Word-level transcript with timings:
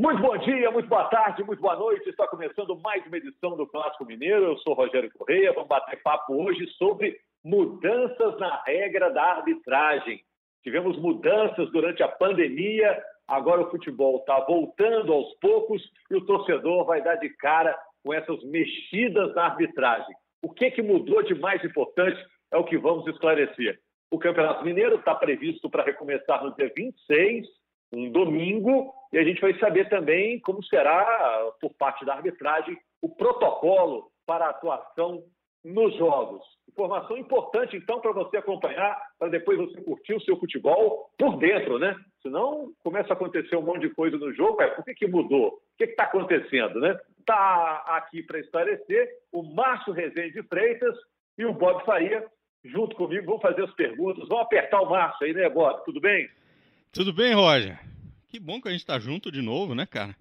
Muito 0.00 0.22
bom 0.22 0.34
dia, 0.38 0.70
muito 0.70 0.88
boa 0.88 1.04
tarde, 1.10 1.44
muito 1.44 1.60
boa 1.60 1.76
noite. 1.76 2.08
Está 2.08 2.26
começando 2.26 2.74
mais 2.80 3.06
uma 3.06 3.18
edição 3.18 3.54
do 3.54 3.66
Clássico 3.66 4.06
Mineiro. 4.06 4.46
Eu 4.46 4.56
sou 4.60 4.72
Rogério 4.72 5.12
Correia. 5.12 5.52
Vamos 5.52 5.68
bater 5.68 6.00
papo 6.02 6.42
hoje 6.42 6.66
sobre 6.78 7.20
mudanças 7.44 8.38
na 8.38 8.62
regra 8.64 9.10
da 9.10 9.22
arbitragem. 9.22 10.22
Tivemos 10.62 10.98
mudanças 10.98 11.70
durante 11.70 12.02
a 12.02 12.08
pandemia, 12.08 12.98
agora 13.28 13.60
o 13.60 13.70
futebol 13.70 14.16
está 14.20 14.40
voltando 14.40 15.12
aos 15.12 15.34
poucos 15.34 15.82
e 16.10 16.14
o 16.14 16.24
torcedor 16.24 16.86
vai 16.86 17.02
dar 17.02 17.16
de 17.16 17.28
cara 17.36 17.78
com 18.02 18.14
essas 18.14 18.42
mexidas 18.44 19.34
na 19.34 19.48
arbitragem. 19.48 20.16
O 20.42 20.50
que, 20.50 20.70
que 20.70 20.80
mudou 20.80 21.22
de 21.22 21.34
mais 21.34 21.62
importante 21.62 22.18
é 22.50 22.56
o 22.56 22.64
que 22.64 22.78
vamos 22.78 23.06
esclarecer. 23.06 23.78
O 24.10 24.18
Campeonato 24.18 24.64
Mineiro 24.64 24.96
está 24.96 25.14
previsto 25.14 25.68
para 25.68 25.84
recomeçar 25.84 26.42
no 26.42 26.56
dia 26.56 26.72
26 26.74 27.46
um 27.92 28.10
domingo, 28.10 28.92
e 29.12 29.18
a 29.18 29.24
gente 29.24 29.40
vai 29.40 29.58
saber 29.58 29.88
também 29.88 30.38
como 30.40 30.62
será, 30.64 31.52
por 31.60 31.74
parte 31.74 32.04
da 32.04 32.14
arbitragem, 32.14 32.78
o 33.02 33.08
protocolo 33.08 34.10
para 34.26 34.46
a 34.46 34.50
atuação 34.50 35.24
nos 35.64 35.94
jogos. 35.96 36.42
Informação 36.68 37.16
importante, 37.16 37.76
então, 37.76 38.00
para 38.00 38.12
você 38.12 38.36
acompanhar, 38.36 38.96
para 39.18 39.28
depois 39.28 39.58
você 39.58 39.80
curtir 39.82 40.14
o 40.14 40.20
seu 40.20 40.36
futebol 40.36 41.10
por 41.18 41.36
dentro, 41.36 41.78
né? 41.78 41.94
Senão 42.22 42.72
começa 42.82 43.12
a 43.12 43.12
acontecer 43.12 43.56
um 43.56 43.62
monte 43.62 43.80
de 43.80 43.94
coisa 43.94 44.16
no 44.16 44.32
jogo, 44.32 44.62
é, 44.62 44.68
por 44.68 44.84
que, 44.84 44.94
que 44.94 45.06
mudou? 45.06 45.48
O 45.48 45.60
que 45.76 45.84
está 45.84 46.04
acontecendo, 46.04 46.80
né? 46.80 46.98
Está 47.18 47.84
aqui 47.88 48.22
para 48.22 48.38
esclarecer 48.38 49.08
o 49.32 49.42
Márcio 49.42 49.92
Rezende 49.92 50.42
Freitas 50.44 50.96
e 51.36 51.44
o 51.44 51.52
Bob 51.52 51.84
Faria, 51.84 52.24
junto 52.64 52.96
comigo, 52.96 53.26
vão 53.26 53.40
fazer 53.40 53.64
as 53.64 53.74
perguntas. 53.74 54.28
Vamos 54.28 54.44
apertar 54.44 54.80
o 54.80 54.88
Márcio 54.88 55.26
aí, 55.26 55.34
né, 55.34 55.48
Bob? 55.48 55.84
Tudo 55.84 56.00
bem? 56.00 56.28
Tudo 56.92 57.12
bem, 57.12 57.32
Roger? 57.32 57.78
Que 58.26 58.40
bom 58.40 58.60
que 58.60 58.66
a 58.66 58.72
gente 58.72 58.80
está 58.80 58.98
junto 58.98 59.30
de 59.30 59.40
novo, 59.40 59.76
né, 59.76 59.86
cara? 59.86 60.16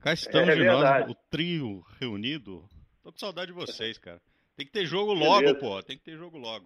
Cá 0.00 0.14
estamos 0.14 0.48
é, 0.48 0.56
de 0.56 0.64
nós, 0.64 1.10
o 1.10 1.14
trio 1.30 1.84
reunido. 2.00 2.64
Tô 3.04 3.12
com 3.12 3.18
saudade 3.18 3.48
de 3.48 3.52
vocês, 3.52 3.98
cara. 3.98 4.18
Tem 4.56 4.64
que 4.64 4.72
ter 4.72 4.86
jogo 4.86 5.12
logo, 5.12 5.40
Beleza. 5.40 5.58
pô. 5.58 5.82
Tem 5.82 5.98
que 5.98 6.04
ter 6.04 6.16
jogo 6.16 6.38
logo. 6.38 6.64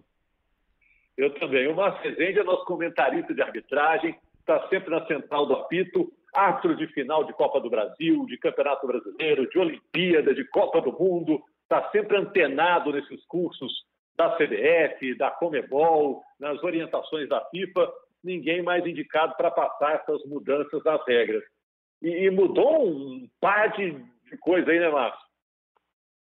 Eu 1.17 1.33
também. 1.33 1.67
O 1.67 1.75
Márcio 1.75 2.01
Rezende 2.01 2.39
é 2.39 2.43
nosso 2.45 2.63
comentarista 2.63 3.33
de 3.33 3.41
arbitragem, 3.41 4.17
está 4.39 4.69
sempre 4.69 4.89
na 4.89 5.05
central 5.05 5.45
do 5.45 5.53
apito, 5.55 6.09
árbitro 6.33 6.73
de 6.77 6.87
final 6.93 7.25
de 7.25 7.33
Copa 7.33 7.59
do 7.59 7.69
Brasil, 7.69 8.25
de 8.27 8.37
Campeonato 8.37 8.87
Brasileiro, 8.87 9.49
de 9.49 9.59
Olimpíada, 9.59 10.33
de 10.33 10.45
Copa 10.45 10.79
do 10.79 10.93
Mundo, 10.93 11.43
está 11.63 11.89
sempre 11.91 12.15
antenado 12.15 12.93
nesses 12.93 13.25
cursos 13.25 13.83
da 14.15 14.29
CBF, 14.37 15.13
da 15.17 15.29
Comebol, 15.29 16.23
nas 16.39 16.63
orientações 16.63 17.27
da 17.27 17.43
FIFA 17.49 17.91
ninguém 18.25 18.61
mais 18.61 18.85
indicado 18.85 19.35
para 19.37 19.51
passar 19.51 19.95
essas 19.95 20.23
mudanças 20.25 20.83
nas 20.83 21.05
regras. 21.07 21.43
E, 22.01 22.25
e 22.25 22.31
mudou 22.31 22.87
um 22.87 23.29
par 23.39 23.71
de, 23.77 23.91
de 23.91 24.37
coisa 24.39 24.69
aí, 24.71 24.79
né, 24.79 24.89
Márcio? 24.89 25.25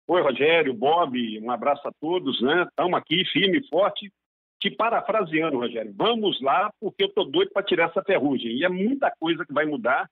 Oi, 0.10 0.22
Rogério, 0.22 0.74
Bob, 0.74 1.40
um 1.42 1.52
abraço 1.52 1.86
a 1.88 1.92
todos, 2.00 2.42
né? 2.42 2.64
Estamos 2.64 2.98
aqui, 2.98 3.26
firme 3.26 3.60
e 3.60 3.68
forte. 3.68 4.12
Te 4.60 4.72
parafraseando, 4.72 5.58
Rogério, 5.58 5.94
vamos 5.96 6.42
lá, 6.42 6.72
porque 6.80 7.04
eu 7.04 7.08
estou 7.08 7.30
doido 7.30 7.52
para 7.52 7.64
tirar 7.64 7.90
essa 7.90 8.02
ferrugem. 8.04 8.54
E 8.54 8.64
é 8.64 8.70
muita 8.70 9.12
coisa 9.20 9.46
que 9.46 9.54
vai 9.54 9.66
mudar, 9.66 10.10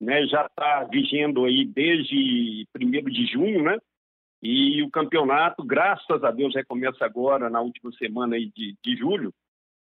né? 0.00 0.26
Já 0.26 0.46
está 0.46 0.84
vigendo 0.84 1.44
aí 1.44 1.64
desde 1.64 2.66
1 2.74 2.90
de 3.10 3.26
junho, 3.26 3.62
né? 3.62 3.78
E 4.42 4.82
o 4.82 4.90
campeonato, 4.90 5.64
graças 5.64 6.24
a 6.24 6.30
Deus, 6.30 6.54
recomeça 6.54 7.04
agora 7.04 7.50
na 7.50 7.60
última 7.60 7.92
semana 7.92 8.36
aí 8.36 8.50
de, 8.54 8.76
de 8.82 8.96
julho. 8.96 9.32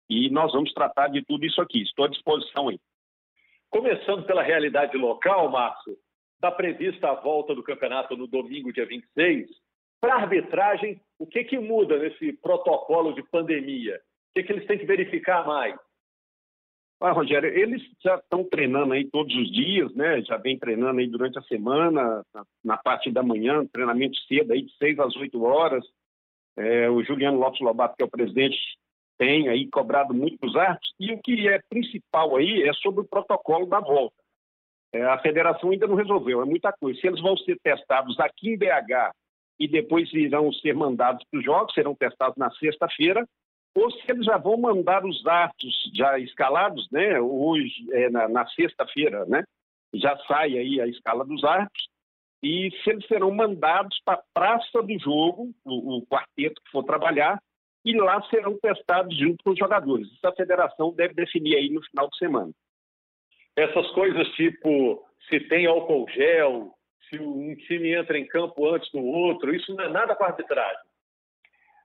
E 0.09 0.31
nós 0.31 0.53
vamos 0.53 0.73
tratar 0.73 1.09
de 1.09 1.23
tudo 1.25 1.45
isso 1.45 1.61
aqui. 1.61 1.83
Estou 1.83 2.05
à 2.05 2.09
disposição 2.09 2.69
aí. 2.69 2.78
Começando 3.70 4.25
pela 4.25 4.42
realidade 4.42 4.97
local, 4.97 5.50
Márcio, 5.50 5.97
está 6.34 6.50
prevista 6.50 7.11
a 7.11 7.15
volta 7.15 7.55
do 7.55 7.62
campeonato 7.62 8.17
no 8.17 8.27
domingo, 8.27 8.73
dia 8.73 8.87
26. 8.87 9.48
Para 10.00 10.15
a 10.15 10.20
arbitragem, 10.23 11.00
o 11.19 11.27
que, 11.27 11.45
que 11.45 11.59
muda 11.59 11.98
nesse 11.98 12.33
protocolo 12.34 13.12
de 13.12 13.22
pandemia? 13.25 13.97
O 13.97 14.00
que, 14.34 14.44
que 14.44 14.53
eles 14.53 14.66
têm 14.66 14.78
que 14.78 14.87
verificar 14.87 15.47
mais? 15.47 15.77
Ah, 17.00 17.12
Rogério, 17.12 17.49
eles 17.49 17.81
já 18.03 18.16
estão 18.16 18.43
treinando 18.43 18.93
aí 18.93 19.09
todos 19.09 19.34
os 19.34 19.53
dias, 19.53 19.94
né? 19.94 20.21
Já 20.22 20.37
vem 20.37 20.59
treinando 20.59 20.99
aí 20.99 21.06
durante 21.06 21.38
a 21.38 21.43
semana, 21.43 22.25
na, 22.34 22.44
na 22.65 22.77
parte 22.77 23.10
da 23.10 23.22
manhã, 23.22 23.65
treinamento 23.66 24.16
cedo 24.27 24.53
aí 24.53 24.62
de 24.62 24.77
6 24.78 24.99
às 24.99 25.15
8 25.15 25.41
horas. 25.44 25.84
É, 26.56 26.91
o 26.91 27.03
Juliano 27.04 27.38
Lopes 27.38 27.60
Lobato, 27.60 27.97
que 27.97 28.03
é 28.03 28.06
o 28.06 28.10
presidente, 28.10 28.59
tem 29.19 29.49
aí 29.49 29.69
cobrado 29.69 30.15
muito 30.15 30.39
dos 30.39 30.56
árbitros, 30.56 30.95
e 30.99 31.12
o 31.12 31.21
que 31.21 31.49
é 31.49 31.61
principal 31.69 32.37
aí 32.37 32.62
é 32.62 32.73
sobre 32.75 33.01
o 33.01 33.09
protocolo 33.09 33.67
da 33.67 33.81
volta. 33.81 34.17
É, 34.93 35.03
a 35.05 35.19
federação 35.19 35.71
ainda 35.71 35.87
não 35.87 35.97
resolveu, 35.97 36.41
é 36.41 36.45
muita 36.45 36.73
coisa. 36.73 36.99
Se 36.99 37.06
eles 37.06 37.21
vão 37.21 37.37
ser 37.37 37.59
testados 37.62 38.19
aqui 38.21 38.51
em 38.51 38.57
BH 38.57 39.12
e 39.59 39.69
depois 39.69 40.11
irão 40.15 40.51
ser 40.53 40.75
mandados 40.75 41.23
para 41.31 41.39
os 41.39 41.45
jogos, 41.45 41.75
serão 41.75 41.95
testados 41.95 42.37
na 42.39 42.51
sexta-feira, 42.53 43.27
ou 43.75 43.91
se 43.91 44.11
eles 44.11 44.25
já 44.25 44.39
vão 44.39 44.57
mandar 44.57 45.05
os 45.05 45.27
atos 45.27 45.91
já 45.95 46.19
escalados, 46.19 46.89
né, 46.91 47.21
hoje, 47.21 47.87
é, 47.93 48.09
na, 48.09 48.28
na 48.28 48.47
sexta-feira, 48.49 49.25
né, 49.27 49.43
já 49.95 50.17
sai 50.27 50.57
aí 50.57 50.81
a 50.81 50.87
escala 50.87 51.25
dos 51.25 51.45
árbitros, 51.45 51.89
e 52.43 52.71
se 52.83 52.91
eles 52.91 53.07
serão 53.07 53.31
mandados 53.33 54.01
para 54.05 54.15
a 54.15 54.23
praça 54.33 54.83
do 54.83 54.99
jogo, 54.99 55.53
o, 55.65 55.97
o 55.97 56.07
quarteto 56.07 56.62
que 56.65 56.71
for 56.71 56.84
trabalhar, 56.84 57.39
e 57.88 57.97
lá 57.97 58.21
serão 58.28 58.59
testados 58.59 59.16
junto 59.16 59.43
com 59.43 59.50
os 59.50 59.59
jogadores. 59.59 60.06
Isso 60.09 60.26
a 60.26 60.34
federação 60.34 60.93
deve 60.93 61.15
definir 61.15 61.56
aí 61.56 61.71
no 61.71 61.82
final 61.82 62.09
de 62.09 62.19
semana. 62.19 62.53
Essas 63.56 63.91
coisas 63.93 64.28
tipo 64.31 65.04
se 65.28 65.41
tem 65.41 65.66
álcool 65.66 66.06
gel, 66.10 66.72
se 67.09 67.19
um 67.19 67.54
time 67.54 67.94
entra 67.94 68.19
em 68.19 68.27
campo 68.27 68.69
antes 68.69 68.91
do 68.93 69.04
outro, 69.04 69.54
isso 69.54 69.75
não 69.75 69.84
é 69.84 69.88
nada 69.88 70.15
com 70.15 70.25
arbitragem. 70.25 70.88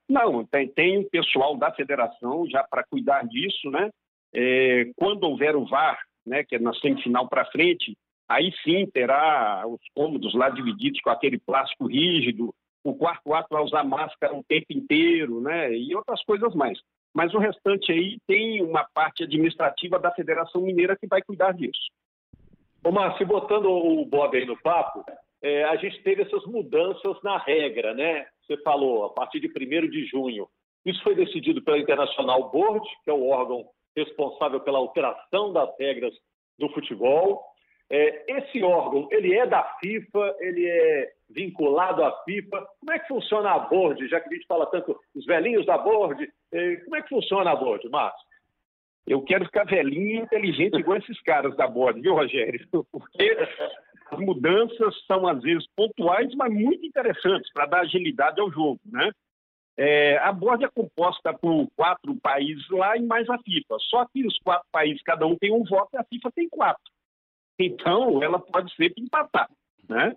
Não, 0.07 0.45
tem, 0.45 0.67
tem 0.67 1.07
pessoal 1.09 1.55
da 1.55 1.71
federação 1.71 2.45
já 2.49 2.63
para 2.63 2.83
cuidar 2.83 3.25
disso, 3.27 3.69
né? 3.69 3.89
É, 4.33 4.91
quando 4.95 5.23
houver 5.23 5.55
o 5.55 5.65
VAR, 5.65 5.99
né, 6.25 6.43
que 6.43 6.55
é 6.55 6.59
na 6.59 6.73
semifinal 6.73 7.27
para 7.27 7.45
frente, 7.45 7.97
aí 8.27 8.51
sim 8.63 8.85
terá 8.87 9.63
os 9.67 9.81
cômodos 9.93 10.33
lá 10.33 10.49
divididos 10.49 10.99
com 11.01 11.09
aquele 11.09 11.39
plástico 11.39 11.87
rígido, 11.87 12.53
o 12.83 12.93
quarto 12.93 13.33
ato 13.33 13.47
vai 13.49 13.63
usar 13.63 13.83
máscara 13.83 14.35
o 14.35 14.43
tempo 14.43 14.67
inteiro, 14.71 15.41
né? 15.41 15.73
E 15.73 15.95
outras 15.95 16.23
coisas 16.23 16.53
mais. 16.53 16.77
Mas 17.13 17.33
o 17.33 17.39
restante 17.39 17.91
aí 17.91 18.17
tem 18.27 18.61
uma 18.61 18.85
parte 18.93 19.23
administrativa 19.23 19.99
da 19.99 20.11
Federação 20.11 20.61
Mineira 20.61 20.97
que 20.97 21.07
vai 21.07 21.21
cuidar 21.21 21.53
disso. 21.53 21.91
Ô, 22.83 22.91
Márcio, 22.91 23.25
botando 23.25 23.69
o 23.69 24.03
Bob 24.05 24.35
aí 24.35 24.45
no 24.45 24.59
papo, 24.61 25.05
é, 25.41 25.63
a 25.65 25.75
gente 25.77 26.01
teve 26.03 26.23
essas 26.23 26.45
mudanças 26.45 27.21
na 27.23 27.37
regra, 27.37 27.93
né? 27.93 28.25
Você 28.41 28.57
falou, 28.63 29.05
a 29.05 29.09
partir 29.09 29.39
de 29.39 29.47
1 29.47 29.89
de 29.89 30.05
junho. 30.05 30.47
Isso 30.85 31.01
foi 31.01 31.15
decidido 31.15 31.63
pela 31.63 31.79
International 31.79 32.49
Board, 32.49 32.85
que 33.03 33.09
é 33.09 33.13
o 33.13 33.29
órgão 33.29 33.65
responsável 33.95 34.59
pela 34.59 34.79
alteração 34.79 35.53
das 35.53 35.69
regras 35.79 36.13
do 36.59 36.67
futebol. 36.69 37.41
É, 37.95 38.23
esse 38.39 38.63
órgão, 38.63 39.07
ele 39.11 39.35
é 39.35 39.45
da 39.45 39.63
FIFA, 39.79 40.35
ele 40.39 40.65
é 40.65 41.11
vinculado 41.29 42.03
à 42.03 42.11
FIFA. 42.23 42.67
Como 42.79 42.91
é 42.91 42.97
que 42.97 43.07
funciona 43.07 43.51
a 43.51 43.59
board, 43.59 44.07
já 44.07 44.19
que 44.19 44.29
a 44.29 44.33
gente 44.33 44.47
fala 44.47 44.65
tanto 44.65 44.99
os 45.13 45.23
velhinhos 45.27 45.63
da 45.67 45.77
board? 45.77 46.27
É, 46.51 46.77
como 46.77 46.95
é 46.95 47.03
que 47.03 47.09
funciona 47.09 47.51
a 47.51 47.55
board, 47.55 47.87
Márcio? 47.89 48.27
Eu 49.05 49.21
quero 49.21 49.45
ficar 49.45 49.65
velhinho 49.65 50.21
e 50.21 50.23
inteligente 50.23 50.75
igual 50.75 50.97
esses 50.97 51.21
caras 51.21 51.55
da 51.55 51.67
board, 51.67 52.01
viu, 52.01 52.15
Rogério? 52.15 52.67
Porque 52.91 53.37
as 54.09 54.19
mudanças 54.19 55.05
são, 55.05 55.27
às 55.27 55.39
vezes, 55.43 55.67
pontuais, 55.75 56.33
mas 56.33 56.51
muito 56.51 56.83
interessantes 56.83 57.53
para 57.53 57.67
dar 57.67 57.81
agilidade 57.81 58.41
ao 58.41 58.49
jogo, 58.49 58.79
né? 58.91 59.11
É, 59.77 60.17
a 60.17 60.31
board 60.31 60.65
é 60.65 60.67
composta 60.67 61.31
por 61.31 61.67
quatro 61.75 62.15
países 62.15 62.67
lá 62.71 62.97
e 62.97 63.03
mais 63.03 63.29
a 63.29 63.37
FIFA. 63.37 63.77
Só 63.81 64.03
que 64.07 64.25
os 64.25 64.39
quatro 64.39 64.67
países, 64.71 65.03
cada 65.03 65.27
um 65.27 65.35
tem 65.35 65.51
um 65.51 65.63
voto 65.63 65.89
e 65.93 65.97
a 65.97 66.03
FIFA 66.03 66.31
tem 66.31 66.49
quatro. 66.49 66.92
Então, 67.59 68.21
ela 68.23 68.39
pode 68.39 68.73
sempre 68.75 69.03
empatar, 69.03 69.49
né? 69.87 70.15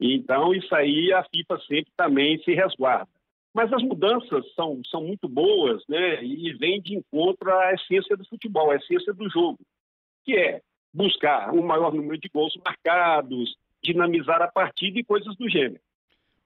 Então, 0.00 0.54
isso 0.54 0.74
aí 0.74 1.12
a 1.12 1.22
FIFA 1.24 1.60
sempre 1.66 1.92
também 1.96 2.42
se 2.42 2.54
resguarda. 2.54 3.10
Mas 3.52 3.72
as 3.72 3.82
mudanças 3.82 4.44
são, 4.54 4.80
são 4.88 5.02
muito 5.02 5.28
boas, 5.28 5.82
né? 5.88 6.24
E 6.24 6.52
vêm 6.54 6.80
de 6.80 6.94
encontro 6.94 7.52
à 7.52 7.74
essência 7.74 8.16
do 8.16 8.24
futebol, 8.24 8.70
à 8.70 8.76
essência 8.76 9.12
do 9.12 9.28
jogo, 9.28 9.58
que 10.24 10.36
é 10.36 10.62
buscar 10.92 11.52
um 11.52 11.62
maior 11.62 11.92
número 11.92 12.18
de 12.18 12.28
gols 12.28 12.56
marcados, 12.64 13.54
dinamizar 13.82 14.40
a 14.40 14.48
partida 14.48 14.98
e 14.98 15.04
coisas 15.04 15.36
do 15.36 15.48
gênero. 15.48 15.80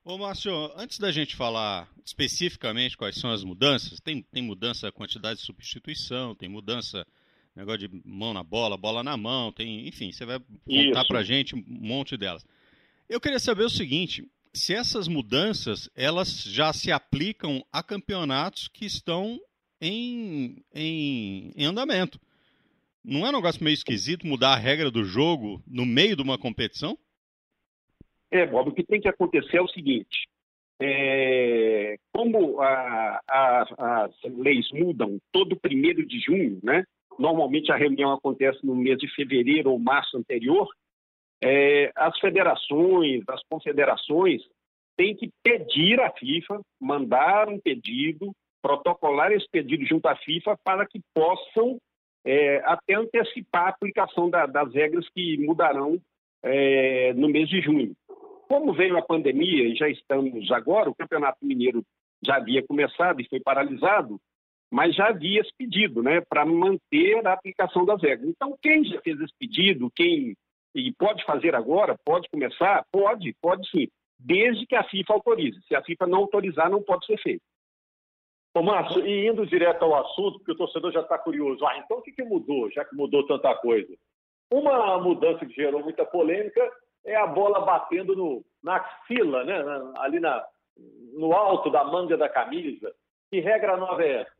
Ô, 0.03 0.17
Márcio, 0.17 0.53
antes 0.75 0.99
da 0.99 1.11
gente 1.11 1.35
falar 1.35 1.87
especificamente 2.05 2.95
quais 2.95 3.19
são 3.19 3.31
as 3.31 3.43
mudanças, 3.43 3.99
tem, 3.99 4.21
tem 4.21 4.43
mudança 4.43 4.91
quantidade 4.91 5.39
de 5.39 5.45
substituição, 5.45 6.35
tem 6.35 6.47
mudança 6.47 7.05
negócio 7.55 7.87
de 7.87 8.01
mão 8.05 8.33
na 8.33 8.43
bola, 8.43 8.75
bola 8.75 9.03
na 9.03 9.15
mão, 9.15 9.51
tem, 9.51 9.87
enfim, 9.87 10.11
você 10.11 10.25
vai 10.25 10.39
contar 10.39 11.05
para 11.05 11.23
gente 11.23 11.55
um 11.55 11.63
monte 11.67 12.17
delas. 12.17 12.45
Eu 13.07 13.21
queria 13.21 13.39
saber 13.39 13.63
o 13.63 13.69
seguinte, 13.69 14.27
se 14.53 14.73
essas 14.73 15.07
mudanças 15.07 15.89
elas 15.95 16.43
já 16.43 16.73
se 16.73 16.91
aplicam 16.91 17.63
a 17.71 17.81
campeonatos 17.81 18.67
que 18.67 18.85
estão 18.85 19.39
em, 19.79 20.63
em, 20.73 21.51
em 21.55 21.65
andamento. 21.65 22.19
não 23.03 23.25
é 23.25 23.29
um 23.29 23.33
negócio 23.33 23.63
meio 23.63 23.73
esquisito 23.73 24.25
mudar 24.25 24.53
a 24.53 24.57
regra 24.57 24.89
do 24.89 25.03
jogo 25.03 25.61
no 25.67 25.85
meio 25.85 26.15
de 26.15 26.21
uma 26.21 26.37
competição? 26.37 26.97
É, 28.31 28.45
Bob, 28.45 28.69
o 28.69 28.73
que 28.73 28.83
tem 28.83 28.99
que 28.99 29.07
acontecer 29.07 29.57
é 29.57 29.61
o 29.61 29.67
seguinte: 29.67 30.27
é, 30.81 31.97
como 32.11 32.59
a, 32.59 33.21
a, 33.27 34.05
as 34.05 34.13
leis 34.23 34.67
mudam 34.73 35.19
todo 35.31 35.59
primeiro 35.59 36.05
de 36.05 36.19
junho, 36.19 36.59
né? 36.63 36.83
Normalmente 37.17 37.71
a 37.71 37.75
reunião 37.75 38.11
acontece 38.11 38.65
no 38.65 38.75
mês 38.75 38.97
de 38.97 39.07
fevereiro 39.13 39.71
ou 39.71 39.79
março 39.79 40.17
anterior. 40.17 40.67
É, 41.43 41.91
as 41.95 42.17
federações, 42.19 43.23
as 43.27 43.41
confederações 43.49 44.41
têm 44.97 45.15
que 45.15 45.29
pedir 45.43 45.99
à 45.99 46.11
FIFA, 46.11 46.61
mandar 46.79 47.49
um 47.49 47.59
pedido, 47.59 48.31
protocolar 48.61 49.31
esse 49.31 49.47
pedido 49.49 49.85
junto 49.85 50.07
à 50.07 50.15
FIFA 50.15 50.57
para 50.63 50.85
que 50.87 50.99
possam 51.13 51.77
é, 52.25 52.57
até 52.65 52.95
antecipar 52.95 53.67
a 53.67 53.69
aplicação 53.69 54.29
da, 54.29 54.45
das 54.45 54.73
regras 54.73 55.07
que 55.09 55.37
mudarão 55.37 55.99
é, 56.41 57.13
no 57.13 57.29
mês 57.29 57.47
de 57.47 57.61
junho. 57.61 57.93
Como 58.47 58.73
veio 58.73 58.97
a 58.97 59.01
pandemia 59.01 59.67
e 59.67 59.75
já 59.75 59.89
estamos 59.89 60.51
agora, 60.51 60.89
o 60.89 60.95
Campeonato 60.95 61.37
Mineiro 61.43 61.83
já 62.23 62.37
havia 62.37 62.65
começado 62.65 63.21
e 63.21 63.27
foi 63.27 63.39
paralisado, 63.39 64.19
mas 64.71 64.95
já 64.95 65.07
havia 65.07 65.41
esse 65.41 65.51
pedido, 65.57 66.01
né, 66.01 66.21
para 66.21 66.45
manter 66.45 67.25
a 67.25 67.33
aplicação 67.33 67.85
das 67.85 68.01
regras. 68.01 68.29
Então, 68.29 68.57
quem 68.61 68.83
já 68.83 69.01
fez 69.01 69.19
esse 69.19 69.33
pedido, 69.39 69.91
quem 69.95 70.35
e 70.75 70.91
pode 70.91 71.23
fazer 71.23 71.55
agora, 71.55 71.95
pode 72.03 72.29
começar, 72.29 72.85
pode, 72.91 73.33
pode 73.41 73.67
sim, 73.69 73.87
desde 74.19 74.65
que 74.65 74.75
a 74.75 74.83
FIFA 74.83 75.13
autorize. 75.13 75.61
Se 75.67 75.73
a 75.73 75.81
FIFA 75.81 76.05
não 76.07 76.19
autorizar, 76.19 76.69
não 76.69 76.83
pode 76.83 77.05
ser 77.05 77.17
feito. 77.17 77.41
Ô, 78.53 78.61
Márcio, 78.61 79.05
e 79.05 79.27
indo 79.27 79.45
direto 79.45 79.83
ao 79.83 79.95
assunto, 79.95 80.37
porque 80.37 80.51
o 80.51 80.57
torcedor 80.57 80.91
já 80.91 81.01
está 81.01 81.17
curioso. 81.17 81.65
Ah, 81.65 81.77
então 81.77 81.97
o 81.97 82.01
que, 82.01 82.11
que 82.11 82.23
mudou, 82.23 82.69
já 82.71 82.83
que 82.83 82.95
mudou 82.95 83.25
tanta 83.25 83.55
coisa? 83.55 83.93
Uma 84.51 84.97
mudança 84.99 85.45
que 85.45 85.53
gerou 85.53 85.81
muita 85.81 86.05
polêmica 86.05 86.69
é 87.05 87.15
a 87.15 87.27
bola 87.27 87.61
batendo 87.61 88.15
no, 88.15 88.45
na 88.61 88.75
axila, 88.77 89.43
né? 89.43 89.55
ali 89.97 90.19
na, 90.19 90.45
no 91.13 91.33
alto 91.33 91.69
da 91.69 91.83
manga 91.83 92.17
da 92.17 92.27
camisa. 92.27 92.93
Que 93.31 93.39
regra 93.39 93.77
nova 93.77 94.03
é 94.03 94.21
essa? 94.21 94.34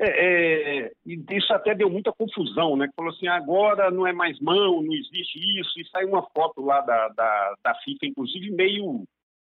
É, 0.00 0.84
é, 0.86 0.92
isso 1.04 1.52
até 1.52 1.74
deu 1.74 1.90
muita 1.90 2.12
confusão, 2.12 2.76
né? 2.76 2.88
Falou 2.94 3.10
assim, 3.10 3.26
agora 3.26 3.90
não 3.90 4.06
é 4.06 4.12
mais 4.12 4.38
mão, 4.38 4.80
não 4.80 4.92
existe 4.92 5.38
isso, 5.58 5.80
e 5.80 5.88
saiu 5.88 6.10
uma 6.10 6.22
foto 6.30 6.60
lá 6.60 6.80
da, 6.82 7.08
da, 7.08 7.54
da 7.64 7.74
FIFA, 7.76 8.06
inclusive 8.06 8.50
meio 8.52 9.04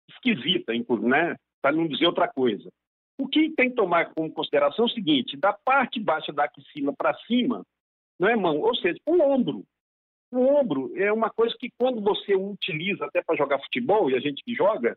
esquisita, 0.08 0.72
né? 1.02 1.36
Para 1.60 1.72
não 1.72 1.86
dizer 1.86 2.06
outra 2.06 2.26
coisa. 2.26 2.70
O 3.18 3.28
que 3.28 3.50
tem 3.50 3.68
que 3.68 3.76
tomar 3.76 4.14
como 4.14 4.32
consideração 4.32 4.86
é 4.86 4.88
o 4.88 4.92
seguinte: 4.92 5.36
da 5.36 5.52
parte 5.52 6.00
baixa 6.00 6.32
da 6.32 6.44
axila 6.44 6.94
para 6.96 7.14
cima, 7.26 7.62
não 8.18 8.28
é 8.28 8.34
mão, 8.34 8.60
ou 8.60 8.74
seja, 8.76 8.98
o 9.04 9.20
ombro. 9.20 9.62
O 10.32 10.38
ombro 10.38 10.90
é 10.96 11.12
uma 11.12 11.28
coisa 11.28 11.54
que 11.58 11.68
quando 11.78 12.00
você 12.00 12.34
utiliza 12.34 13.04
até 13.04 13.22
para 13.22 13.36
jogar 13.36 13.60
futebol, 13.60 14.10
e 14.10 14.16
a 14.16 14.20
gente 14.20 14.42
que 14.42 14.54
joga, 14.54 14.96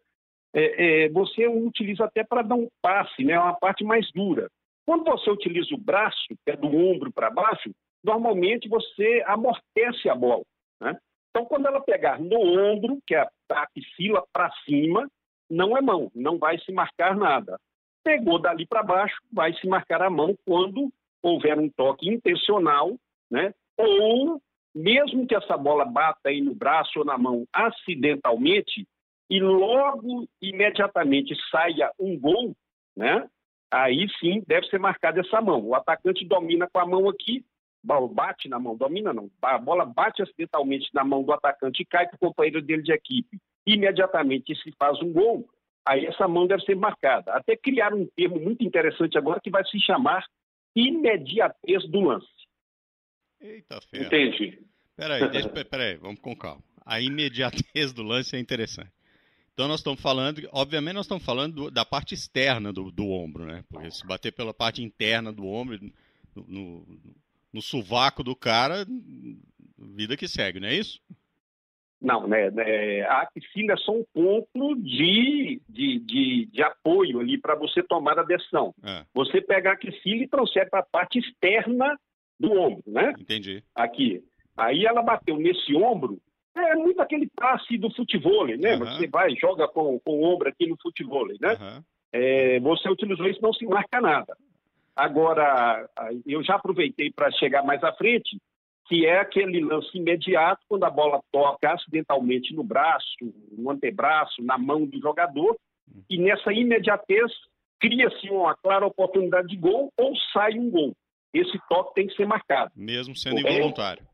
é, 0.54 1.06
é, 1.06 1.10
você 1.10 1.48
utiliza 1.48 2.06
até 2.06 2.24
para 2.24 2.44
dar 2.44 2.56
um 2.56 2.70
passe, 2.82 3.26
né? 3.26 3.34
É 3.34 3.40
uma 3.40 3.60
parte 3.60 3.84
mais 3.84 4.10
dura. 4.14 4.50
Quando 4.86 5.06
você 5.06 5.30
utiliza 5.30 5.74
o 5.74 5.78
braço, 5.78 6.28
que 6.28 6.52
é 6.52 6.56
do 6.56 6.68
ombro 6.68 7.12
para 7.12 7.30
baixo, 7.30 7.72
normalmente 8.04 8.68
você 8.68 9.24
amortece 9.26 10.10
a 10.10 10.16
bola. 10.16 10.44
Né? 10.82 10.98
Então, 11.30 11.46
quando 11.46 11.68
ela 11.68 11.82
pegar 11.82 12.20
no 12.20 12.40
ombro, 12.40 13.00
que 13.08 13.16
é 13.16 13.22
a 13.22 13.30
axila 13.50 14.24
para 14.32 14.52
cima, 14.66 15.10
não 15.50 15.78
é 15.78 15.82
mão, 15.82 16.12
não 16.14 16.38
vai 16.38 16.58
se 16.60 16.72
marcar 16.72 17.16
nada 17.16 17.58
pegou 18.04 18.38
dali 18.38 18.66
para 18.66 18.84
baixo, 18.84 19.16
vai 19.32 19.54
se 19.54 19.66
marcar 19.68 20.02
a 20.02 20.10
mão 20.10 20.36
quando 20.46 20.92
houver 21.22 21.58
um 21.58 21.70
toque 21.70 22.10
intencional, 22.10 22.96
né? 23.32 23.54
Ou 23.78 24.42
mesmo 24.76 25.26
que 25.26 25.36
essa 25.36 25.56
bola 25.56 25.86
bata 25.86 26.30
aí 26.30 26.42
no 26.42 26.54
braço 26.54 27.00
ou 27.00 27.06
na 27.06 27.18
mão 27.18 27.46
acidentalmente 27.54 28.86
e 29.30 29.40
logo 29.40 30.28
imediatamente 30.42 31.34
saia 31.50 31.92
um 31.98 32.20
gol, 32.20 32.54
né? 32.96 33.28
Aí 33.74 34.08
sim 34.20 34.44
deve 34.46 34.68
ser 34.68 34.80
marcada 34.80 35.22
essa 35.22 35.42
mão. 35.42 35.60
O 35.66 35.74
atacante 35.74 36.24
domina 36.24 36.70
com 36.72 36.80
a 36.80 36.86
mão 36.86 37.10
aqui, 37.10 37.44
bate 37.84 38.48
na 38.48 38.60
mão, 38.60 38.78
domina 38.78 39.12
não. 39.12 39.32
A 39.42 39.58
bola 39.58 39.84
bate 39.84 40.22
acidentalmente 40.22 40.88
na 40.94 41.04
mão 41.04 41.24
do 41.24 41.34
atacante 41.34 41.82
e 41.82 41.86
cai 41.86 42.08
para 42.08 42.16
o 42.16 42.20
companheiro 42.20 42.62
dele 42.62 42.84
de 42.84 42.94
equipe. 42.94 43.40
Imediatamente 43.66 44.56
se 44.62 44.72
faz 44.78 45.02
um 45.02 45.12
gol, 45.12 45.50
aí 45.84 46.06
essa 46.06 46.28
mão 46.28 46.46
deve 46.46 46.62
ser 46.66 46.76
marcada. 46.76 47.34
Até 47.34 47.58
criar 47.58 47.96
um 47.96 48.06
termo 48.16 48.40
muito 48.40 48.64
interessante 48.64 49.18
agora 49.18 49.42
que 49.42 49.50
vai 49.50 49.66
se 49.66 49.80
chamar 49.80 50.24
imediatez 50.76 51.90
do 51.90 52.02
lance. 52.02 52.28
Eita, 53.42 53.82
ferro. 53.90 54.06
Entendi. 54.06 54.60
Peraí, 54.96 55.28
deixa, 55.32 55.50
peraí, 55.66 55.96
vamos 55.96 56.20
com 56.22 56.36
calma. 56.36 56.62
A 56.86 57.02
imediatez 57.02 57.92
do 57.92 58.04
lance 58.04 58.36
é 58.36 58.40
interessante. 58.40 58.92
Então 59.54 59.68
nós 59.68 59.80
estamos 59.80 60.02
falando, 60.02 60.42
obviamente 60.52 60.96
nós 60.96 61.06
estamos 61.06 61.24
falando 61.24 61.54
do, 61.54 61.72
da 61.72 61.86
parte 61.86 62.14
externa 62.16 62.74
do, 62.74 62.92
do, 62.92 63.08
ombro, 63.10 63.46
né? 63.46 63.64
Porque 63.70 63.92
se 63.92 64.06
bater 64.06 64.32
pela 64.32 64.54
parte 64.54 64.82
interna 64.82 65.32
do 65.32 65.46
ombro, 65.46 65.80
no, 66.36 66.46
no, 66.48 66.86
no 67.54 67.62
sovaco 67.62 68.24
do 68.24 68.36
cara, 68.36 68.86
vida 69.78 70.18
que 70.18 70.28
segue, 70.28 70.60
não 70.60 70.68
é 70.68 70.74
isso? 70.74 71.00
Não, 72.02 72.28
né, 72.28 72.52
né, 72.52 73.02
a 73.04 73.22
axila 73.22 73.74
é 73.74 73.78
só 73.78 73.94
um 73.94 74.04
ponto 74.14 74.76
de, 74.76 75.62
de, 75.70 76.00
de, 76.00 76.50
de 76.52 76.62
apoio 76.62 77.22
ali 77.22 77.38
para 77.38 77.56
você 77.56 77.82
tomar 77.82 78.20
a 78.20 78.24
decisão. 78.24 78.76
É. 78.84 79.06
Você 79.14 79.40
pega 79.40 79.70
a 79.70 79.74
axila 79.74 80.24
e 80.24 80.28
transfere 80.28 80.70
para 80.70 80.82
a 80.82 80.86
parte 80.86 81.20
externa 81.20 81.98
do 82.38 82.52
ombro, 82.52 82.84
né? 82.88 83.14
Entendi. 83.18 83.64
Aqui. 83.74 84.22
Aí 84.58 84.86
ela 84.86 85.02
bateu 85.02 85.38
nesse 85.38 85.74
ombro, 85.76 86.20
é 86.56 86.76
muito 86.76 87.00
aquele 87.02 87.28
passe 87.36 87.78
do 87.78 87.94
futebol, 87.94 88.46
né? 88.48 88.76
Uhum. 88.76 88.80
Você 88.80 89.08
vai, 89.08 89.36
joga 89.36 89.68
com, 89.68 90.00
com 90.00 90.12
o 90.20 90.24
ombro 90.24 90.50
aqui 90.50 90.68
no 90.68 90.78
futebol, 90.82 91.28
né? 91.28 91.58
Uhum. 91.60 91.84
É, 92.12 92.60
você 92.60 92.90
utilizou 92.90 93.28
isso, 93.28 93.42
não 93.42 93.54
se 93.54 93.66
marca 93.66 94.00
nada. 94.00 94.38
Agora, 94.96 95.90
eu 96.26 96.44
já 96.44 96.56
aproveitei 96.56 97.12
para 97.12 97.32
chegar 97.32 97.64
mais 97.64 97.84
à 97.84 97.92
frente 97.94 98.38
que 98.86 99.06
é 99.06 99.20
aquele 99.20 99.62
lance 99.62 99.98
imediato 99.98 100.62
quando 100.68 100.84
a 100.84 100.90
bola 100.90 101.22
toca 101.32 101.72
acidentalmente 101.74 102.54
no 102.54 102.64
braço, 102.64 103.08
no 103.52 103.72
antebraço, 103.72 104.44
na 104.44 104.58
mão 104.58 104.86
do 104.86 105.00
jogador, 105.00 105.56
e 106.10 106.18
nessa 106.18 106.52
imediatez 106.52 107.32
cria-se 107.80 108.30
uma 108.30 108.56
clara 108.56 108.86
oportunidade 108.86 109.48
de 109.48 109.56
gol 109.56 109.92
ou 109.98 110.16
sai 110.32 110.58
um 110.60 110.70
gol. 110.70 110.94
Esse 111.34 111.58
toque 111.68 111.96
tem 111.96 112.08
que 112.08 112.16
ser 112.16 112.28
marcado. 112.28 112.72
Mesmo 112.76 113.16
sendo 113.16 113.40
involuntário. 113.40 114.06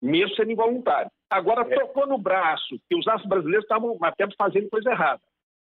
Mesmo 0.00 0.34
sendo 0.34 0.52
involuntário. 0.52 1.10
Agora, 1.30 1.62
é. 1.62 1.78
tocou 1.78 2.06
no 2.06 2.18
braço, 2.18 2.78
que 2.88 2.96
os 2.96 3.06
astros 3.06 3.28
brasileiros 3.28 3.64
estavam 3.64 3.96
até 4.02 4.26
fazendo 4.36 4.68
coisa 4.68 4.90
errada. 4.90 5.22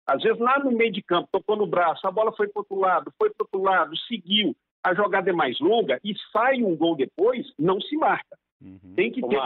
Às 0.06 0.22
vezes, 0.22 0.40
lá 0.40 0.60
no 0.60 0.72
meio 0.72 0.92
de 0.92 1.02
campo, 1.02 1.30
tocou 1.32 1.56
no 1.56 1.66
braço, 1.66 2.06
a 2.06 2.12
bola 2.12 2.34
foi 2.36 2.50
para 2.50 2.60
outro 2.60 2.78
lado, 2.78 3.14
foi 3.18 3.30
para 3.30 3.46
outro 3.46 3.62
lado, 3.62 3.98
seguiu 4.08 4.54
a 4.84 4.94
jogada 4.94 5.30
é 5.30 5.34
mais 5.34 5.60
longa 5.60 6.00
e 6.04 6.14
sai 6.32 6.62
um 6.62 6.76
gol 6.76 6.96
depois, 6.96 7.48
não 7.58 7.80
se 7.80 7.96
marca. 7.96 8.38
Uhum. 8.62 8.94
Tem 8.96 9.12
que 9.12 9.22
ter 9.22 9.40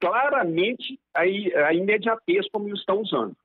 claramente 0.00 0.98
a, 1.14 1.20
a 1.20 1.72
imediatez 1.72 2.48
como 2.50 2.68
eles 2.68 2.80
estão 2.80 3.00
usando. 3.00 3.36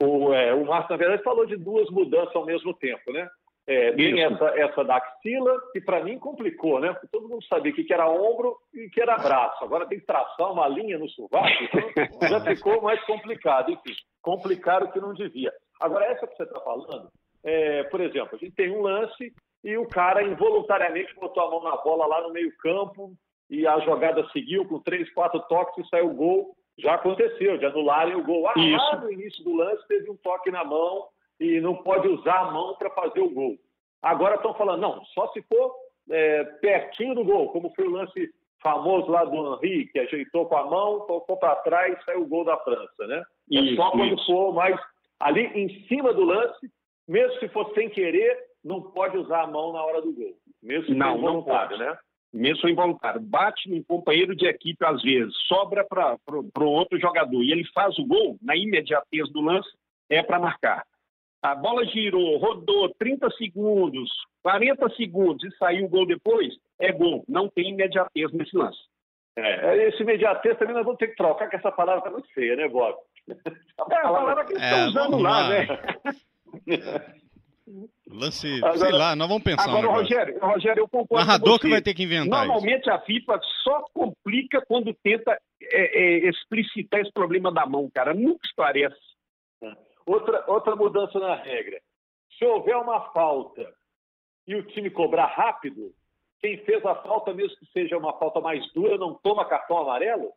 O, 0.00 0.32
é, 0.32 0.54
o 0.54 0.64
Márcio, 0.64 0.92
na 0.92 0.96
verdade, 0.96 1.22
falou 1.22 1.44
de 1.44 1.56
duas 1.56 1.90
mudanças 1.90 2.34
ao 2.34 2.46
mesmo 2.46 2.72
tempo, 2.74 3.12
né? 3.12 3.28
É, 3.66 3.92
tem 3.92 4.20
essa, 4.20 4.44
essa 4.58 4.84
da 4.84 4.96
axila, 4.96 5.56
que 5.72 5.80
para 5.80 6.02
mim 6.02 6.18
complicou, 6.18 6.80
né? 6.80 6.92
Porque 6.92 7.06
todo 7.06 7.28
mundo 7.28 7.44
sabia 7.44 7.72
que, 7.72 7.84
que 7.84 7.94
era 7.94 8.10
ombro 8.10 8.56
e 8.74 8.90
que 8.90 9.00
era 9.00 9.16
braço. 9.16 9.62
Agora 9.62 9.86
tem 9.86 10.00
que 10.00 10.06
traçar 10.06 10.50
uma 10.50 10.66
linha 10.66 10.98
no 10.98 11.08
sovaco, 11.08 11.48
então 11.62 11.80
já 12.28 12.40
ficou 12.40 12.82
mais 12.82 13.00
complicado. 13.04 13.70
Enfim, 13.70 13.94
complicaram 14.20 14.86
o 14.86 14.92
que 14.92 15.00
não 15.00 15.14
devia. 15.14 15.52
Agora, 15.80 16.06
essa 16.06 16.26
que 16.26 16.36
você 16.36 16.42
está 16.42 16.60
falando, 16.60 17.08
é, 17.44 17.84
por 17.84 18.00
exemplo, 18.00 18.34
a 18.34 18.38
gente 18.38 18.54
tem 18.54 18.70
um 18.70 18.82
lance 18.82 19.32
e 19.62 19.76
o 19.76 19.86
cara 19.86 20.24
involuntariamente 20.24 21.14
botou 21.14 21.44
a 21.44 21.50
mão 21.50 21.62
na 21.62 21.76
bola 21.76 22.06
lá 22.06 22.20
no 22.22 22.32
meio-campo 22.32 23.12
e 23.48 23.64
a 23.64 23.78
jogada 23.80 24.26
seguiu 24.32 24.66
com 24.66 24.80
três, 24.80 25.12
quatro 25.12 25.40
toques 25.42 25.84
e 25.84 25.88
saiu 25.88 26.10
o 26.10 26.14
gol. 26.14 26.56
Já 26.78 26.94
aconteceu, 26.94 27.58
de 27.58 27.66
anularem 27.66 28.16
o 28.16 28.24
gol. 28.24 28.48
Ah, 28.48 28.54
lá 28.56 29.00
no 29.00 29.12
início 29.12 29.44
do 29.44 29.54
lance 29.54 29.86
teve 29.86 30.10
um 30.10 30.16
toque 30.16 30.50
na 30.50 30.64
mão 30.64 31.06
e 31.42 31.60
não 31.60 31.74
pode 31.74 32.06
usar 32.06 32.38
a 32.38 32.52
mão 32.52 32.76
para 32.76 32.90
fazer 32.90 33.20
o 33.20 33.30
gol. 33.30 33.56
Agora 34.00 34.36
estão 34.36 34.54
falando, 34.54 34.80
não, 34.80 35.04
só 35.06 35.28
se 35.28 35.42
for 35.42 35.74
é, 36.10 36.44
pertinho 36.60 37.14
do 37.14 37.24
gol, 37.24 37.50
como 37.50 37.72
foi 37.74 37.86
o 37.86 37.90
lance 37.90 38.30
famoso 38.62 39.10
lá 39.10 39.24
do 39.24 39.54
Henri, 39.56 39.88
que 39.88 39.98
ajeitou 39.98 40.46
com 40.46 40.56
a 40.56 40.66
mão, 40.66 41.00
tocou 41.00 41.36
para 41.36 41.56
trás 41.56 41.98
e 41.98 42.04
saiu 42.04 42.22
o 42.22 42.26
gol 42.26 42.44
da 42.44 42.56
França, 42.58 43.06
né? 43.08 43.22
É 43.52 43.60
isso, 43.60 43.76
só 43.76 43.90
quando 43.90 44.14
isso. 44.14 44.26
for 44.26 44.54
mais 44.54 44.78
ali 45.18 45.42
em 45.46 45.86
cima 45.86 46.12
do 46.12 46.24
lance, 46.24 46.70
mesmo 47.08 47.38
se 47.40 47.48
for 47.48 47.72
sem 47.74 47.90
querer, 47.90 48.38
não 48.64 48.80
pode 48.80 49.18
usar 49.18 49.42
a 49.42 49.46
mão 49.46 49.72
na 49.72 49.82
hora 49.82 50.00
do 50.00 50.12
gol. 50.12 50.36
Mesmo 50.62 50.94
não, 50.94 51.18
não 51.18 51.42
pode, 51.42 51.76
né? 51.76 51.96
Mesmo 52.32 52.68
involuntário. 52.68 53.20
Bate 53.20 53.68
num 53.68 53.82
companheiro 53.82 54.34
de 54.34 54.46
equipe 54.46 54.84
às 54.84 55.02
vezes, 55.02 55.34
sobra 55.48 55.84
para 55.84 56.16
o 56.30 56.64
outro 56.64 56.98
jogador 57.00 57.42
e 57.42 57.50
ele 57.50 57.64
faz 57.74 57.98
o 57.98 58.06
gol, 58.06 58.38
na 58.40 58.56
imediatez 58.56 59.30
do 59.32 59.40
lance, 59.40 59.68
é 60.08 60.22
para 60.22 60.38
marcar. 60.38 60.84
A 61.42 61.56
bola 61.56 61.84
girou, 61.86 62.38
rodou 62.38 62.94
30 62.98 63.28
segundos, 63.32 64.08
40 64.42 64.88
segundos 64.90 65.42
e 65.42 65.56
saiu 65.56 65.86
o 65.86 65.88
gol 65.88 66.06
depois, 66.06 66.54
é 66.80 66.92
gol. 66.92 67.24
Não 67.28 67.48
tem 67.48 67.70
imediatez 67.70 68.32
nesse 68.32 68.56
lance. 68.56 68.78
É, 69.34 69.88
esse 69.88 70.02
imediatez 70.02 70.56
também 70.58 70.74
nós 70.74 70.84
vamos 70.84 70.98
ter 70.98 71.08
que 71.08 71.16
trocar, 71.16 71.48
que 71.48 71.56
essa 71.56 71.72
palavra 71.72 71.98
está 71.98 72.10
muito 72.10 72.32
feia, 72.32 72.54
né, 72.54 72.68
Bob? 72.68 72.96
É 73.90 73.94
a 73.96 74.02
palavra 74.02 74.44
que 74.44 74.52
eles 74.52 74.62
estão 74.62 74.86
usando 74.88 75.18
lá, 75.18 75.48
né? 75.48 75.66
Lance, 78.06 78.56
agora, 78.58 78.78
sei 78.78 78.92
lá, 78.92 79.16
nós 79.16 79.28
vamos 79.28 79.42
pensar. 79.42 79.70
Agora, 79.70 79.88
um 79.88 79.92
Rogério, 79.92 80.38
Rogério, 80.38 80.80
eu 80.80 80.88
concordo 80.88 81.24
Narrador 81.24 81.58
que 81.58 81.70
vai 81.70 81.80
ter 81.80 81.94
que 81.94 82.02
inventar 82.02 82.46
Normalmente 82.46 82.82
isso. 82.82 82.90
a 82.90 82.98
FIFA 82.98 83.40
só 83.64 83.84
complica 83.94 84.62
quando 84.66 84.92
tenta 85.02 85.38
é, 85.62 86.26
é, 86.26 86.28
explicitar 86.28 87.00
esse 87.00 87.12
problema 87.12 87.50
da 87.50 87.64
mão, 87.64 87.88
cara. 87.92 88.12
Nunca 88.12 88.40
esclarece. 88.44 89.11
Outra, 90.06 90.44
outra 90.46 90.76
mudança 90.76 91.18
na 91.18 91.34
regra. 91.34 91.80
Se 92.38 92.44
houver 92.44 92.76
uma 92.76 93.12
falta 93.12 93.72
e 94.46 94.54
o 94.54 94.66
time 94.66 94.90
cobrar 94.90 95.26
rápido, 95.26 95.92
quem 96.40 96.58
fez 96.64 96.84
a 96.84 96.94
falta, 96.96 97.32
mesmo 97.32 97.56
que 97.58 97.66
seja 97.66 97.96
uma 97.96 98.12
falta 98.18 98.40
mais 98.40 98.70
dura, 98.72 98.98
não 98.98 99.14
toma 99.14 99.44
cartão 99.44 99.78
amarelo? 99.78 100.32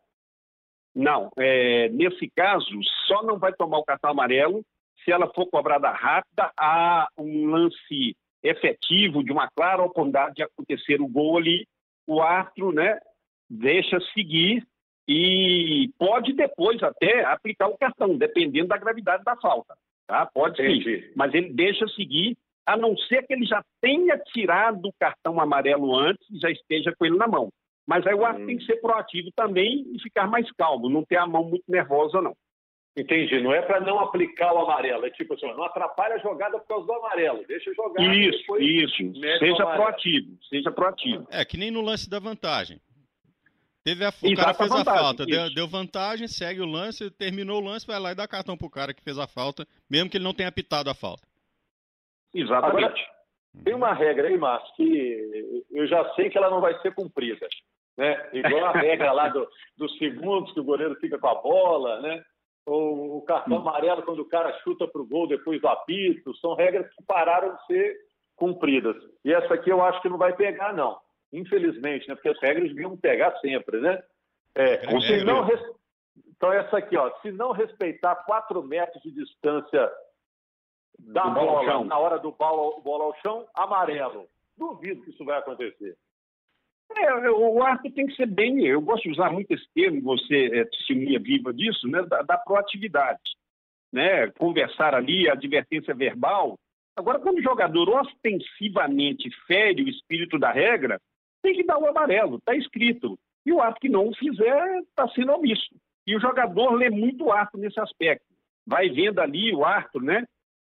Não. 0.94 1.30
É, 1.36 1.88
nesse 1.88 2.30
caso, 2.30 2.68
só 3.06 3.22
não 3.22 3.38
vai 3.38 3.52
tomar 3.52 3.78
o 3.78 3.84
cartão 3.84 4.10
amarelo 4.10 4.64
se 5.06 5.12
ela 5.12 5.32
for 5.32 5.46
cobrada 5.46 5.88
rápida, 5.90 6.50
há 6.58 7.08
um 7.16 7.46
lance 7.46 8.16
efetivo 8.42 9.22
de 9.22 9.30
uma 9.30 9.48
clara 9.48 9.82
oportunidade 9.82 10.34
de 10.34 10.42
acontecer 10.42 11.00
o 11.00 11.08
gol 11.08 11.38
ali, 11.38 11.66
o 12.06 12.20
árbitro 12.20 12.72
né, 12.72 12.98
deixa 13.48 14.00
seguir 14.12 14.66
e 15.08 15.90
pode 15.98 16.32
depois 16.32 16.82
até 16.82 17.24
aplicar 17.24 17.68
o 17.68 17.78
cartão, 17.78 18.16
dependendo 18.16 18.68
da 18.68 18.76
gravidade 18.76 19.22
da 19.24 19.36
falta. 19.36 19.74
Tá? 20.06 20.26
Pode 20.26 20.56
sim, 20.56 21.02
mas 21.14 21.34
ele 21.34 21.52
deixa 21.52 21.86
seguir, 21.88 22.36
a 22.64 22.76
não 22.76 22.96
ser 22.96 23.26
que 23.26 23.32
ele 23.32 23.44
já 23.44 23.62
tenha 23.80 24.18
tirado 24.18 24.86
o 24.86 24.94
cartão 24.98 25.40
amarelo 25.40 25.96
antes 25.96 26.24
e 26.30 26.38
já 26.38 26.50
esteja 26.50 26.92
com 26.96 27.04
ele 27.04 27.16
na 27.16 27.26
mão. 27.26 27.50
Mas 27.86 28.04
aí 28.06 28.14
o 28.14 28.24
árbitro 28.24 28.44
hum. 28.44 28.46
tem 28.48 28.58
que 28.58 28.66
ser 28.66 28.76
proativo 28.80 29.30
também 29.34 29.86
e 29.92 30.00
ficar 30.00 30.26
mais 30.26 30.50
calmo, 30.52 30.88
não 30.88 31.04
ter 31.04 31.16
a 31.16 31.26
mão 31.26 31.44
muito 31.44 31.64
nervosa, 31.68 32.20
não. 32.20 32.34
Entendi. 32.96 33.40
Não 33.40 33.52
é 33.52 33.60
para 33.60 33.78
não 33.78 34.00
aplicar 34.00 34.54
o 34.54 34.58
amarelo. 34.58 35.04
É 35.04 35.10
tipo 35.10 35.34
assim, 35.34 35.46
não 35.48 35.64
atrapalha 35.64 36.14
a 36.14 36.18
jogada 36.18 36.58
por 36.58 36.66
causa 36.66 36.86
do 36.86 36.92
amarelo. 36.94 37.44
Deixa 37.46 37.72
jogar. 37.74 38.02
Isso, 38.02 38.56
isso. 38.58 39.20
Seja 39.38 39.66
proativo. 39.66 40.38
Seja 40.48 40.70
proativo. 40.70 41.26
É, 41.30 41.44
que 41.44 41.58
nem 41.58 41.70
no 41.70 41.82
lance 41.82 42.08
da 42.08 42.18
vantagem. 42.18 42.80
Teve 43.86 44.04
a, 44.04 44.08
o 44.08 44.34
cara 44.34 44.52
fez 44.52 44.72
a, 44.72 44.84
falta, 44.84 45.24
deu, 45.24 45.54
deu, 45.54 45.68
vantagem, 45.68 46.26
segue 46.26 46.60
o 46.60 46.66
lance, 46.66 47.08
terminou 47.08 47.62
o 47.62 47.64
lance, 47.64 47.86
vai 47.86 48.00
lá 48.00 48.10
e 48.10 48.16
dá 48.16 48.26
cartão 48.26 48.56
pro 48.56 48.68
cara 48.68 48.92
que 48.92 49.00
fez 49.00 49.16
a 49.16 49.28
falta, 49.28 49.64
mesmo 49.88 50.10
que 50.10 50.16
ele 50.16 50.24
não 50.24 50.34
tenha 50.34 50.48
apitado 50.48 50.90
a 50.90 50.94
falta. 50.94 51.22
Exatamente. 52.34 52.84
Agora, 52.84 52.94
tem 53.62 53.74
uma 53.74 53.92
regra 53.92 54.26
aí, 54.26 54.36
Márcio, 54.36 54.74
que 54.74 55.64
eu 55.70 55.86
já 55.86 56.04
sei 56.14 56.28
que 56.28 56.36
ela 56.36 56.50
não 56.50 56.60
vai 56.60 56.76
ser 56.80 56.92
cumprida. 56.96 57.46
Né? 57.96 58.28
Igual 58.32 58.64
a 58.64 58.72
regra 58.72 59.12
lá 59.12 59.28
do, 59.28 59.46
dos 59.78 59.96
segundos 59.98 60.52
que 60.52 60.58
o 60.58 60.64
goleiro 60.64 60.96
fica 60.96 61.16
com 61.16 61.28
a 61.28 61.36
bola, 61.36 62.00
né? 62.00 62.24
ou 62.66 63.18
o 63.18 63.22
cartão 63.22 63.58
amarelo 63.58 64.02
quando 64.02 64.18
o 64.18 64.28
cara 64.28 64.52
chuta 64.64 64.88
para 64.88 65.00
o 65.00 65.06
gol 65.06 65.28
depois 65.28 65.60
do 65.60 65.68
apito, 65.68 66.34
são 66.38 66.54
regras 66.54 66.92
que 66.92 67.04
pararam 67.04 67.54
de 67.54 67.66
ser 67.66 67.96
cumpridas. 68.34 68.96
E 69.24 69.32
essa 69.32 69.54
aqui 69.54 69.70
eu 69.70 69.80
acho 69.80 70.02
que 70.02 70.08
não 70.08 70.18
vai 70.18 70.34
pegar, 70.34 70.72
não. 70.72 70.98
Infelizmente, 71.32 72.08
né? 72.08 72.14
Porque 72.14 72.28
as 72.28 72.40
regras 72.40 72.68
deviam 72.68 72.96
pegar 72.96 73.36
sempre, 73.40 73.80
né? 73.80 74.02
É, 74.54 74.86
é 74.86 75.00
se 75.00 75.24
não 75.24 75.42
res... 75.42 75.60
Então, 76.36 76.52
essa 76.52 76.78
aqui, 76.78 76.96
ó, 76.96 77.10
se 77.20 77.30
não 77.32 77.52
respeitar 77.52 78.14
4 78.14 78.62
metros 78.62 79.02
de 79.02 79.10
distância 79.10 79.90
da 80.98 81.24
bola 81.28 81.84
na 81.84 81.98
hora 81.98 82.18
do 82.18 82.32
bola, 82.32 82.80
bola 82.80 83.04
ao 83.04 83.16
chão, 83.20 83.46
amarelo. 83.54 84.28
Duvido 84.56 85.02
que 85.02 85.10
isso 85.10 85.24
vai 85.24 85.38
acontecer. 85.38 85.96
É, 86.94 87.30
o 87.30 87.62
árbitro 87.62 87.92
tem 87.92 88.06
que 88.06 88.14
ser 88.14 88.26
bem. 88.26 88.64
Eu 88.64 88.80
gosto 88.80 89.02
de 89.02 89.10
usar 89.10 89.30
muito 89.30 89.50
esse 89.52 89.66
termo, 89.74 90.00
você 90.02 90.46
é 90.52 90.64
testemunha 90.64 91.18
viva 91.18 91.52
disso, 91.52 91.86
né, 91.88 92.02
da, 92.02 92.22
da 92.22 92.38
proatividade. 92.38 93.36
Né? 93.92 94.30
Conversar 94.38 94.94
ali, 94.94 95.28
advertência 95.28 95.94
verbal. 95.94 96.58
Agora, 96.96 97.18
quando 97.18 97.38
o 97.38 97.42
jogador 97.42 97.88
ostensivamente 97.90 99.30
fere 99.46 99.82
o 99.82 99.88
espírito 99.88 100.38
da 100.38 100.50
regra, 100.50 101.00
tem 101.46 101.54
que 101.54 101.64
dar 101.64 101.78
o 101.78 101.86
amarelo, 101.86 102.38
está 102.38 102.56
escrito. 102.56 103.16
E 103.44 103.52
o 103.52 103.60
árbitro 103.60 103.82
que 103.82 103.88
não 103.88 104.12
fizer 104.14 104.80
está 104.80 105.08
sendo 105.10 105.32
omisso. 105.32 105.76
E 106.04 106.16
o 106.16 106.20
jogador 106.20 106.72
lê 106.72 106.90
muito 106.90 107.24
o 107.24 107.32
árbitro 107.32 107.60
nesse 107.60 107.78
aspecto. 107.78 108.26
Vai 108.66 108.88
vendo 108.88 109.20
ali 109.20 109.54
o 109.54 109.64
árbitro, 109.64 110.02
né, 110.02 110.24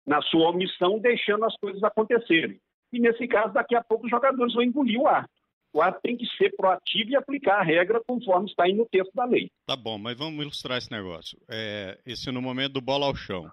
na 0.07 0.21
sua 0.21 0.51
omissão, 0.51 0.97
deixando 0.97 1.43
as 1.43 1.55
coisas 1.57 1.83
acontecerem. 1.83 2.57
E 2.93 2.99
nesse 2.99 3.27
caso, 3.27 3.53
daqui 3.53 3.75
a 3.75 3.83
pouco 3.83 4.05
os 4.05 4.09
jogadores 4.09 4.53
vão 4.53 4.63
engolir 4.63 4.99
o 4.99 5.07
árbitro 5.07 5.39
o 5.73 5.81
árbitro 5.81 6.01
tem 6.01 6.17
que 6.17 6.25
ser 6.35 6.55
proativo 6.55 7.11
e 7.11 7.15
aplicar 7.15 7.59
a 7.59 7.63
regra 7.63 8.01
conforme 8.07 8.49
está 8.49 8.63
aí 8.63 8.73
no 8.73 8.87
texto 8.87 9.13
da 9.13 9.25
lei. 9.25 9.51
Tá 9.67 9.75
bom, 9.75 9.97
mas 9.97 10.17
vamos 10.17 10.41
ilustrar 10.41 10.77
esse 10.77 10.91
negócio. 10.91 11.37
É, 11.49 11.99
esse 12.05 12.31
no 12.31 12.41
momento 12.41 12.73
do 12.73 12.81
bola 12.81 13.05
ao 13.05 13.15
chão. 13.15 13.49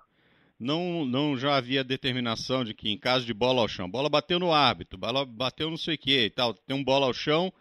Não, 0.58 1.04
não 1.04 1.36
já 1.36 1.56
havia 1.56 1.84
determinação 1.84 2.64
de 2.64 2.72
que 2.72 2.88
em 2.88 2.98
caso 2.98 3.26
de 3.26 3.34
bola 3.34 3.60
ao 3.60 3.68
chão, 3.68 3.90
bola 3.90 4.08
bateu 4.08 4.38
no 4.38 4.52
árbitro, 4.52 4.98
bola 4.98 5.24
bateu 5.24 5.68
não 5.68 5.76
sei 5.76 5.96
o 5.96 5.98
que 5.98 6.24
e 6.24 6.30
tal, 6.30 6.54
tem 6.54 6.74
um 6.74 6.82
bola 6.82 7.06
ao 7.06 7.12
chão, 7.12 7.52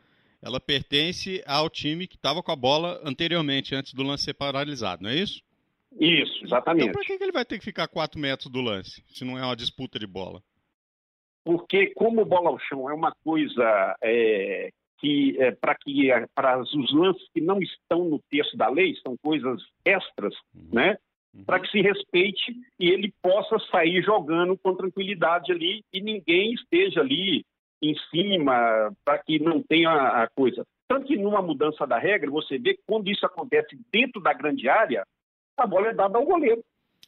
ela 0.42 0.60
pertence 0.60 1.44
ao 1.46 1.70
time 1.70 2.08
que 2.08 2.16
estava 2.16 2.42
com 2.42 2.52
a 2.52 2.56
bola 2.56 3.02
anteriormente, 3.04 3.76
antes 3.76 3.94
do 3.94 4.04
lance 4.04 4.24
ser 4.24 4.34
paralisado, 4.34 5.04
não 5.04 5.10
é 5.10 5.16
isso? 5.16 5.42
Isso, 6.00 6.46
exatamente. 6.46 6.88
Então 6.88 6.94
por 6.94 7.06
que, 7.06 7.18
que 7.18 7.24
ele 7.24 7.32
vai 7.32 7.44
ter 7.44 7.58
que 7.60 7.66
ficar 7.66 7.88
4 7.88 8.20
metros 8.20 8.50
do 8.50 8.62
lance, 8.62 9.04
se 9.08 9.26
não 9.26 9.38
é 9.38 9.44
uma 9.44 9.56
disputa 9.56 10.00
de 10.00 10.08
bola? 10.08 10.42
porque 11.46 11.94
como 11.94 12.26
bola 12.26 12.50
ao 12.50 12.60
chão 12.60 12.90
é 12.90 12.94
uma 12.94 13.14
coisa 13.24 13.96
é, 14.04 14.70
que 14.98 15.40
é, 15.40 15.52
para 15.52 15.76
que 15.76 16.10
para 16.34 16.60
os 16.60 16.92
lances 16.92 17.30
que 17.32 17.40
não 17.40 17.60
estão 17.60 18.04
no 18.06 18.20
texto 18.32 18.58
da 18.58 18.68
lei 18.68 18.96
são 18.96 19.16
coisas 19.22 19.62
extras, 19.86 20.34
uhum. 20.56 20.70
né? 20.74 20.98
Uhum. 21.36 21.44
Para 21.44 21.60
que 21.60 21.70
se 21.70 21.82
respeite 21.82 22.56
e 22.80 22.90
ele 22.90 23.14
possa 23.22 23.60
sair 23.72 24.02
jogando 24.02 24.58
com 24.58 24.76
tranquilidade 24.76 25.52
ali 25.52 25.84
e 25.92 26.00
ninguém 26.00 26.54
esteja 26.54 27.02
ali 27.02 27.44
em 27.82 27.96
cima 28.10 28.92
para 29.04 29.20
que 29.20 29.38
não 29.38 29.62
tenha 29.62 29.92
a 29.92 30.28
coisa. 30.30 30.64
Tanto 30.88 31.08
que 31.08 31.18
numa 31.18 31.42
mudança 31.42 31.86
da 31.86 31.98
regra, 31.98 32.30
você 32.32 32.58
vê 32.58 32.76
que 32.76 32.84
quando 32.88 33.10
isso 33.10 33.26
acontece 33.26 33.78
dentro 33.92 34.22
da 34.22 34.34
grande 34.34 34.70
área, 34.70 35.04
a 35.58 35.68
bola 35.68 35.90
é 35.90 35.94
dada 35.94 36.18
ao 36.18 36.26
goleiro. 36.26 36.64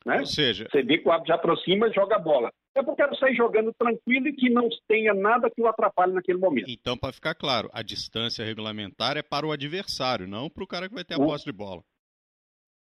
Né? 0.06 0.20
Ou 0.20 0.26
seja, 0.26 0.68
você 0.70 0.82
vê 0.82 0.98
que 0.98 1.08
o 1.08 1.12
árbitro 1.12 1.34
já 1.34 1.36
aproxima 1.36 1.88
e 1.88 1.94
joga 1.94 2.16
a 2.16 2.20
bola. 2.20 2.52
É 2.76 2.84
porque 2.84 3.02
eu 3.02 3.08
quero 3.08 3.18
sair 3.18 3.36
jogando 3.36 3.74
tranquilo 3.74 4.28
e 4.28 4.34
que 4.34 4.50
não 4.50 4.70
tenha 4.88 5.14
nada 5.14 5.50
que 5.50 5.62
o 5.62 5.68
atrapalhe 5.68 6.14
naquele 6.14 6.38
momento. 6.38 6.70
Então, 6.70 6.98
para 6.98 7.12
ficar 7.12 7.34
claro, 7.34 7.70
a 7.74 7.82
distância 7.82 8.46
regulamentar 8.46 9.18
é 9.18 9.24
para 9.24 9.46
o 9.46 9.52
adversário, 9.52 10.28
não 10.28 10.50
para 10.50 10.64
o 10.64 10.68
cara 10.68 10.88
que 10.88 10.96
vai 10.96 11.04
ter 11.04 11.16
a 11.16 11.18
posse 11.18 11.46
de 11.46 11.52
bola. 11.52 11.82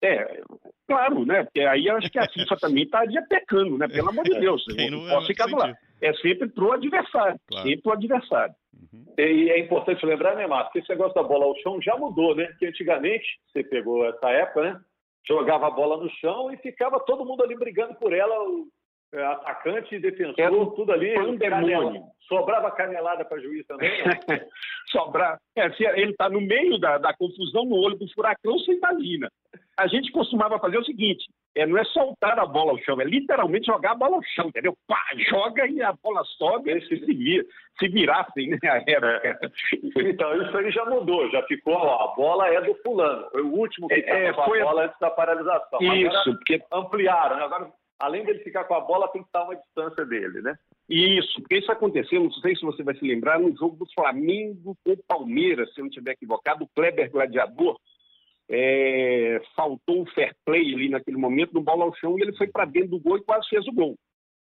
É, 0.02 0.42
claro, 0.86 1.24
né? 1.24 1.44
Porque 1.44 1.60
aí 1.60 1.86
eu 1.86 1.96
acho 1.96 2.10
que 2.10 2.18
a 2.18 2.28
FIFA 2.28 2.56
também 2.56 2.84
estaria 2.84 3.22
pecando, 3.28 3.78
né? 3.78 3.88
Pelo 3.88 4.10
amor 4.10 4.24
de 4.24 4.38
Deus. 4.38 4.64
não, 4.68 5.02
não 5.02 5.08
posso 5.08 5.26
ficar 5.26 5.46
lá. 5.46 5.74
É 6.00 6.12
sempre 6.14 6.48
pro 6.48 6.72
adversário. 6.72 7.38
Claro. 7.48 7.66
Sempre 7.66 7.82
pro 7.82 7.92
adversário. 7.92 8.54
Uhum. 8.92 9.04
E 9.18 9.50
é 9.50 9.58
importante 9.58 10.04
lembrar, 10.04 10.36
né, 10.36 10.46
Márcio, 10.46 10.72
que 10.72 10.78
esse 10.80 10.88
negócio 10.90 11.14
da 11.14 11.22
bola 11.22 11.46
ao 11.46 11.56
chão 11.56 11.80
já 11.80 11.96
mudou, 11.96 12.34
né? 12.34 12.52
Que 12.58 12.66
antigamente, 12.66 13.26
você 13.46 13.62
pegou 13.62 14.04
essa 14.06 14.30
época, 14.30 14.62
né? 14.62 14.80
Jogava 15.26 15.68
a 15.68 15.70
bola 15.70 15.96
no 16.02 16.10
chão 16.10 16.52
e 16.52 16.56
ficava 16.58 17.00
todo 17.00 17.24
mundo 17.24 17.42
ali 17.42 17.56
brigando 17.56 17.94
por 17.94 18.12
ela, 18.12 18.34
é, 19.14 19.24
atacante 19.24 19.98
defensor, 20.00 20.34
Era 20.36 20.52
um 20.52 20.70
tudo 20.70 20.92
ali. 20.92 21.14
Pandemônio. 21.14 22.02
Sobrava 22.28 22.70
canelada 22.72 23.24
para 23.24 23.40
juiz 23.40 23.64
também? 23.66 23.88
Sobrar. 24.90 25.38
É, 25.54 25.70
se 25.72 25.84
ele 25.84 26.10
está 26.10 26.28
no 26.28 26.40
meio 26.40 26.78
da, 26.78 26.98
da, 26.98 27.14
confusão, 27.14 27.64
no 27.64 27.76
olho 27.76 27.96
do 27.96 28.08
furacão, 28.12 28.58
você 28.58 28.72
imagina. 28.72 29.30
A 29.76 29.86
gente 29.86 30.12
costumava 30.12 30.58
fazer 30.58 30.78
o 30.78 30.84
seguinte: 30.84 31.24
é, 31.56 31.66
não 31.66 31.78
é 31.78 31.84
soltar 31.84 32.38
a 32.38 32.46
bola 32.46 32.72
ao 32.72 32.78
chão, 32.78 33.00
é 33.00 33.04
literalmente 33.04 33.66
jogar 33.66 33.92
a 33.92 33.96
bola 33.96 34.16
ao 34.16 34.22
chão, 34.22 34.48
entendeu? 34.48 34.76
Pá, 34.86 35.02
joga 35.30 35.66
e 35.66 35.82
a 35.82 35.92
bola 35.92 36.22
sobe 36.38 36.72
e 36.72 36.80
se, 36.86 36.96
vira, 36.96 37.44
se 37.78 37.88
virassem, 37.88 38.48
né? 38.48 38.58
É. 38.64 39.38
Então, 39.96 40.42
isso 40.42 40.56
aí 40.56 40.70
já 40.70 40.84
mudou, 40.84 41.30
já 41.30 41.42
ficou, 41.44 41.74
ó, 41.74 42.12
a 42.12 42.14
bola 42.14 42.48
é 42.48 42.60
do 42.60 42.74
fulano. 42.82 43.28
Foi 43.30 43.42
o 43.42 43.52
último 43.52 43.88
que 43.88 43.94
é, 43.94 44.32
foi 44.32 44.60
a 44.60 44.64
bola 44.64 44.84
antes 44.84 44.98
da 44.98 45.10
paralisação. 45.10 45.80
Isso, 45.80 46.06
Agora, 46.06 46.24
porque 46.24 46.62
ampliaram, 46.72 47.36
né? 47.36 47.44
Agora 47.44 47.72
além 47.98 48.24
dele 48.24 48.40
ficar 48.40 48.64
com 48.64 48.74
a 48.74 48.80
bola, 48.80 49.08
tem 49.08 49.22
que 49.22 49.28
estar 49.28 49.44
uma 49.44 49.56
distância 49.56 50.04
dele, 50.04 50.42
né? 50.42 50.54
Isso, 50.88 51.40
porque 51.40 51.58
isso 51.58 51.72
aconteceu, 51.72 52.22
não 52.22 52.30
sei 52.32 52.54
se 52.54 52.62
você 52.62 52.82
vai 52.82 52.94
se 52.94 53.06
lembrar, 53.06 53.38
no 53.38 53.56
jogo 53.56 53.76
do 53.76 53.86
Flamengo 53.94 54.76
com 54.84 54.96
Palmeiras, 55.08 55.72
se 55.72 55.80
eu 55.80 55.84
não 55.84 55.88
estiver 55.88 56.12
equivocado, 56.12 56.64
o 56.64 56.68
Kleber 56.74 57.10
Gladiador 57.10 57.78
é, 58.48 59.40
faltou 59.56 60.02
o 60.02 60.10
fair 60.10 60.34
play 60.44 60.74
ali 60.74 60.88
naquele 60.88 61.16
momento 61.16 61.52
no 61.54 61.62
bola 61.62 61.84
ao 61.84 61.94
chão 61.94 62.18
e 62.18 62.22
ele 62.22 62.36
foi 62.36 62.46
para 62.46 62.64
dentro 62.64 62.90
do 62.90 63.00
gol 63.00 63.16
e 63.16 63.24
quase 63.24 63.48
fez 63.48 63.66
o 63.66 63.72
gol. 63.72 63.94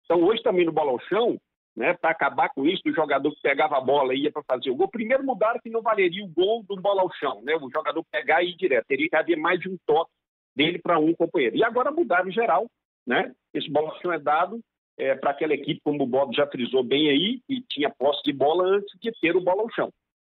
Então 0.05 0.24
hoje 0.24 0.41
também 0.41 0.65
no 0.65 0.72
bola 0.72 0.91
ao 0.91 1.00
chão, 1.01 1.38
né, 1.75 1.93
para 1.93 2.10
acabar 2.10 2.50
com 2.50 2.65
isso, 2.65 2.81
do 2.84 2.93
jogador 2.93 3.31
que 3.31 3.41
pegava 3.41 3.77
a 3.77 3.81
bola 3.81 4.13
e 4.13 4.24
ia 4.24 4.31
para 4.31 4.43
fazer 4.43 4.70
o 4.70 4.75
gol, 4.75 4.89
primeiro 4.89 5.24
mudaram 5.24 5.60
que 5.62 5.70
não 5.70 5.81
valeria 5.81 6.24
o 6.24 6.27
gol 6.27 6.63
do 6.63 6.75
bola 6.75 7.01
ao 7.01 7.13
chão, 7.13 7.41
né, 7.43 7.55
o 7.55 7.70
jogador 7.70 8.03
pegar 8.12 8.43
e 8.43 8.50
ir 8.50 8.58
direto, 8.58 8.88
teria 8.88 9.08
que 9.08 9.15
haver 9.15 9.38
mais 9.38 9.60
de 9.60 9.70
um 9.70 9.77
toque 9.86 10.12
dele 10.55 10.79
para 10.79 11.00
um 11.00 11.13
companheiro. 11.13 11.55
E 11.55 11.63
agora 11.63 11.91
mudaram 11.91 12.27
em 12.27 12.34
geral, 12.34 12.67
né? 13.08 13.31
Esse 13.53 13.70
bolachão 13.70 14.12
é 14.12 14.20
dado 14.20 14.60
é, 14.98 15.15
para 15.15 15.31
aquela 15.31 15.53
equipe, 15.53 15.81
como 15.84 16.03
o 16.03 16.08
Bob 16.08 16.36
já 16.36 16.46
frisou 16.48 16.84
bem 16.84 17.10
aí, 17.10 17.39
que 17.48 17.63
tinha 17.70 17.89
posse 17.89 18.22
de 18.24 18.34
bola 18.34 18.67
antes 18.67 18.91
de 19.00 19.12
ter 19.20 19.36
o 19.36 19.41
bola 19.41 19.62
ao 19.62 19.72
chão. 19.72 19.89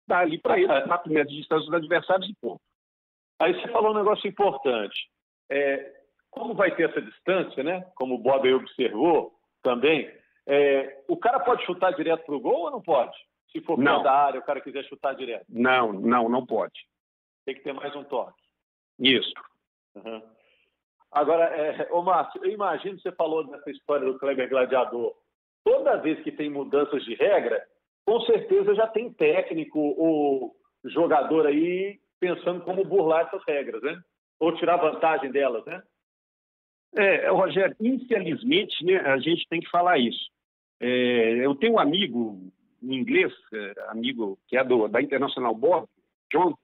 dá 0.06 0.18
ali 0.18 0.38
para 0.38 0.59
ele 0.59 0.68
4 0.68 1.12
metros 1.12 1.33
de 1.33 1.40
distância 1.40 1.66
dos 1.66 1.75
adversários 1.75 2.28
e 2.28 2.35
ponto. 2.40 2.61
Aí 3.44 3.52
você 3.60 3.68
falou 3.68 3.90
um 3.90 3.98
negócio 3.98 4.26
importante. 4.26 4.96
É, 5.50 5.92
como 6.30 6.54
vai 6.54 6.74
ter 6.74 6.88
essa 6.88 7.02
distância, 7.02 7.62
né? 7.62 7.82
Como 7.94 8.14
o 8.14 8.18
Bob 8.18 8.50
observou 8.54 9.34
também, 9.62 10.10
é, 10.46 11.02
o 11.08 11.16
cara 11.18 11.40
pode 11.40 11.62
chutar 11.66 11.92
direto 11.92 12.24
para 12.24 12.34
o 12.34 12.40
gol 12.40 12.62
ou 12.62 12.70
não 12.70 12.80
pode? 12.80 13.14
Se 13.52 13.60
for 13.60 13.76
não. 13.76 14.02
da 14.02 14.12
área, 14.12 14.40
o 14.40 14.44
cara 14.44 14.62
quiser 14.62 14.82
chutar 14.84 15.14
direto. 15.14 15.44
Não, 15.50 15.92
não, 15.92 16.26
não 16.26 16.46
pode. 16.46 16.72
Tem 17.44 17.54
que 17.54 17.60
ter 17.60 17.74
mais 17.74 17.94
um 17.94 18.02
toque. 18.04 18.40
Isso. 18.98 19.34
Uhum. 19.94 20.22
Agora, 21.12 21.44
é, 21.44 21.92
ô 21.92 22.00
Márcio, 22.00 22.42
eu 22.42 22.50
imagino, 22.50 22.98
você 22.98 23.12
falou 23.12 23.46
dessa 23.46 23.70
história 23.70 24.10
do 24.10 24.18
Kleber 24.18 24.48
Gladiador. 24.48 25.14
Toda 25.62 25.98
vez 25.98 26.18
que 26.22 26.32
tem 26.32 26.48
mudanças 26.48 27.04
de 27.04 27.14
regra, 27.14 27.62
com 28.06 28.20
certeza 28.22 28.74
já 28.74 28.86
tem 28.86 29.12
técnico 29.12 29.78
ou 29.78 30.56
jogador 30.82 31.46
aí 31.46 32.00
pensando 32.25 32.62
como 32.62 32.85
burlar 32.85 33.26
essas 33.26 33.43
regras, 33.47 33.83
né? 33.83 34.00
Ou 34.40 34.54
tirar 34.57 34.78
vantagem 34.78 35.31
delas, 35.31 35.64
né? 35.66 35.83
É, 36.97 37.28
Rogério, 37.28 37.76
infelizmente, 37.81 38.85
né, 38.85 38.97
a 38.99 39.19
gente 39.19 39.47
tem 39.49 39.61
que 39.61 39.69
falar 39.69 39.99
isso. 39.99 40.31
É, 40.81 41.45
eu 41.45 41.54
tenho 41.57 41.75
um 41.75 41.78
amigo 41.78 42.40
em 42.83 42.95
inglês, 42.95 43.33
é, 43.52 43.75
amigo 43.88 44.38
que 44.49 44.57
é 44.57 44.64
do, 44.64 44.88
da 44.88 45.02
International 45.02 45.54
Board, 45.54 45.88
John, 46.33 46.54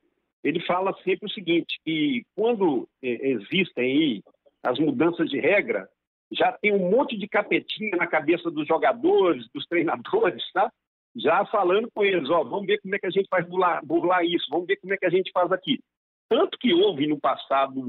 ele 0.43 0.61
fala 0.61 0.95
sempre 1.03 1.27
o 1.27 1.33
seguinte, 1.33 1.79
que 1.85 2.23
quando 2.37 2.89
é, 3.03 3.29
existem 3.29 3.85
aí 3.85 4.23
as 4.63 4.79
mudanças 4.79 5.29
de 5.29 5.39
regra, 5.39 5.89
já 6.33 6.53
tem 6.53 6.73
um 6.73 6.91
monte 6.91 7.19
de 7.19 7.27
capetinha 7.27 7.97
na 7.97 8.07
cabeça 8.07 8.51
dos 8.51 8.67
jogadores, 8.67 9.49
dos 9.53 9.67
treinadores, 9.67 10.43
tá? 10.53 10.73
Já 11.17 11.45
falando 11.47 11.91
com 11.93 12.05
eles, 12.05 12.29
ó, 12.31 12.45
vamos 12.45 12.67
ver 12.67 12.81
como 12.81 12.95
é 12.95 12.99
que 12.99 13.07
a 13.07 13.11
gente 13.11 13.29
faz 13.29 13.47
burlar, 13.49 13.85
burlar 13.85 14.25
isso, 14.25 14.47
vamos 14.51 14.67
ver 14.67 14.77
como 14.77 14.95
é 14.95 14.97
que 14.97 15.07
a 15.07 15.11
gente 15.11 15.31
faz 15.33 15.51
aqui. 15.51 15.81
Tanto 16.29 16.57
que 16.59 16.73
houve 16.73 17.07
no 17.07 17.19
passado 17.19 17.83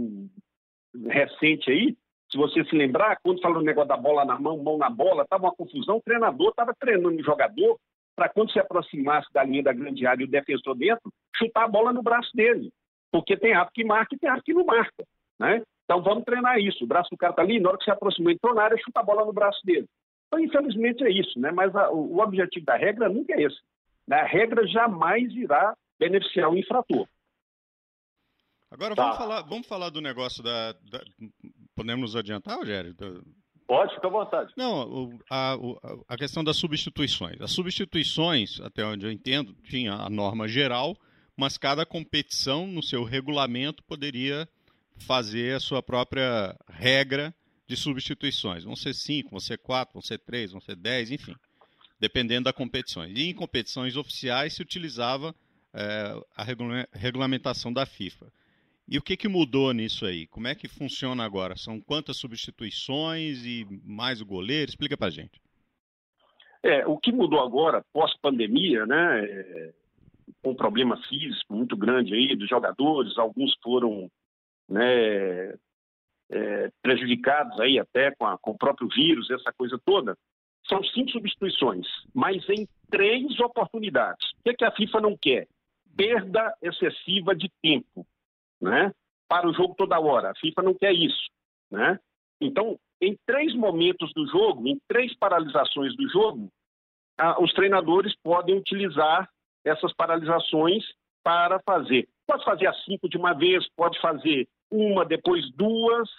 recente 1.07 1.69
aí, 1.71 1.95
se 2.31 2.37
você 2.37 2.63
se 2.63 2.75
lembrar, 2.75 3.17
quando 3.21 3.41
falou 3.41 3.59
o 3.59 3.65
negócio 3.65 3.89
da 3.89 3.97
bola 3.97 4.25
na 4.25 4.39
mão, 4.39 4.57
mão 4.57 4.77
na 4.77 4.89
bola, 4.89 5.23
estava 5.23 5.43
uma 5.43 5.55
confusão, 5.55 5.97
o 5.97 6.01
treinador 6.01 6.49
estava 6.49 6.73
treinando 6.79 7.19
o 7.19 7.23
jogador 7.23 7.77
para 8.15 8.29
quando 8.29 8.51
se 8.51 8.59
aproximasse 8.59 9.31
da 9.33 9.43
linha 9.43 9.63
da 9.63 9.73
grande 9.73 10.05
área 10.05 10.23
e 10.23 10.27
o 10.27 10.31
defensor 10.31 10.75
dentro, 10.75 11.11
chutar 11.35 11.65
a 11.65 11.67
bola 11.67 11.91
no 11.91 12.01
braço 12.01 12.29
dele. 12.35 12.71
Porque 13.11 13.35
tem 13.35 13.53
ato 13.53 13.71
que 13.73 13.83
marca 13.83 14.15
e 14.15 14.17
tem 14.17 14.29
ato 14.29 14.43
que 14.43 14.53
não 14.53 14.65
marca. 14.65 15.03
Né? 15.39 15.61
Então 15.83 16.01
vamos 16.01 16.23
treinar 16.23 16.57
isso. 16.59 16.83
O 16.83 16.87
braço 16.87 17.09
do 17.09 17.17
cara 17.17 17.33
está 17.33 17.41
ali, 17.41 17.59
na 17.59 17.69
hora 17.69 17.77
que 17.77 17.83
se 17.83 17.91
aproximou, 17.91 18.31
entrou 18.31 18.53
na 18.53 18.63
área, 18.63 18.77
chuta 18.77 19.01
a 19.01 19.03
bola 19.03 19.25
no 19.25 19.33
braço 19.33 19.59
dele. 19.65 19.87
Então, 20.31 20.39
infelizmente, 20.39 21.03
é 21.03 21.11
isso, 21.11 21.37
né? 21.37 21.51
Mas 21.51 21.75
a, 21.75 21.91
o, 21.91 22.19
objetivo 22.19 22.65
da 22.65 22.77
regra 22.77 23.09
nunca 23.09 23.33
é 23.33 23.43
esse. 23.43 23.59
Né? 24.07 24.15
A 24.15 24.25
regra 24.25 24.65
jamais 24.65 25.29
irá 25.33 25.75
beneficiar 25.99 26.49
o 26.49 26.57
infrator. 26.57 27.05
Agora 28.71 28.95
tá. 28.95 29.03
vamos, 29.03 29.17
falar, 29.17 29.41
vamos 29.41 29.67
falar 29.67 29.89
do 29.89 29.99
negócio 29.99 30.41
da, 30.41 30.71
da, 30.71 31.03
Podemos 31.75 32.01
nos 32.01 32.15
adiantar, 32.15 32.57
Rogério? 32.57 32.95
Pode, 33.67 33.93
fica 33.93 34.07
à 34.07 34.09
vontade. 34.09 34.53
Não, 34.55 35.19
a, 35.29 35.57
a, 36.07 36.17
questão 36.17 36.45
das 36.45 36.55
substituições. 36.55 37.41
As 37.41 37.51
substituições, 37.51 38.61
até 38.61 38.85
onde 38.85 39.05
eu 39.05 39.11
entendo, 39.11 39.53
tinha 39.63 39.91
a 39.91 40.09
norma 40.09 40.47
geral, 40.47 40.95
mas 41.35 41.57
cada 41.57 41.85
competição, 41.85 42.65
no 42.65 42.81
seu 42.81 43.03
regulamento, 43.03 43.83
poderia 43.83 44.47
fazer 45.05 45.55
a 45.55 45.59
sua 45.59 45.83
própria 45.83 46.55
regra 46.69 47.33
de 47.71 47.77
substituições. 47.77 48.65
Vão 48.65 48.75
ser 48.75 48.93
cinco, 48.93 49.29
vão 49.29 49.39
ser 49.39 49.57
quatro, 49.57 49.93
vão 49.93 50.01
ser 50.01 50.19
três, 50.19 50.51
vão 50.51 50.59
ser 50.59 50.75
dez, 50.75 51.09
enfim, 51.09 51.33
dependendo 51.97 52.43
da 52.43 52.53
competição. 52.53 53.05
E 53.07 53.29
em 53.29 53.33
competições 53.33 53.95
oficiais 53.95 54.53
se 54.53 54.61
utilizava 54.61 55.33
é, 55.73 56.21
a 56.35 56.43
regulamentação 56.91 57.71
da 57.71 57.85
FIFA. 57.85 58.27
E 58.89 58.97
o 58.97 59.01
que, 59.01 59.15
que 59.15 59.29
mudou 59.29 59.71
nisso 59.71 60.05
aí? 60.05 60.27
Como 60.27 60.49
é 60.49 60.53
que 60.53 60.67
funciona 60.67 61.23
agora? 61.23 61.55
São 61.55 61.79
quantas 61.79 62.17
substituições 62.17 63.45
e 63.45 63.65
mais 63.85 64.19
o 64.19 64.25
goleiro? 64.25 64.69
Explica 64.69 64.97
pra 64.97 65.09
gente. 65.09 65.41
É, 66.61 66.85
o 66.85 66.97
que 66.97 67.11
mudou 67.11 67.39
agora, 67.39 67.85
pós-pandemia, 67.93 68.85
né, 68.85 69.25
é, 69.25 69.73
um 70.43 70.53
problema 70.53 71.01
físico 71.07 71.55
muito 71.55 71.77
grande 71.77 72.13
aí 72.13 72.35
dos 72.35 72.49
jogadores, 72.49 73.17
alguns 73.17 73.55
foram 73.63 74.11
né, 74.67 75.55
é, 76.31 76.69
prejudicados 76.81 77.59
aí 77.59 77.77
até 77.77 78.11
com, 78.11 78.25
a, 78.25 78.37
com 78.37 78.51
o 78.51 78.57
próprio 78.57 78.87
vírus, 78.87 79.29
essa 79.29 79.51
coisa 79.53 79.79
toda, 79.85 80.17
são 80.67 80.83
cinco 80.83 81.11
substituições, 81.11 81.87
mas 82.13 82.47
em 82.49 82.67
três 82.89 83.39
oportunidades. 83.39 84.31
O 84.39 84.43
que, 84.43 84.49
é 84.51 84.53
que 84.53 84.65
a 84.65 84.71
FIFA 84.71 85.01
não 85.01 85.17
quer? 85.17 85.47
Perda 85.95 86.55
excessiva 86.61 87.35
de 87.35 87.49
tempo 87.61 88.05
né? 88.61 88.93
Para 89.27 89.49
o 89.49 89.53
jogo 89.53 89.73
toda 89.75 89.99
hora. 89.99 90.31
A 90.31 90.35
FIFA 90.35 90.61
não 90.61 90.73
quer 90.73 90.93
isso, 90.93 91.29
né? 91.71 91.99
Então, 92.39 92.77
em 93.01 93.17
três 93.25 93.55
momentos 93.55 94.11
do 94.13 94.27
jogo, 94.27 94.67
em 94.67 94.79
três 94.87 95.15
paralisações 95.17 95.95
do 95.95 96.07
jogo, 96.09 96.49
os 97.39 97.53
treinadores 97.53 98.15
podem 98.23 98.57
utilizar 98.57 99.29
essas 99.65 99.93
paralisações 99.93 100.83
para 101.23 101.59
fazer. 101.59 102.07
Pode 102.27 102.43
fazer 102.43 102.67
as 102.67 102.83
cinco 102.83 103.09
de 103.09 103.17
uma 103.17 103.33
vez, 103.33 103.67
pode 103.75 103.99
fazer 103.99 104.47
uma, 104.71 105.05
depois 105.05 105.51
duas 105.55 106.09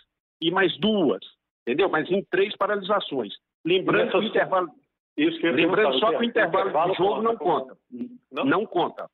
e 0.41 0.51
mais 0.51 0.77
duas, 0.79 1.21
entendeu? 1.63 1.89
Mas 1.89 2.11
em 2.11 2.23
três 2.31 2.55
paralisações. 2.57 3.33
Lembrando 3.65 4.11
que 4.11 4.17
o 4.17 4.23
intervalo. 4.23 4.69
Isso 5.17 5.39
que 5.39 5.51
Lembrando 5.51 5.99
só 5.99 6.11
que 6.11 6.17
o 6.17 6.25
intervalo, 6.25 6.69
intervalo 6.69 6.93
do 6.93 6.97
jogo 6.97 7.23
não 7.23 7.37
conta. 7.37 7.77
Não, 8.31 8.45
não 8.45 8.67
conta. 8.67 9.09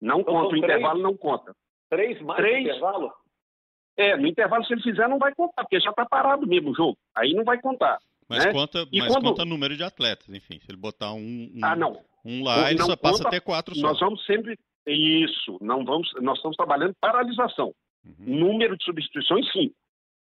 Não 0.00 0.20
então, 0.20 0.34
conta, 0.34 0.54
o 0.54 0.56
intervalo 0.56 1.02
não 1.02 1.16
conta. 1.16 1.54
Três 1.90 2.20
mais 2.22 2.40
Três... 2.40 2.66
intervalo? 2.66 3.12
É, 3.96 4.16
no 4.16 4.26
intervalo, 4.28 4.64
se 4.64 4.72
ele 4.72 4.82
fizer, 4.82 5.08
não 5.08 5.18
vai 5.18 5.34
contar, 5.34 5.62
porque 5.62 5.80
já 5.80 5.90
está 5.90 6.06
parado 6.06 6.46
mesmo 6.46 6.70
o 6.70 6.74
jogo. 6.74 6.96
Aí 7.16 7.34
não 7.34 7.44
vai 7.44 7.60
contar. 7.60 7.98
Mas, 8.28 8.44
né? 8.44 8.52
conta, 8.52 8.86
mas 8.92 9.08
quando... 9.08 9.24
conta 9.24 9.44
número 9.44 9.76
de 9.76 9.82
atletas, 9.82 10.28
enfim. 10.28 10.60
Se 10.60 10.70
ele 10.70 10.78
botar 10.78 11.12
um, 11.12 11.50
um, 11.54 11.60
ah, 11.64 11.74
não. 11.74 12.00
um 12.24 12.44
lá, 12.44 12.62
não, 12.62 12.68
ele 12.68 12.82
só 12.82 12.96
passa 12.96 13.26
a 13.26 13.30
ter 13.30 13.40
quatro 13.40 13.74
só. 13.74 13.88
Nós 13.88 13.98
vamos 13.98 14.24
sempre. 14.24 14.56
Isso, 14.86 15.58
não 15.60 15.84
vamos, 15.84 16.08
nós 16.20 16.36
estamos 16.36 16.56
trabalhando 16.56 16.94
paralisação. 17.00 17.74
Uhum. 18.08 18.38
Número 18.38 18.76
de 18.76 18.84
substituições, 18.84 19.50
sim. 19.52 19.72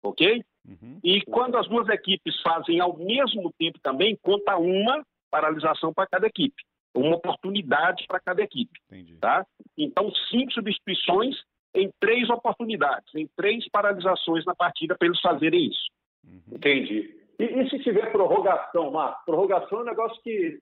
Ok? 0.03 0.43
Uhum. 0.67 0.99
E 1.03 1.23
quando 1.23 1.57
as 1.57 1.69
duas 1.69 1.89
equipes 1.89 2.41
fazem 2.43 2.81
ao 2.81 2.97
mesmo 2.97 3.53
tempo 3.59 3.79
também, 3.83 4.19
conta 4.23 4.57
uma 4.57 5.05
paralisação 5.31 5.93
para 5.93 6.07
cada 6.07 6.27
equipe 6.27 6.63
uma 6.95 7.17
oportunidade 7.17 8.05
para 8.07 8.21
cada 8.21 8.43
equipe. 8.43 8.79
Entendi. 8.91 9.17
Tá? 9.19 9.47
Então, 9.77 10.11
cinco 10.31 10.53
substituições 10.53 11.37
em 11.75 11.91
três 12.01 12.29
oportunidades, 12.29 13.15
em 13.15 13.29
três 13.37 13.69
paralisações 13.69 14.45
na 14.45 14.55
partida 14.55 14.97
para 14.97 15.07
eles 15.07 15.21
fazerem 15.21 15.69
isso. 15.69 15.89
Uhum. 16.25 16.57
Entendi. 16.57 17.17
E, 17.39 17.45
e, 17.45 17.71
se 17.71 17.79
tiver 17.79 18.11
prorrogação, 18.11 18.91
Marcos? 18.91 19.25
Prorrogação 19.25 19.79
é 19.79 19.83
um 19.83 19.87
negócio 19.87 20.21
que 20.23 20.59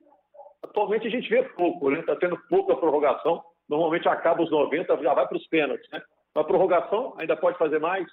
atualmente 0.63 1.07
a 1.07 1.09
gente 1.09 1.27
vê 1.27 1.43
pouco, 1.43 1.89
né? 1.89 1.99
Está 1.99 2.15
tendo 2.15 2.37
pouca 2.47 2.75
prorrogação. 2.75 3.43
Normalmente 3.67 4.07
acaba 4.07 4.41
os 4.41 4.51
90, 4.51 4.97
já 5.01 5.13
vai 5.13 5.27
para 5.27 5.37
os 5.37 5.47
pênaltis, 5.47 5.89
né? 5.91 6.01
A 6.35 6.43
prorrogação 6.43 7.13
ainda 7.17 7.35
pode 7.35 7.57
fazer 7.57 7.79
mais? 7.79 8.07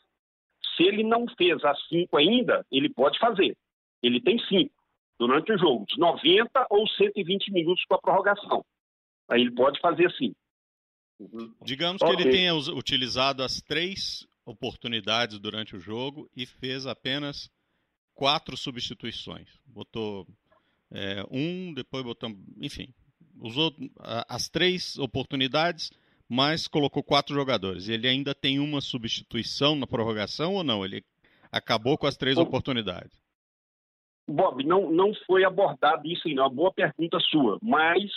Se 0.76 0.82
ele 0.82 1.02
não 1.02 1.26
fez 1.36 1.62
as 1.64 1.78
cinco 1.88 2.16
ainda, 2.16 2.64
ele 2.70 2.88
pode 2.88 3.18
fazer. 3.18 3.56
Ele 4.02 4.20
tem 4.20 4.38
cinco 4.46 4.74
durante 5.18 5.52
o 5.52 5.58
jogo, 5.58 5.86
de 5.86 5.98
90 5.98 6.66
ou 6.70 6.86
120 6.86 7.50
minutos 7.52 7.84
com 7.86 7.94
a 7.94 8.00
prorrogação. 8.00 8.64
Aí 9.28 9.40
ele 9.40 9.52
pode 9.52 9.80
fazer 9.80 10.06
assim. 10.06 10.34
Uhum. 11.18 11.54
Digamos 11.62 12.02
que 12.02 12.10
ele 12.10 12.30
tenha 12.30 12.54
utilizado 12.54 13.42
as 13.42 13.60
três 13.62 14.26
oportunidades 14.44 15.38
durante 15.38 15.74
o 15.74 15.80
jogo 15.80 16.30
e 16.36 16.44
fez 16.44 16.86
apenas 16.86 17.50
quatro 18.14 18.56
substituições. 18.56 19.48
Botou 19.66 20.26
é, 20.90 21.24
um, 21.30 21.72
depois 21.74 22.04
botou. 22.04 22.30
Enfim, 22.60 22.92
usou 23.40 23.74
as 24.28 24.48
três 24.48 24.98
oportunidades, 24.98 25.90
mas 26.28 26.66
colocou 26.66 27.02
quatro 27.02 27.34
jogadores. 27.34 27.88
Ele 27.88 28.08
ainda 28.08 28.34
tem 28.34 28.58
uma 28.58 28.80
substituição 28.80 29.76
na 29.76 29.86
prorrogação 29.86 30.54
ou 30.54 30.64
não? 30.64 30.84
Ele 30.84 31.04
acabou 31.50 31.96
com 31.96 32.06
as 32.06 32.16
três 32.16 32.36
oportunidades? 32.36 33.12
Bob, 34.28 34.64
não, 34.64 34.90
não 34.90 35.14
foi 35.26 35.44
abordado 35.44 36.06
isso 36.06 36.26
ainda, 36.26 36.40
é 36.40 36.44
uma 36.44 36.50
boa 36.50 36.72
pergunta 36.72 37.18
sua, 37.20 37.58
mas 37.62 38.10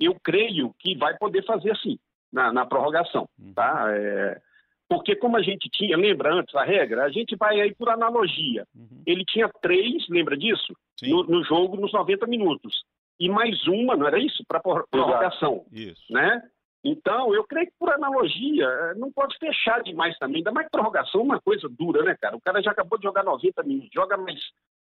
eu 0.00 0.18
creio 0.18 0.74
que 0.78 0.96
vai 0.96 1.16
poder 1.18 1.44
fazer 1.44 1.72
assim, 1.72 1.98
na, 2.32 2.50
na 2.52 2.64
prorrogação, 2.64 3.28
uhum. 3.38 3.52
tá? 3.52 3.86
É, 3.90 4.40
porque 4.88 5.14
como 5.16 5.36
a 5.36 5.42
gente 5.42 5.68
tinha, 5.70 5.96
lembra 5.96 6.34
antes 6.34 6.54
a 6.54 6.64
regra, 6.64 7.04
a 7.04 7.10
gente 7.10 7.36
vai 7.36 7.60
aí 7.60 7.74
por 7.74 7.88
analogia. 7.88 8.66
Uhum. 8.74 9.02
Ele 9.06 9.24
tinha 9.24 9.48
três, 9.60 10.08
lembra 10.08 10.36
disso? 10.36 10.74
No, 11.02 11.22
no, 11.24 11.44
jogo, 11.44 11.76
nos 11.76 11.92
90 11.92 12.26
minutos. 12.26 12.82
E 13.18 13.28
mais 13.28 13.66
uma, 13.66 13.96
não 13.96 14.06
era 14.06 14.18
isso? 14.18 14.44
Para 14.46 14.60
prorrogação. 14.60 15.64
Isso. 15.72 16.12
Né? 16.12 16.42
Então, 16.84 17.32
eu 17.34 17.44
creio 17.44 17.66
que 17.66 17.74
por 17.78 17.90
analogia, 17.92 18.66
é, 18.66 18.94
não 18.94 19.12
pode 19.12 19.38
fechar 19.38 19.82
demais 19.82 20.18
também. 20.18 20.38
Ainda 20.38 20.50
mais 20.50 20.66
que 20.66 20.72
prorrogação 20.72 21.20
é 21.20 21.24
uma 21.24 21.40
coisa 21.40 21.68
dura, 21.68 22.02
né, 22.02 22.16
cara? 22.20 22.36
O 22.36 22.40
cara 22.40 22.60
já 22.60 22.72
acabou 22.72 22.98
de 22.98 23.04
jogar 23.04 23.22
90 23.22 23.62
minutos, 23.62 23.90
joga 23.92 24.16
mais 24.16 24.40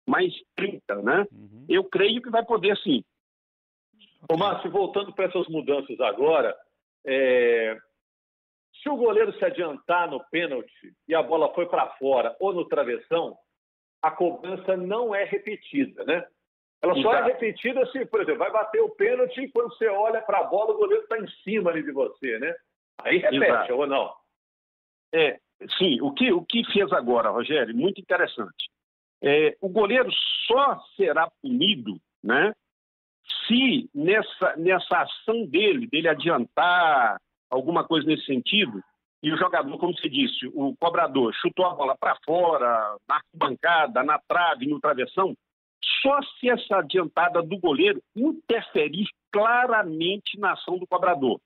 mais 0.06 0.32
30, 0.56 1.02
né? 1.02 1.26
Uhum. 1.30 1.66
Eu 1.68 1.84
creio 1.84 2.22
que 2.22 2.30
vai 2.30 2.42
poder, 2.42 2.74
sim, 2.78 3.04
Ô, 4.30 4.36
Márcio, 4.36 4.70
voltando 4.70 5.12
para 5.12 5.26
essas 5.26 5.46
mudanças 5.48 5.98
agora, 6.00 6.56
é... 7.06 7.76
se 8.82 8.88
o 8.88 8.96
goleiro 8.96 9.32
se 9.38 9.44
adiantar 9.44 10.10
no 10.10 10.22
pênalti 10.30 10.94
e 11.06 11.14
a 11.14 11.22
bola 11.22 11.52
foi 11.54 11.66
para 11.66 11.88
fora 11.96 12.36
ou 12.40 12.52
no 12.52 12.66
travessão, 12.66 13.36
a 14.02 14.10
cobrança 14.10 14.76
não 14.76 15.14
é 15.14 15.24
repetida, 15.24 16.04
né? 16.04 16.26
Ela 16.80 16.94
só 17.02 17.12
é 17.14 17.24
repetida 17.24 17.84
se, 17.86 18.06
por 18.06 18.20
exemplo, 18.20 18.38
vai 18.38 18.52
bater 18.52 18.80
o 18.80 18.90
pênalti 18.90 19.40
e 19.40 19.50
quando 19.50 19.74
você 19.74 19.88
olha 19.88 20.22
para 20.22 20.38
a 20.38 20.44
bola, 20.44 20.72
o 20.72 20.78
goleiro 20.78 21.02
está 21.02 21.18
em 21.18 21.28
cima 21.42 21.70
ali 21.70 21.82
de 21.82 21.90
você, 21.90 22.38
né? 22.38 22.54
Aí 22.98 23.18
repete, 23.18 23.44
Exato. 23.44 23.74
ou 23.74 23.86
não? 23.86 24.12
É, 25.12 25.38
sim. 25.76 26.00
O 26.00 26.12
que, 26.12 26.32
o 26.32 26.44
que 26.44 26.64
fez 26.72 26.92
agora, 26.92 27.30
Rogério, 27.30 27.74
muito 27.74 28.00
interessante. 28.00 28.68
É, 29.22 29.56
o 29.60 29.68
goleiro 29.68 30.08
só 30.46 30.80
será 30.96 31.28
punido, 31.42 32.00
né? 32.22 32.54
Se 33.46 33.90
nessa, 33.92 34.56
nessa 34.56 35.02
ação 35.02 35.46
dele, 35.46 35.88
dele 35.88 36.08
adiantar 36.08 37.20
alguma 37.50 37.84
coisa 37.84 38.06
nesse 38.06 38.24
sentido, 38.24 38.82
e 39.22 39.32
o 39.32 39.36
jogador, 39.36 39.76
como 39.78 39.96
você 39.96 40.08
disse, 40.08 40.46
o 40.54 40.76
cobrador 40.76 41.34
chutou 41.34 41.66
a 41.66 41.74
bola 41.74 41.96
para 41.96 42.16
fora, 42.24 42.96
na 43.08 43.16
arquibancada, 43.16 44.02
na 44.04 44.18
trave, 44.18 44.66
no 44.66 44.80
travessão, 44.80 45.34
só 46.02 46.20
se 46.22 46.48
essa 46.50 46.78
adiantada 46.78 47.42
do 47.42 47.58
goleiro 47.58 48.02
interferir 48.14 49.06
claramente 49.32 50.38
na 50.38 50.52
ação 50.52 50.78
do 50.78 50.86
cobrador. 50.86 51.40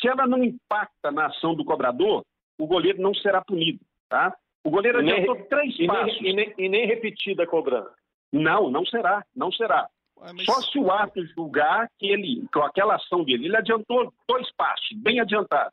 Se 0.00 0.08
ela 0.08 0.26
não 0.26 0.42
impacta 0.42 1.10
na 1.10 1.26
ação 1.26 1.54
do 1.54 1.64
cobrador, 1.64 2.24
o 2.58 2.66
goleiro 2.66 3.00
não 3.00 3.14
será 3.14 3.42
punido, 3.42 3.80
tá? 4.08 4.36
O 4.64 4.70
goleiro 4.70 4.98
adiantou 4.98 5.34
nem, 5.34 5.44
três 5.44 5.78
e 5.78 5.86
passos. 5.86 6.20
Nem, 6.20 6.30
e, 6.30 6.34
nem, 6.34 6.54
e 6.58 6.68
nem 6.68 6.86
repetida 6.86 7.44
a 7.44 7.46
cobrança. 7.46 7.94
Não, 8.32 8.70
não 8.70 8.84
será, 8.86 9.24
não 9.34 9.52
será. 9.52 9.88
mas... 10.18 10.44
Só 10.44 10.60
se 10.62 10.78
o 10.78 10.90
árbitro 10.90 11.26
julgar 11.34 11.88
que 11.98 12.06
ele, 12.06 12.46
com 12.52 12.60
aquela 12.60 12.96
ação 12.96 13.24
dele, 13.24 13.46
ele 13.46 13.56
adiantou 13.56 14.12
dois 14.28 14.50
passos, 14.56 14.96
bem 14.96 15.20
adiantado. 15.20 15.72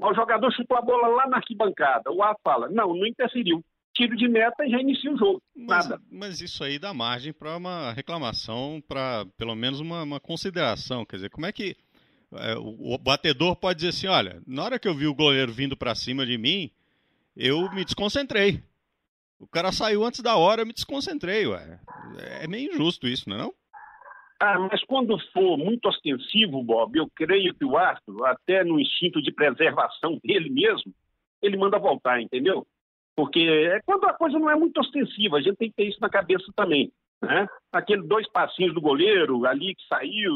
O 0.00 0.14
jogador 0.14 0.52
chutou 0.52 0.76
a 0.76 0.82
bola 0.82 1.08
lá 1.08 1.26
na 1.26 1.38
arquibancada. 1.38 2.12
O 2.12 2.22
árbitro 2.22 2.42
fala, 2.44 2.68
não, 2.68 2.94
não 2.94 3.06
interferiu 3.06 3.62
tiro 3.98 4.16
de 4.16 4.28
meta 4.28 4.64
e 4.64 4.70
já 4.70 4.80
inicia 4.80 5.12
o 5.12 5.18
jogo. 5.18 5.42
Mas, 5.54 5.88
Nada. 5.88 6.02
Mas 6.10 6.40
isso 6.40 6.62
aí 6.62 6.78
dá 6.78 6.94
margem 6.94 7.32
para 7.32 7.56
uma 7.56 7.92
reclamação, 7.92 8.80
para 8.86 9.26
pelo 9.36 9.56
menos 9.56 9.80
uma, 9.80 10.04
uma, 10.04 10.20
consideração. 10.20 11.04
Quer 11.04 11.16
dizer, 11.16 11.30
como 11.30 11.46
é 11.46 11.52
que 11.52 11.76
é, 12.32 12.54
o, 12.56 12.94
o, 12.94 12.98
batedor 12.98 13.56
pode 13.56 13.78
dizer 13.78 13.88
assim: 13.88 14.06
olha, 14.06 14.40
na 14.46 14.64
hora 14.64 14.78
que 14.78 14.86
eu 14.86 14.94
vi 14.94 15.08
o 15.08 15.14
goleiro 15.14 15.52
vindo 15.52 15.76
para 15.76 15.96
cima 15.96 16.24
de 16.24 16.38
mim, 16.38 16.70
eu 17.36 17.68
me 17.72 17.84
desconcentrei. 17.84 18.62
O 19.40 19.46
cara 19.46 19.72
saiu 19.72 20.04
antes 20.04 20.20
da 20.20 20.36
hora, 20.36 20.62
eu 20.62 20.66
me 20.66 20.72
desconcentrei, 20.72 21.46
ué. 21.46 21.80
É 22.40 22.46
meio 22.46 22.72
injusto 22.72 23.06
isso, 23.06 23.28
não 23.28 23.36
é 23.36 23.38
não? 23.40 23.54
Ah, 24.40 24.58
mas 24.58 24.82
quando 24.84 25.18
for 25.32 25.56
muito 25.56 25.88
ostensivo, 25.88 26.62
Bob, 26.62 26.96
eu 26.96 27.08
creio 27.14 27.52
que 27.54 27.64
o 27.64 27.76
árbitro, 27.76 28.24
até 28.24 28.62
no 28.62 28.78
instinto 28.78 29.20
de 29.20 29.32
preservação 29.32 30.18
dele 30.22 30.48
mesmo, 30.48 30.92
ele 31.42 31.56
manda 31.56 31.78
voltar, 31.78 32.20
entendeu? 32.20 32.64
Porque 33.18 33.40
é 33.40 33.80
quando 33.84 34.04
a 34.04 34.12
coisa 34.12 34.38
não 34.38 34.48
é 34.48 34.54
muito 34.54 34.78
ostensiva, 34.78 35.38
a 35.38 35.40
gente 35.40 35.56
tem 35.56 35.68
que 35.70 35.74
ter 35.74 35.88
isso 35.88 36.00
na 36.00 36.08
cabeça 36.08 36.44
também. 36.54 36.92
Né? 37.20 37.48
Aquele 37.72 38.02
dois 38.02 38.30
passinhos 38.30 38.72
do 38.72 38.80
goleiro 38.80 39.44
ali 39.44 39.74
que 39.74 39.82
saiu, 39.88 40.32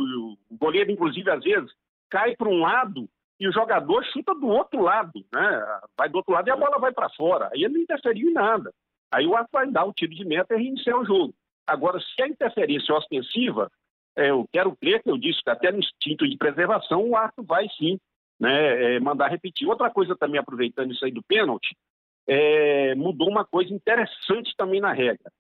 o 0.51 0.57
goleiro, 0.59 0.91
inclusive, 0.91 1.31
às 1.31 1.45
vezes, 1.45 1.71
cai 2.11 2.35
para 2.35 2.49
um 2.49 2.59
lado 2.59 3.09
e 3.39 3.47
o 3.47 3.53
jogador 3.53 4.05
chuta 4.07 4.35
do 4.35 4.49
outro 4.49 4.83
lado, 4.83 5.25
né? 5.33 5.79
Vai 5.97 6.09
do 6.09 6.17
outro 6.17 6.33
lado 6.33 6.49
e 6.49 6.51
a 6.51 6.57
bola 6.57 6.81
vai 6.81 6.93
para 6.93 7.09
fora. 7.11 7.51
Aí 7.53 7.63
ele 7.63 7.75
não 7.75 7.83
interferiu 7.83 8.31
em 8.31 8.33
nada. 8.33 8.73
Aí 9.13 9.29
o 9.29 9.37
ato 9.37 9.49
vai 9.53 9.71
dar 9.71 9.85
o 9.85 9.93
tiro 9.93 10.13
de 10.13 10.25
meta 10.25 10.53
e 10.53 10.59
reiniciar 10.59 10.99
o 10.99 11.07
jogo. 11.07 11.33
Agora, 11.65 12.01
se 12.01 12.21
a 12.21 12.27
interferência 12.27 12.93
é 12.93 12.97
ostensiva, 12.97 13.71
é, 14.17 14.31
eu 14.31 14.45
quero 14.53 14.75
crer 14.75 15.05
que 15.05 15.11
eu 15.11 15.17
disse 15.17 15.41
que 15.41 15.51
até 15.51 15.71
no 15.71 15.79
instinto 15.79 16.29
de 16.29 16.37
preservação 16.37 17.09
o 17.09 17.17
ato 17.17 17.45
vai 17.45 17.69
sim 17.79 17.97
né, 18.41 18.97
é, 18.97 18.99
mandar 18.99 19.29
repetir. 19.29 19.69
Outra 19.69 19.89
coisa 19.89 20.17
também, 20.17 20.41
aproveitando 20.41 20.91
isso 20.91 21.05
aí 21.05 21.13
do 21.13 21.23
pênalti, 21.23 21.77
é, 22.27 22.95
mudou 22.95 23.29
uma 23.29 23.45
coisa 23.45 23.73
interessante 23.73 24.55
também 24.57 24.81
na 24.81 24.93
regra. 24.93 25.31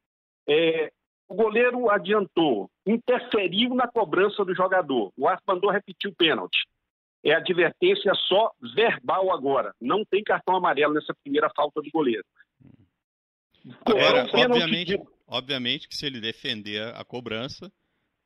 É, 0.49 0.92
o 1.29 1.35
goleiro 1.35 1.88
adiantou, 1.90 2.71
interferiu 2.87 3.75
na 3.75 3.88
cobrança 3.88 4.45
do 4.45 4.55
jogador. 4.55 5.12
O 5.16 5.27
árbitro 5.27 5.55
mandou 5.55 5.71
repetir 5.71 6.11
o 6.11 6.14
pênalti. 6.14 6.66
É 7.25 7.35
advertência 7.35 8.12
só 8.27 8.51
verbal 8.75 9.33
agora. 9.33 9.73
Não 9.81 10.05
tem 10.05 10.23
cartão 10.25 10.57
amarelo 10.57 10.92
nessa 10.92 11.14
primeira 11.23 11.49
falta 11.55 11.81
do 11.81 11.90
goleiro. 11.90 12.25
Agora, 13.85 14.27
obviamente, 14.35 15.01
obviamente 15.27 15.88
que 15.88 15.97
se 15.97 16.05
ele 16.05 16.21
defender 16.21 16.83
a 16.95 17.05
cobrança, 17.05 17.73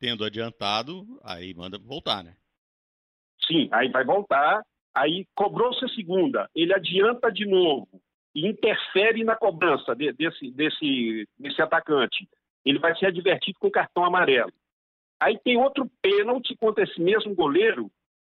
tendo 0.00 0.24
adiantado, 0.24 1.04
aí 1.22 1.54
manda 1.54 1.78
voltar, 1.78 2.24
né? 2.24 2.34
Sim, 3.46 3.68
aí 3.70 3.90
vai 3.90 4.04
voltar. 4.04 4.62
Aí 4.94 5.26
cobrou-se 5.34 5.84
a 5.84 5.88
segunda, 5.88 6.48
ele 6.54 6.74
adianta 6.74 7.30
de 7.30 7.44
novo, 7.44 7.86
e 8.36 8.46
interfere 8.46 9.24
na 9.24 9.34
cobrança 9.34 9.96
de, 9.96 10.12
desse, 10.12 10.50
desse, 10.50 11.26
desse 11.38 11.62
atacante, 11.62 12.28
ele 12.66 12.78
vai 12.78 12.94
ser 12.94 13.06
advertido 13.06 13.58
com 13.58 13.70
cartão 13.70 14.04
amarelo. 14.04 14.52
Aí 15.18 15.38
tem 15.38 15.56
outro 15.56 15.90
pênalti 16.02 16.54
contra 16.54 16.84
esse 16.84 17.00
mesmo 17.00 17.34
goleiro 17.34 17.90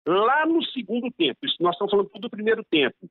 lá 0.08 0.46
no 0.46 0.64
segundo 0.64 1.12
tempo. 1.12 1.46
Isso 1.46 1.58
nós 1.60 1.74
estamos 1.74 1.92
falando 1.92 2.10
do 2.10 2.30
primeiro 2.30 2.64
tempo. 2.64 3.10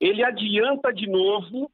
Ele 0.00 0.24
adianta 0.24 0.92
de 0.92 1.06
novo, 1.06 1.70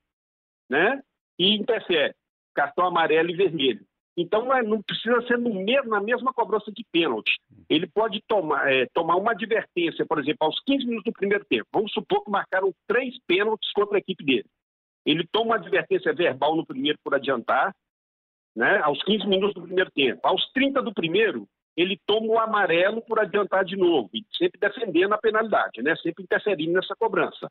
né? 0.68 1.02
E 1.38 1.54
interfere. 1.54 2.14
Cartão 2.52 2.84
amarelo 2.84 3.30
e 3.30 3.36
vermelho. 3.36 3.86
Então 4.16 4.44
não 4.62 4.82
precisa 4.82 5.20
ser 5.26 5.38
no 5.38 5.54
mesmo, 5.54 5.90
na 5.90 6.00
mesma 6.00 6.32
cobrança 6.32 6.70
de 6.72 6.84
pênalti. 6.90 7.38
Ele 7.68 7.86
pode 7.86 8.22
tomar, 8.26 8.70
é, 8.70 8.86
tomar 8.92 9.16
uma 9.16 9.32
advertência, 9.32 10.04
por 10.04 10.18
exemplo, 10.18 10.38
aos 10.40 10.60
15 10.64 10.84
minutos 10.84 11.04
do 11.04 11.12
primeiro 11.12 11.44
tempo. 11.44 11.66
Vamos 11.72 11.92
supor 11.92 12.24
que 12.24 12.30
marcaram 12.30 12.72
três 12.86 13.14
pênaltis 13.26 13.70
contra 13.72 13.96
a 13.96 14.00
equipe 14.00 14.24
dele. 14.24 14.46
Ele 15.06 15.26
toma 15.30 15.46
uma 15.46 15.56
advertência 15.56 16.12
verbal 16.12 16.56
no 16.56 16.66
primeiro 16.66 16.98
por 17.02 17.14
adiantar, 17.14 17.74
né, 18.54 18.78
aos 18.82 19.02
15 19.04 19.26
minutos 19.26 19.54
do 19.54 19.62
primeiro 19.62 19.90
tempo. 19.92 20.20
Aos 20.24 20.50
30 20.52 20.82
do 20.82 20.92
primeiro, 20.92 21.46
ele 21.76 21.98
toma 22.04 22.26
o 22.26 22.38
amarelo 22.38 23.00
por 23.02 23.18
adiantar 23.18 23.64
de 23.64 23.76
novo, 23.76 24.10
sempre 24.36 24.60
defendendo 24.60 25.14
a 25.14 25.18
penalidade, 25.18 25.82
né, 25.82 25.96
sempre 25.96 26.24
interferindo 26.24 26.72
nessa 26.72 26.94
cobrança. 26.96 27.48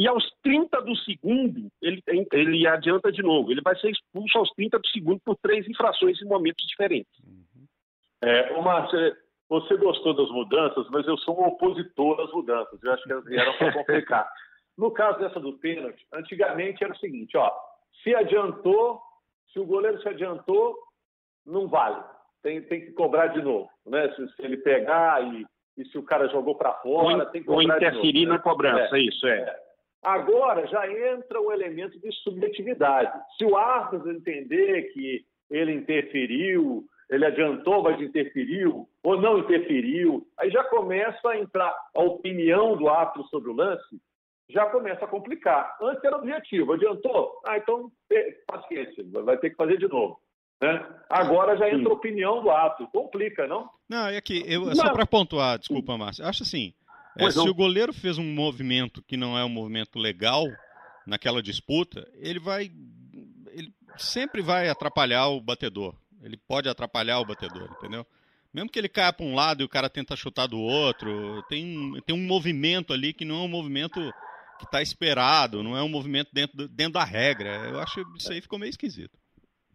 E 0.00 0.08
aos 0.08 0.24
30 0.42 0.80
do 0.80 0.96
segundo, 0.96 1.70
ele, 1.82 2.02
ele 2.32 2.66
adianta 2.66 3.12
de 3.12 3.22
novo. 3.22 3.52
Ele 3.52 3.60
vai 3.60 3.76
ser 3.76 3.90
expulso 3.90 4.38
aos 4.38 4.50
30 4.52 4.78
do 4.78 4.88
segundo 4.88 5.20
por 5.22 5.36
três 5.36 5.68
infrações 5.68 6.18
em 6.22 6.24
momentos 6.24 6.66
diferentes. 6.66 7.12
Uhum. 7.22 7.66
É, 8.22 8.62
Márcio, 8.62 9.14
você 9.46 9.76
gostou 9.76 10.14
das 10.14 10.30
mudanças, 10.30 10.88
mas 10.88 11.06
eu 11.06 11.18
sou 11.18 11.38
um 11.38 11.48
opositor 11.48 12.18
às 12.18 12.32
mudanças. 12.32 12.82
Eu 12.82 12.92
acho 12.92 13.02
que 13.02 13.12
elas 13.12 13.24
vieram 13.26 13.52
para 13.58 13.72
complicar. 13.76 14.26
no 14.78 14.90
caso 14.90 15.18
dessa 15.18 15.38
do 15.38 15.58
pênalti, 15.58 16.02
antigamente 16.14 16.82
era 16.82 16.94
o 16.94 16.98
seguinte, 16.98 17.36
ó, 17.36 17.52
se 18.02 18.14
adiantou, 18.14 19.02
se 19.52 19.60
o 19.60 19.66
goleiro 19.66 20.00
se 20.00 20.08
adiantou, 20.08 20.78
não 21.44 21.68
vale. 21.68 22.02
Tem, 22.42 22.62
tem 22.62 22.80
que 22.80 22.92
cobrar 22.92 23.26
de 23.26 23.42
novo. 23.42 23.68
Né? 23.84 24.10
Se, 24.14 24.26
se 24.34 24.42
ele 24.42 24.56
pegar 24.56 25.22
e, 25.22 25.44
e, 25.76 25.84
se 25.84 25.98
o 25.98 26.02
cara 26.02 26.26
jogou 26.28 26.54
para 26.54 26.72
fora, 26.78 27.18
ou, 27.18 27.26
tem 27.26 27.42
que 27.42 27.48
cobrar 27.48 27.74
Ou 27.74 27.76
interferir 27.76 28.24
novo, 28.24 28.28
na 28.28 28.36
né? 28.36 28.42
cobrança, 28.42 28.96
é, 28.96 29.00
isso 29.00 29.26
é. 29.26 29.40
é. 29.40 29.69
Agora 30.02 30.66
já 30.66 30.86
entra 30.86 31.40
o 31.40 31.52
elemento 31.52 31.98
de 32.00 32.10
subjetividade. 32.22 33.12
Se 33.36 33.44
o 33.44 33.56
árbitro 33.56 34.10
entender 34.10 34.92
que 34.92 35.24
ele 35.50 35.72
interferiu, 35.72 36.84
ele 37.10 37.26
adiantou, 37.26 37.82
mas 37.82 38.00
interferiu, 38.00 38.88
ou 39.02 39.20
não 39.20 39.38
interferiu, 39.38 40.26
aí 40.38 40.50
já 40.50 40.62
começa 40.64 41.28
a 41.28 41.38
entrar 41.38 41.74
a 41.94 42.02
opinião 42.02 42.76
do 42.76 42.88
árbitro 42.88 43.24
sobre 43.24 43.50
o 43.50 43.54
lance, 43.54 44.00
já 44.48 44.66
começa 44.66 45.04
a 45.04 45.08
complicar. 45.08 45.76
Antes 45.82 46.04
era 46.04 46.16
objetivo, 46.16 46.72
adiantou? 46.72 47.40
Ah, 47.46 47.58
então 47.58 47.90
paciência, 48.46 49.04
vai 49.24 49.36
ter 49.38 49.50
que 49.50 49.56
fazer 49.56 49.76
de 49.76 49.88
novo. 49.88 50.20
Né? 50.62 50.86
Agora 51.08 51.56
já 51.56 51.68
entra 51.70 51.90
a 51.90 51.94
opinião 51.94 52.42
do 52.42 52.50
árbitro, 52.50 52.88
complica, 52.88 53.46
não? 53.46 53.68
Não, 53.88 54.06
é 54.08 54.20
que 54.20 54.44
eu, 54.46 54.74
só 54.74 54.92
para 54.92 55.06
pontuar, 55.06 55.58
desculpa, 55.58 55.96
Márcio, 55.96 56.24
acho 56.24 56.42
assim, 56.42 56.74
é, 57.16 57.30
se 57.30 57.38
o 57.38 57.54
goleiro 57.54 57.92
fez 57.92 58.18
um 58.18 58.24
movimento 58.24 59.02
que 59.02 59.16
não 59.16 59.36
é 59.36 59.44
um 59.44 59.48
movimento 59.48 59.98
legal 59.98 60.46
naquela 61.06 61.42
disputa, 61.42 62.08
ele 62.14 62.38
vai. 62.38 62.70
Ele 63.52 63.72
sempre 63.96 64.42
vai 64.42 64.68
atrapalhar 64.68 65.28
o 65.28 65.40
batedor. 65.40 65.94
Ele 66.22 66.36
pode 66.36 66.68
atrapalhar 66.68 67.18
o 67.18 67.24
batedor, 67.24 67.68
entendeu? 67.78 68.06
Mesmo 68.52 68.70
que 68.70 68.78
ele 68.78 68.88
caia 68.88 69.12
para 69.12 69.24
um 69.24 69.34
lado 69.34 69.62
e 69.62 69.64
o 69.64 69.68
cara 69.68 69.88
tenta 69.88 70.16
chutar 70.16 70.46
do 70.46 70.58
outro, 70.58 71.42
tem, 71.48 71.92
tem 72.04 72.14
um 72.14 72.26
movimento 72.26 72.92
ali 72.92 73.12
que 73.12 73.24
não 73.24 73.36
é 73.36 73.44
um 73.44 73.48
movimento 73.48 74.00
que 74.58 74.64
está 74.64 74.82
esperado, 74.82 75.62
não 75.62 75.76
é 75.76 75.82
um 75.82 75.88
movimento 75.88 76.28
dentro, 76.32 76.68
dentro 76.68 76.94
da 76.94 77.04
regra. 77.04 77.68
Eu 77.68 77.80
acho 77.80 78.04
que 78.04 78.18
isso 78.18 78.32
aí 78.32 78.40
ficou 78.40 78.58
meio 78.58 78.70
esquisito. 78.70 79.16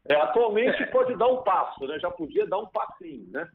É, 0.08 0.16
atualmente 0.16 0.86
pode 0.88 1.18
dar 1.18 1.28
um 1.28 1.42
passo, 1.42 1.88
né? 1.88 1.98
Já 2.00 2.12
podia 2.12 2.46
dar 2.46 2.60
um 2.60 2.68
passinho, 2.68 3.28
né? 3.32 3.50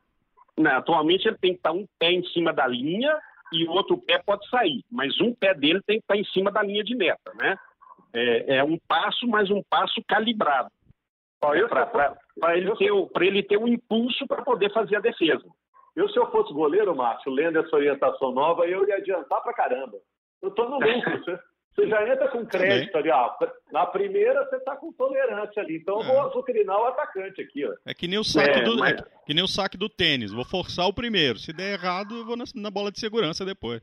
Não, 0.59 0.73
atualmente 0.73 1.29
ele 1.29 1.39
tem 1.39 1.53
que 1.53 1.59
estar 1.59 1.73
um 1.73 1.87
pé 1.99 2.11
em 2.11 2.25
cima 2.33 2.53
da 2.53 2.67
linha 2.67 3.17
e 3.53 3.67
o 3.67 3.71
outro 3.73 3.99
pé 3.99 4.23
pode 4.25 4.49
sair, 4.49 4.85
mas 4.91 5.21
um 5.21 5.35
pé 5.35 5.55
dele 5.55 5.81
tem 5.87 5.99
que 5.99 6.05
estar 6.05 6.17
em 6.17 6.25
cima 6.25 6.51
da 6.51 6.63
linha 6.63 6.85
de 6.85 6.95
meta, 6.95 7.33
né? 7.35 7.57
É, 8.13 8.57
é 8.57 8.65
um 8.65 8.79
passo, 8.89 9.27
mas 9.27 9.51
um 9.51 9.63
passo 9.69 10.03
calibrado. 10.07 10.71
Para 11.41 12.57
ele, 12.57 12.77
ter, 12.77 12.91
ele 13.23 13.43
ter 13.43 13.57
um 13.57 13.69
impulso 13.69 14.27
para 14.27 14.43
poder 14.43 14.73
fazer 14.73 14.97
a 14.97 15.01
defesa. 15.01 15.45
Eu, 15.97 16.09
se 16.09 16.19
eu 16.19 16.31
fosse 16.31 16.53
goleiro, 16.53 16.95
Márcio, 16.95 17.33
lendo 17.33 17.59
essa 17.59 17.75
orientação 17.75 18.33
nova, 18.33 18.67
eu 18.67 18.87
ia 18.87 18.97
adiantar 18.97 19.43
pra 19.43 19.55
caramba. 19.55 19.99
Eu 20.43 20.51
tô 20.51 20.69
no 20.69 20.79
lucro. 20.79 21.39
Você, 21.81 21.89
já 21.89 22.13
entra 22.13 22.29
com 22.29 22.45
crédito 22.47 22.97
ali, 22.97 23.11
ó. 23.11 23.31
Na 23.73 23.87
primeira, 23.87 24.45
você 24.45 24.61
tá 24.61 24.77
com 24.77 24.93
tolerância 24.93 25.63
ali. 25.63 25.77
Então, 25.77 26.01
eu 26.01 26.07
vou 26.07 26.17
é. 26.17 26.21
azucrinar 26.27 26.79
o 26.79 26.87
atacante 26.87 27.41
aqui, 27.41 27.67
ó. 27.67 27.75
É 27.87 27.95
que 27.95 28.07
nem 28.07 28.19
o 28.19 28.25
saque, 28.25 28.61
é, 28.61 28.63
do, 28.63 28.79
mas... 28.79 29.01
é 29.01 29.05
que 29.27 29.35
nem 29.35 29.45
o 29.45 29.49
saque 29.49 29.77
do 29.77 29.89
tênis. 29.89 30.33
Vou 30.33 30.45
forçar 30.45 30.87
o 30.87 30.93
primeiro. 30.93 31.39
Se 31.39 31.53
der 31.53 31.73
errado, 31.73 32.17
eu 32.17 32.25
vou 32.25 32.37
na, 32.37 32.45
na 32.55 32.71
bola 32.71 32.93
de 32.93 33.01
segurança 33.01 33.45
depois. 33.45 33.83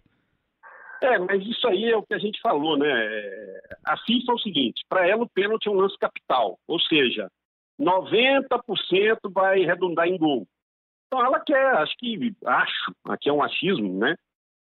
É, 1.02 1.18
mas 1.20 1.46
isso 1.46 1.68
aí 1.68 1.92
é 1.92 1.98
o 1.98 2.04
que 2.04 2.14
a 2.14 2.20
gente 2.20 2.42
falou, 2.42 2.78
né? 2.78 3.60
A 3.86 3.98
FIFA 3.98 4.32
é 4.32 4.36
o 4.36 4.40
seguinte: 4.40 4.84
para 4.90 5.08
ela 5.08 5.24
o 5.24 5.30
pênalti 5.30 5.68
é 5.68 5.72
um 5.72 5.76
lance 5.76 5.98
capital, 5.98 6.58
ou 6.68 6.80
seja, 6.80 7.30
90% 7.80 9.32
vai 9.32 9.60
redundar 9.60 10.08
em 10.08 10.18
gol. 10.18 10.48
Então 11.08 11.24
ela 11.24 11.40
quer, 11.40 11.66
acho 11.76 11.96
que, 11.98 12.36
acho, 12.46 12.92
aqui 13.06 13.30
é 13.30 13.34
um 13.34 13.44
achismo, 13.44 14.00
né? 14.00 14.16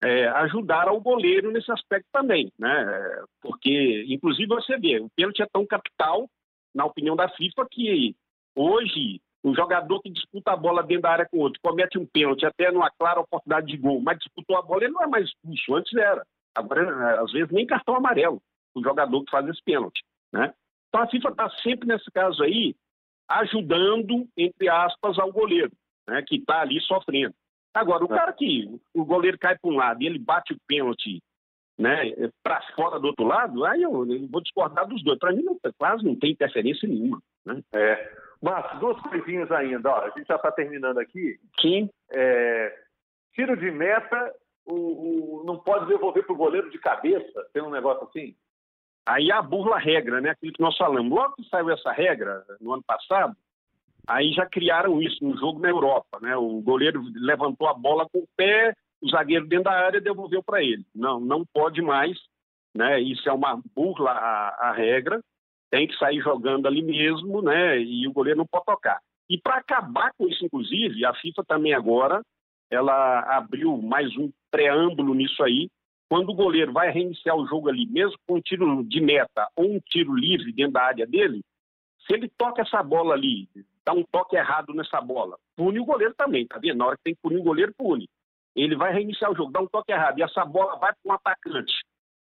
É, 0.04 0.28
ajudar 0.28 0.88
ao 0.88 1.00
goleiro 1.00 1.52
nesse 1.52 1.72
aspecto 1.72 2.08
também, 2.12 2.52
né? 2.60 3.24
Porque, 3.42 4.06
inclusive, 4.10 4.48
você 4.48 4.78
vê, 4.78 5.00
o 5.00 5.10
pênalti 5.16 5.42
é 5.42 5.46
tão 5.46 5.66
capital, 5.66 6.28
na 6.76 6.86
opinião 6.86 7.16
da 7.16 7.30
FIFA, 7.30 7.66
que 7.72 8.16
hoje 8.56 9.22
um 9.44 9.54
jogador 9.54 10.02
que 10.02 10.10
disputa 10.10 10.52
a 10.52 10.58
bola 10.58 10.82
dentro 10.84 11.04
da 11.04 11.12
área 11.12 11.28
com 11.30 11.38
outro, 11.38 11.60
comete 11.62 11.98
um 11.98 12.06
pênalti, 12.06 12.46
até 12.46 12.72
numa 12.72 12.90
clara 12.92 13.20
oportunidade 13.20 13.68
de 13.68 13.78
gol, 13.78 14.02
mas 14.02 14.18
disputou 14.20 14.58
a 14.58 14.62
bola, 14.62 14.84
ele 14.84 14.94
não 14.94 15.04
é 15.04 15.08
mais 15.08 15.26
expulso. 15.26 15.76
Antes 15.76 15.94
era. 15.96 16.26
Agora, 16.56 17.22
às 17.22 17.32
vezes, 17.32 17.52
nem 17.52 17.66
cartão 17.66 17.96
amarelo 17.96 18.42
o 18.76 18.84
jogador 18.84 19.24
que 19.24 19.32
faz 19.32 19.48
esse 19.48 19.62
pênalti. 19.64 20.04
Né? 20.32 20.54
Então 20.90 21.02
a 21.02 21.08
FIFA 21.08 21.30
está 21.30 21.50
sempre, 21.62 21.88
nesse 21.88 22.10
caso 22.12 22.44
aí, 22.44 22.76
ajudando, 23.30 24.28
entre 24.38 24.70
aspas, 24.70 25.18
ao 25.20 25.32
goleiro, 25.32 25.72
né, 26.08 26.24
que 26.26 26.36
está 26.36 26.62
ali 26.62 26.80
sofrendo. 26.82 27.34
Agora, 27.74 28.04
o 28.04 28.14
é. 28.14 28.18
cara 28.18 28.34
que 28.34 28.80
o 28.94 29.04
goleiro 29.04 29.38
cai 29.38 29.58
para 29.58 29.72
um 29.72 29.76
lado 29.76 30.02
e 30.02 30.06
ele 30.06 30.20
bate 30.20 30.54
o 30.54 30.58
pênalti 30.68 31.22
né, 31.78 32.14
para 32.44 32.62
fora 32.76 33.00
do 33.00 33.08
outro 33.08 33.26
lado, 33.26 33.66
aí 33.66 33.82
eu, 33.82 33.92
eu 33.92 34.28
vou 34.28 34.42
discordar 34.42 34.88
dos 34.88 35.04
dois. 35.04 35.18
Para 35.18 35.34
mim, 35.34 35.44
não, 35.44 35.58
quase 35.78 36.06
não 36.06 36.16
tem 36.16 36.32
interferência 36.32 36.88
nenhuma. 36.88 37.22
Né? 37.46 37.62
É. 37.74 38.12
Márcio, 38.42 38.80
duas 38.80 39.00
coisinhas 39.02 39.52
ainda. 39.52 39.90
Ó, 39.90 40.02
a 40.02 40.10
gente 40.10 40.28
já 40.28 40.36
está 40.36 40.52
terminando 40.52 41.00
aqui. 41.00 41.40
Sim. 41.62 41.90
É, 42.12 42.78
tiro 43.34 43.58
de 43.58 43.72
meta, 43.72 44.34
o, 44.66 45.42
o 45.42 45.44
não 45.46 45.58
pode 45.58 45.88
devolver 45.88 46.26
para 46.26 46.34
o 46.34 46.38
goleiro 46.38 46.70
de 46.70 46.78
cabeça? 46.78 47.48
Tem 47.54 47.64
um 47.64 47.72
negócio 47.72 48.04
assim? 48.04 48.36
Aí 49.06 49.32
a 49.32 49.42
burla 49.42 49.78
regra, 49.78 50.22
né? 50.22 50.30
Aquilo 50.30 50.54
que 50.54 50.62
nós 50.62 50.78
falamos. 50.78 51.12
Logo 51.12 51.36
que 51.36 51.50
saiu 51.50 51.70
essa 51.70 51.92
regra, 51.92 52.46
no 52.62 52.74
ano 52.74 52.84
passado, 52.84 53.36
aí 54.08 54.32
já 54.34 54.46
criaram 54.46 55.02
isso 55.02 55.24
no 55.24 55.38
jogo 55.38 55.60
na 55.60 55.70
Europa, 55.70 56.20
né? 56.22 56.36
O 56.36 56.62
goleiro 56.62 57.02
levantou 57.16 57.68
a 57.68 57.74
bola 57.74 58.08
com 58.10 58.20
o 58.20 58.28
pé, 58.36 58.74
o 59.02 59.10
zagueiro 59.10 59.48
dentro 59.48 59.66
da 59.66 59.72
área 59.72 60.02
devolveu 60.02 60.44
para 60.44 60.64
ele. 60.64 60.86
Não, 60.94 61.20
não 61.20 61.46
pode 61.54 61.82
mais, 61.82 62.18
né? 62.76 63.00
Isso 63.00 63.28
é 63.30 63.34
uma 63.34 63.62
burla 63.76 64.12
à, 64.12 64.70
à 64.70 64.72
regra. 64.72 65.22
Tem 65.70 65.88
que 65.88 65.98
sair 65.98 66.22
jogando 66.22 66.68
ali 66.68 66.82
mesmo, 66.82 67.42
né? 67.42 67.80
E 67.80 68.08
o 68.08 68.14
goleiro 68.14 68.40
não 68.40 68.48
pode 68.48 68.66
tocar. 68.66 69.00
E 69.30 69.38
para 69.40 69.58
acabar 69.58 70.12
com 70.18 70.28
isso, 70.28 70.46
inclusive, 70.46 71.06
a 71.06 71.14
FIFA 71.16 71.44
também 71.46 71.74
agora 71.74 72.22
ela 72.70 73.20
abriu 73.38 73.78
mais 73.78 74.16
um 74.18 74.32
preâmbulo 74.50 75.14
nisso 75.14 75.44
aí, 75.44 75.70
quando 76.10 76.30
o 76.30 76.36
goleiro 76.36 76.74
vai 76.74 76.92
reiniciar 76.92 77.36
o 77.36 77.48
jogo 77.48 77.70
ali, 77.70 77.86
mesmo 77.88 78.18
com 78.28 78.36
um 78.36 78.42
tiro 78.42 78.84
de 78.84 79.02
meta 79.02 79.48
ou 79.56 79.66
um 79.66 79.80
tiro 79.80 80.16
livre 80.16 80.52
dentro 80.52 80.74
da 80.74 80.84
área 80.84 81.06
dele, 81.06 81.42
se 82.06 82.14
ele 82.14 82.30
toca 82.38 82.62
essa 82.62 82.84
bola 82.84 83.14
ali, 83.14 83.48
dá 83.86 83.94
um 83.94 84.04
toque 84.12 84.36
errado 84.36 84.74
nessa 84.74 85.00
bola, 85.02 85.38
pune 85.56 85.80
o 85.80 85.86
goleiro 85.86 86.14
também, 86.16 86.48
tá 86.48 86.58
vendo? 86.58 86.78
Na 86.78 86.88
hora 86.88 86.98
que 86.98 87.04
tem 87.04 87.16
que 87.16 87.22
punir 87.22 87.38
o 87.38 87.44
goleiro, 87.44 87.74
pune. 87.78 88.08
Ele 88.56 88.76
vai 88.76 88.94
reiniciar 88.94 89.32
o 89.32 89.36
jogo, 89.36 89.52
dá 89.52 89.62
um 89.62 89.68
toque 89.68 89.92
errado, 89.92 90.20
e 90.20 90.24
essa 90.24 90.46
bola 90.46 90.78
vai 90.78 90.92
para 90.92 91.12
um 91.12 91.14
atacante 91.14 91.74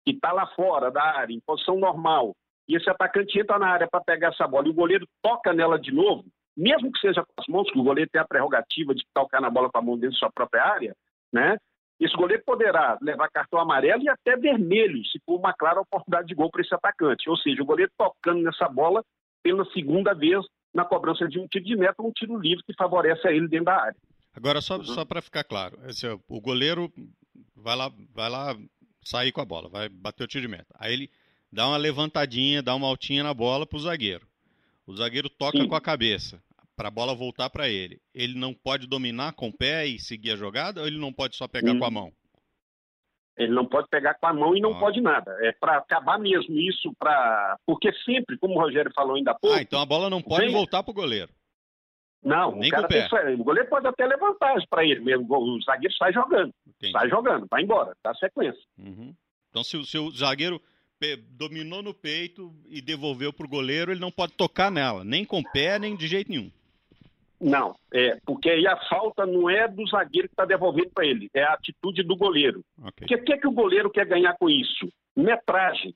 que 0.04 0.12
está 0.12 0.32
lá 0.32 0.46
fora 0.48 0.90
da 0.90 1.02
área, 1.02 1.34
em 1.34 1.40
posição 1.40 1.78
normal, 1.78 2.32
e 2.68 2.76
esse 2.76 2.88
atacante 2.88 3.38
entra 3.38 3.58
na 3.58 3.68
área 3.68 3.88
para 3.90 4.04
pegar 4.04 4.28
essa 4.28 4.46
bola, 4.46 4.66
e 4.66 4.70
o 4.70 4.74
goleiro 4.74 5.06
toca 5.22 5.52
nela 5.52 5.78
de 5.78 5.92
novo, 5.92 6.24
mesmo 6.56 6.92
que 6.92 6.98
seja 7.00 7.22
com 7.22 7.40
as 7.40 7.46
mãos, 7.46 7.70
que 7.70 7.78
o 7.78 7.82
goleiro 7.82 8.10
tem 8.10 8.20
a 8.20 8.26
prerrogativa 8.26 8.94
de 8.94 9.04
tocar 9.14 9.40
na 9.40 9.48
bola 9.48 9.70
com 9.70 9.78
a 9.78 9.82
mão 9.82 9.96
dentro 9.96 10.14
da 10.14 10.18
sua 10.18 10.30
própria 10.30 10.64
área, 10.64 10.94
né? 11.32 11.56
Esse 12.00 12.14
goleiro 12.16 12.42
poderá 12.44 12.96
levar 13.02 13.28
cartão 13.28 13.58
amarelo 13.58 14.02
e 14.02 14.08
até 14.08 14.36
vermelho, 14.36 15.04
se 15.06 15.18
for 15.26 15.36
uma 15.36 15.52
clara 15.52 15.80
oportunidade 15.80 16.28
de 16.28 16.34
gol 16.34 16.48
para 16.50 16.62
esse 16.62 16.72
atacante. 16.72 17.28
Ou 17.28 17.36
seja, 17.36 17.60
o 17.60 17.66
goleiro 17.66 17.90
tocando 17.98 18.40
nessa 18.40 18.68
bola 18.68 19.02
pela 19.42 19.64
segunda 19.72 20.14
vez 20.14 20.44
na 20.74 20.84
cobrança 20.84 21.26
de 21.28 21.38
um 21.38 21.46
tiro 21.46 21.64
de 21.64 21.76
meta 21.76 21.96
ou 21.98 22.08
um 22.08 22.12
tiro 22.12 22.38
livre 22.38 22.62
que 22.64 22.74
favorece 22.74 23.26
a 23.26 23.32
ele 23.32 23.48
dentro 23.48 23.66
da 23.66 23.76
área. 23.76 23.96
Agora, 24.34 24.60
só, 24.60 24.76
uhum. 24.76 24.84
só 24.84 25.04
para 25.04 25.22
ficar 25.22 25.44
claro, 25.44 25.78
esse, 25.88 26.06
o 26.06 26.40
goleiro 26.40 26.92
vai 27.56 27.76
lá, 27.76 27.90
vai 28.14 28.30
lá 28.30 28.56
sair 29.02 29.32
com 29.32 29.40
a 29.40 29.44
bola, 29.44 29.68
vai 29.68 29.88
bater 29.88 30.24
o 30.24 30.28
tiro 30.28 30.42
de 30.42 30.48
meta. 30.48 30.74
Aí 30.78 30.92
ele 30.92 31.10
dá 31.52 31.66
uma 31.66 31.76
levantadinha, 31.76 32.62
dá 32.62 32.74
uma 32.74 32.86
altinha 32.86 33.22
na 33.22 33.34
bola 33.34 33.66
para 33.66 33.76
o 33.76 33.80
zagueiro. 33.80 34.26
O 34.86 34.94
zagueiro 34.94 35.28
toca 35.28 35.58
Sim. 35.58 35.68
com 35.68 35.74
a 35.74 35.80
cabeça 35.80 36.40
para 36.78 36.88
a 36.88 36.92
bola 36.92 37.12
voltar 37.12 37.50
para 37.50 37.68
ele, 37.68 38.00
ele 38.14 38.38
não 38.38 38.54
pode 38.54 38.86
dominar 38.86 39.32
com 39.32 39.48
o 39.48 39.52
pé 39.52 39.84
e 39.84 39.98
seguir 39.98 40.30
a 40.30 40.36
jogada 40.36 40.80
ou 40.80 40.86
ele 40.86 40.96
não 40.96 41.12
pode 41.12 41.34
só 41.34 41.48
pegar 41.48 41.72
hum. 41.72 41.80
com 41.80 41.84
a 41.84 41.90
mão? 41.90 42.12
Ele 43.38 43.54
não 43.54 43.64
pode 43.64 43.88
pegar 43.88 44.14
com 44.14 44.26
a 44.26 44.32
mão 44.32 44.56
e 44.56 44.60
não 44.60 44.72
ah. 44.72 44.78
pode 44.80 45.00
nada. 45.00 45.30
É 45.40 45.52
para 45.52 45.78
acabar 45.78 46.18
mesmo 46.18 46.58
isso, 46.58 46.92
para 46.98 47.56
porque 47.64 47.92
sempre, 48.04 48.36
como 48.36 48.54
o 48.54 48.60
Rogério 48.60 48.90
falou 48.92 49.14
ainda 49.14 49.30
há 49.30 49.38
pouco. 49.38 49.56
Ah, 49.56 49.62
então 49.62 49.80
a 49.80 49.86
bola 49.86 50.10
não 50.10 50.20
pode 50.20 50.46
vem... 50.46 50.52
voltar 50.52 50.82
para 50.82 50.90
o 50.90 50.94
goleiro. 50.94 51.30
Não, 52.22 52.56
Nem 52.56 52.68
o, 52.68 52.72
cara 52.72 52.88
tem... 52.88 53.34
o 53.34 53.44
goleiro 53.44 53.68
pode 53.68 53.86
até 53.86 54.04
levantar 54.04 54.56
para 54.68 54.84
ele 54.84 55.00
mesmo. 55.00 55.24
O 55.30 55.62
zagueiro 55.62 55.94
sai 55.94 56.12
jogando. 56.12 56.52
Entendi. 56.66 56.92
Sai 56.92 57.08
jogando, 57.08 57.46
vai 57.48 57.62
embora, 57.62 57.94
dá 58.02 58.12
sequência. 58.14 58.60
Uhum. 58.76 59.14
Então, 59.50 59.62
se 59.62 59.76
o, 59.76 59.84
se 59.84 59.96
o 59.96 60.10
zagueiro 60.10 60.60
dominou 61.30 61.80
no 61.80 61.94
peito 61.94 62.52
e 62.68 62.82
devolveu 62.82 63.32
para 63.32 63.46
o 63.46 63.48
goleiro, 63.48 63.92
ele 63.92 64.00
não 64.00 64.10
pode 64.10 64.32
tocar 64.32 64.70
nela, 64.70 65.04
nem 65.04 65.24
com 65.24 65.38
o 65.38 65.52
pé, 65.52 65.78
nem 65.78 65.96
de 65.96 66.08
jeito 66.08 66.28
nenhum. 66.28 66.50
Não, 67.40 67.74
é, 67.92 68.18
porque 68.26 68.50
aí 68.50 68.66
a 68.66 68.76
falta 68.88 69.24
não 69.24 69.48
é 69.48 69.68
do 69.68 69.86
zagueiro 69.86 70.28
que 70.28 70.32
está 70.32 70.44
devolvendo 70.44 70.90
para 70.92 71.06
ele, 71.06 71.30
é 71.32 71.44
a 71.44 71.52
atitude 71.52 72.02
do 72.02 72.16
goleiro. 72.16 72.62
Okay. 72.78 72.92
Porque 72.96 73.14
o 73.14 73.24
que, 73.24 73.32
é 73.32 73.38
que 73.38 73.46
o 73.46 73.52
goleiro 73.52 73.90
quer 73.90 74.06
ganhar 74.06 74.36
com 74.36 74.50
isso? 74.50 74.88
Metragem. 75.16 75.94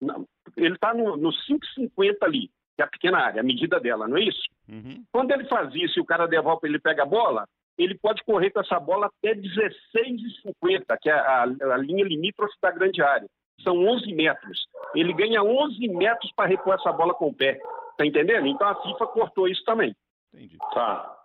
Não, 0.00 0.26
ele 0.56 0.74
está 0.74 0.92
no, 0.92 1.16
no 1.16 1.30
5,50 1.30 2.16
ali, 2.22 2.50
que 2.76 2.82
é 2.82 2.84
a 2.84 2.88
pequena 2.88 3.18
área, 3.18 3.40
a 3.40 3.44
medida 3.44 3.80
dela, 3.80 4.06
não 4.06 4.18
é 4.18 4.24
isso? 4.24 4.42
Uhum. 4.68 5.02
Quando 5.10 5.30
ele 5.30 5.44
faz 5.44 5.74
isso 5.74 5.98
e 5.98 6.02
o 6.02 6.06
cara 6.06 6.26
devolve, 6.26 6.68
ele 6.68 6.78
pega 6.78 7.02
a 7.02 7.06
bola, 7.06 7.46
ele 7.78 7.96
pode 7.96 8.22
correr 8.24 8.50
com 8.50 8.60
essa 8.60 8.78
bola 8.78 9.06
até 9.06 9.34
16,50, 9.34 10.96
que 11.00 11.08
é 11.08 11.12
a, 11.12 11.42
a 11.42 11.76
linha 11.78 12.04
limítrofe 12.04 12.54
da 12.60 12.70
grande 12.70 13.02
área. 13.02 13.28
São 13.62 13.76
11 13.86 14.12
metros. 14.12 14.66
Ele 14.94 15.12
ganha 15.12 15.42
11 15.42 15.88
metros 15.88 16.30
para 16.36 16.48
repor 16.48 16.74
essa 16.74 16.92
bola 16.92 17.14
com 17.14 17.28
o 17.28 17.34
pé. 17.34 17.58
Tá 17.96 18.04
entendendo? 18.04 18.46
Então 18.46 18.66
a 18.66 18.74
FIFA 18.82 19.06
cortou 19.06 19.48
isso 19.48 19.64
também. 19.64 19.94
Entendi. 20.34 20.58
Tá. 20.72 21.16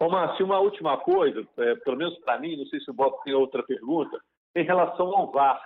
Ô, 0.00 0.08
Márcio, 0.08 0.44
uma 0.44 0.58
última 0.58 0.96
coisa, 0.98 1.46
é, 1.58 1.74
pelo 1.76 1.96
menos 1.96 2.18
para 2.20 2.38
mim, 2.38 2.56
não 2.56 2.66
sei 2.66 2.80
se 2.80 2.90
o 2.90 2.94
Bob 2.94 3.22
tem 3.24 3.34
outra 3.34 3.62
pergunta, 3.62 4.20
em 4.54 4.64
relação 4.64 5.16
ao 5.16 5.30
VAR. 5.30 5.62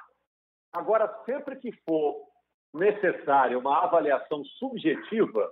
Agora, 0.73 1.09
sempre 1.25 1.57
que 1.57 1.73
for 1.85 2.17
necessária 2.75 3.59
uma 3.59 3.83
avaliação 3.85 4.45
subjetiva, 4.59 5.51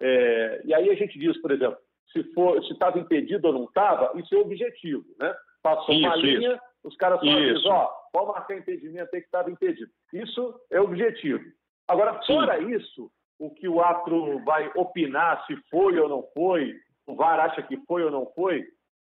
é, 0.00 0.62
e 0.64 0.74
aí 0.74 0.90
a 0.90 0.94
gente 0.94 1.18
diz, 1.18 1.40
por 1.40 1.52
exemplo, 1.52 1.78
se 2.12 2.72
estava 2.72 2.98
impedido 2.98 3.48
ou 3.48 3.52
não 3.52 3.64
estava, 3.64 4.18
isso 4.18 4.34
é 4.34 4.38
objetivo, 4.38 5.04
né? 5.18 5.34
Passou 5.62 5.94
isso, 5.94 6.06
uma 6.06 6.16
linha, 6.16 6.52
isso. 6.52 6.62
os 6.84 6.96
caras 6.96 7.20
só 7.20 7.26
dizem, 7.26 7.70
ó, 7.70 7.86
pode 8.12 8.26
marcar 8.28 8.56
impedimento 8.56 9.14
aí 9.14 9.20
que 9.20 9.26
estava 9.26 9.50
impedido. 9.50 9.90
Isso 10.12 10.60
é 10.70 10.80
objetivo. 10.80 11.44
Agora, 11.88 12.20
fora 12.24 12.58
Sim. 12.58 12.74
isso, 12.74 13.10
o 13.38 13.50
que 13.50 13.68
o 13.68 13.80
árbitro 13.80 14.42
vai 14.44 14.70
opinar 14.74 15.44
se 15.46 15.56
foi 15.70 15.98
ou 15.98 16.08
não 16.08 16.22
foi, 16.34 16.74
o 17.06 17.14
VAR 17.14 17.40
acha 17.40 17.62
que 17.62 17.76
foi 17.86 18.04
ou 18.04 18.10
não 18.10 18.26
foi, 18.34 18.64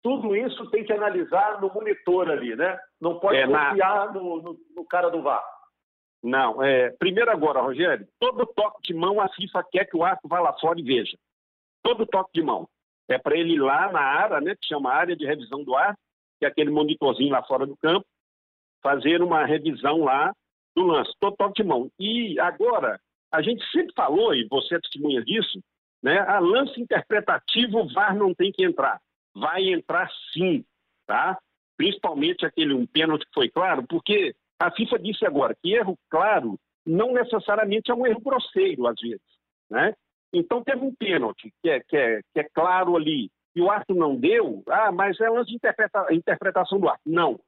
tudo 0.02 0.34
isso 0.34 0.70
tem 0.70 0.84
que 0.84 0.92
analisar 0.92 1.60
no 1.60 1.72
monitor 1.72 2.30
ali, 2.30 2.54
né? 2.56 2.78
Não 3.00 3.18
pode 3.18 3.36
é, 3.36 3.46
confiar 3.46 4.06
na... 4.06 4.12
no, 4.12 4.42
no, 4.42 4.60
no, 4.76 4.84
cara 4.84 5.10
do 5.10 5.22
VAR. 5.22 5.44
Não, 6.22 6.62
é, 6.62 6.90
primeiro 6.90 7.30
agora, 7.30 7.60
Rogério, 7.60 8.06
todo 8.18 8.46
toque 8.46 8.82
de 8.82 8.94
mão 8.94 9.20
a 9.20 9.28
FIFA 9.28 9.64
quer 9.70 9.84
que 9.86 9.96
o 9.96 10.04
árbitro 10.04 10.28
vá 10.28 10.40
lá 10.40 10.52
fora 10.58 10.78
e 10.78 10.82
veja. 10.82 11.16
Todo 11.82 12.06
toque 12.06 12.30
de 12.34 12.42
mão. 12.42 12.68
É 13.08 13.18
para 13.18 13.36
ele 13.36 13.54
ir 13.54 13.58
lá 13.58 13.90
na 13.90 14.00
área, 14.00 14.40
né, 14.40 14.54
que 14.54 14.66
chama 14.66 14.92
área 14.92 15.16
de 15.16 15.26
revisão 15.26 15.64
do 15.64 15.74
árbitro, 15.74 16.02
que 16.38 16.44
é 16.44 16.48
aquele 16.48 16.70
monitorzinho 16.70 17.32
lá 17.32 17.42
fora 17.42 17.66
do 17.66 17.76
campo, 17.76 18.06
fazer 18.82 19.22
uma 19.22 19.44
revisão 19.44 20.04
lá 20.04 20.32
do 20.74 20.84
lance, 20.84 21.12
todo 21.18 21.36
toque 21.36 21.62
de 21.62 21.68
mão. 21.68 21.90
E 21.98 22.38
agora, 22.38 22.98
a 23.32 23.42
gente 23.42 23.64
sempre 23.70 23.92
falou, 23.94 24.34
e 24.34 24.46
você 24.48 24.76
é 24.76 24.80
testemunha 24.80 25.22
disso, 25.22 25.60
né? 26.02 26.18
A 26.20 26.38
lance 26.38 26.80
interpretativo, 26.80 27.80
o 27.80 27.92
VAR 27.92 28.16
não 28.16 28.34
tem 28.34 28.50
que 28.50 28.64
entrar. 28.64 29.00
Vai 29.34 29.68
entrar 29.68 30.10
sim, 30.32 30.64
tá? 31.06 31.38
Principalmente 31.76 32.44
aquele 32.44 32.74
um 32.74 32.86
pênalti 32.86 33.24
que 33.26 33.34
foi 33.34 33.48
claro, 33.48 33.86
porque 33.86 34.34
a 34.58 34.70
FIFA 34.70 34.98
disse 34.98 35.24
agora 35.24 35.56
que 35.62 35.72
erro 35.72 35.96
claro 36.10 36.58
não 36.86 37.12
necessariamente 37.12 37.90
é 37.90 37.94
um 37.94 38.06
erro 38.06 38.20
grosseiro, 38.20 38.86
às 38.86 39.00
vezes, 39.00 39.20
né? 39.70 39.94
Então 40.32 40.62
teve 40.62 40.84
um 40.84 40.94
pênalti 40.94 41.52
que 41.62 41.70
é, 41.70 41.80
que 41.80 41.96
é, 41.96 42.20
que 42.32 42.40
é 42.40 42.44
claro 42.54 42.96
ali, 42.96 43.30
e 43.54 43.60
o 43.60 43.70
árbitro 43.70 43.96
não 43.96 44.16
deu, 44.16 44.62
ah, 44.68 44.92
mas 44.92 45.20
é 45.20 45.28
lance 45.28 45.50
de 45.50 45.56
interpreta 45.56 46.06
interpretação 46.12 46.78
do 46.78 46.88
árbitro. 46.88 47.12
Não. 47.12 47.40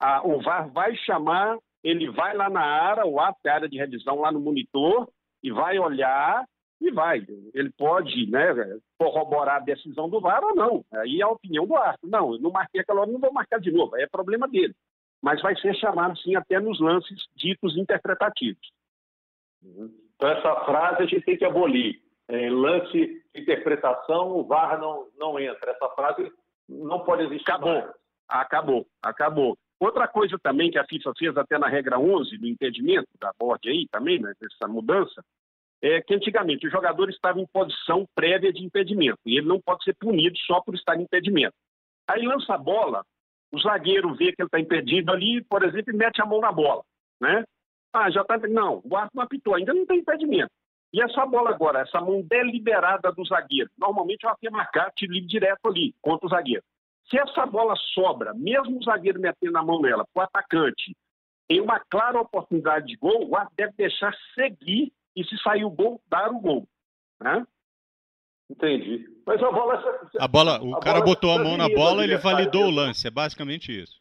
Ah, 0.00 0.26
o 0.26 0.40
VAR 0.40 0.68
vai 0.70 0.96
chamar, 0.96 1.58
ele 1.82 2.10
vai 2.10 2.34
lá 2.36 2.48
na 2.48 2.62
área, 2.62 3.06
o 3.06 3.18
árbitro, 3.18 3.50
a 3.50 3.54
área 3.54 3.68
de 3.68 3.78
revisão 3.78 4.20
lá 4.20 4.30
no 4.30 4.40
monitor, 4.40 5.08
e 5.42 5.50
vai 5.50 5.78
olhar 5.78 6.44
e 6.80 6.90
vai. 6.90 7.24
Ele 7.54 7.70
pode 7.70 8.30
né, 8.30 8.54
corroborar 8.98 9.56
a 9.56 9.64
decisão 9.64 10.08
do 10.08 10.20
VAR 10.20 10.42
ou 10.42 10.54
não. 10.54 10.84
Aí 10.92 11.20
é 11.20 11.24
a 11.24 11.28
opinião 11.28 11.66
do 11.66 11.76
árbitro. 11.76 12.08
Não, 12.08 12.34
eu 12.34 12.40
não 12.40 12.50
marquei 12.50 12.80
aquela 12.80 13.02
hora, 13.02 13.10
não 13.10 13.20
vou 13.20 13.32
marcar 13.32 13.60
de 13.60 13.70
novo. 13.70 13.94
Aí 13.94 14.02
é 14.02 14.08
problema 14.08 14.48
dele. 14.48 14.74
Mas 15.22 15.40
vai 15.40 15.54
ser 15.56 15.74
chamado, 15.76 16.18
sim, 16.18 16.34
até 16.34 16.58
nos 16.58 16.80
lances 16.80 17.24
ditos 17.36 17.76
interpretativos. 17.76 18.72
Então, 19.62 20.28
essa 20.28 20.64
frase 20.64 21.02
a 21.02 21.06
gente 21.06 21.24
tem 21.24 21.36
que 21.36 21.44
abolir. 21.44 22.00
É, 22.28 22.50
lance 22.50 23.22
interpretação, 23.34 24.36
o 24.36 24.44
VAR 24.44 24.80
não, 24.80 25.06
não 25.16 25.38
entra. 25.38 25.72
Essa 25.72 25.88
frase 25.90 26.32
não 26.68 27.00
pode 27.04 27.22
existir. 27.24 27.50
Acabou. 27.50 27.72
Mais. 27.72 27.94
Acabou. 28.28 28.86
Acabou. 29.02 29.58
Outra 29.82 30.06
coisa 30.06 30.38
também 30.38 30.70
que 30.70 30.78
a 30.78 30.84
FIFA 30.84 31.12
fez 31.18 31.36
até 31.36 31.58
na 31.58 31.66
regra 31.66 31.98
11 31.98 32.38
do 32.38 32.46
impedimento 32.46 33.08
da 33.18 33.32
board 33.36 33.68
aí 33.68 33.88
também, 33.90 34.16
né, 34.20 34.32
dessa 34.40 34.68
mudança, 34.68 35.24
é 35.82 36.00
que 36.00 36.14
antigamente 36.14 36.68
o 36.68 36.70
jogador 36.70 37.10
estava 37.10 37.40
em 37.40 37.46
posição 37.48 38.06
prévia 38.14 38.52
de 38.52 38.64
impedimento 38.64 39.18
e 39.26 39.38
ele 39.38 39.48
não 39.48 39.60
pode 39.60 39.82
ser 39.82 39.96
punido 39.96 40.38
só 40.46 40.60
por 40.60 40.76
estar 40.76 40.96
em 40.96 41.02
impedimento. 41.02 41.56
Aí 42.08 42.24
lança 42.24 42.54
a 42.54 42.58
bola, 42.58 43.04
o 43.52 43.58
zagueiro 43.58 44.14
vê 44.14 44.26
que 44.26 44.40
ele 44.40 44.46
está 44.46 44.60
impedido 44.60 45.10
ali, 45.10 45.42
por 45.42 45.64
exemplo, 45.64 45.92
e 45.92 45.96
mete 45.96 46.22
a 46.22 46.26
mão 46.26 46.40
na 46.40 46.52
bola, 46.52 46.84
né? 47.20 47.42
Ah, 47.92 48.08
já 48.08 48.20
está. 48.20 48.38
Não, 48.38 48.80
o 48.84 48.96
árbitro 48.96 49.16
não 49.16 49.24
apitou, 49.24 49.56
ainda 49.56 49.74
não 49.74 49.84
tem 49.84 49.98
impedimento. 49.98 50.52
E 50.92 51.02
essa 51.02 51.26
bola 51.26 51.50
agora, 51.50 51.80
essa 51.80 52.00
mão 52.00 52.22
deliberada 52.22 53.10
do 53.10 53.24
zagueiro, 53.24 53.68
normalmente 53.76 54.24
ela 54.24 54.36
tem 54.40 54.48
marcar 54.48 54.92
tiro 54.92 55.12
livre 55.12 55.28
direto 55.28 55.66
ali, 55.66 55.92
contra 56.00 56.28
o 56.28 56.30
zagueiro. 56.30 56.62
Se 57.08 57.18
essa 57.18 57.44
bola 57.46 57.74
sobra, 57.94 58.32
mesmo 58.34 58.78
o 58.78 58.82
zagueiro 58.82 59.20
metendo 59.20 59.58
a 59.58 59.62
mão 59.62 59.80
nela, 59.80 60.06
para 60.12 60.22
o 60.22 60.24
atacante, 60.24 60.96
em 61.50 61.60
uma 61.60 61.80
clara 61.80 62.20
oportunidade 62.20 62.86
de 62.86 62.96
gol, 62.96 63.28
o 63.28 63.36
árbitro 63.36 63.56
deve 63.56 63.72
deixar 63.76 64.14
seguir 64.34 64.92
e 65.14 65.24
se 65.24 65.36
sair 65.42 65.64
o 65.64 65.70
gol, 65.70 66.00
dar 66.08 66.30
o 66.30 66.40
gol. 66.40 66.66
Né? 67.20 67.46
Entendi. 68.50 69.06
Mas 69.26 69.42
a 69.42 69.50
bola. 69.50 70.10
A 70.18 70.28
bola 70.28 70.62
o 70.62 70.76
a 70.76 70.80
cara 70.80 71.00
bola 71.00 71.14
botou 71.14 71.32
a 71.32 71.42
mão 71.42 71.56
na 71.56 71.68
bola, 71.68 72.04
ele 72.04 72.16
validou 72.16 72.66
o 72.66 72.70
lance. 72.70 73.06
É 73.06 73.10
basicamente 73.10 73.72
isso. 73.72 74.00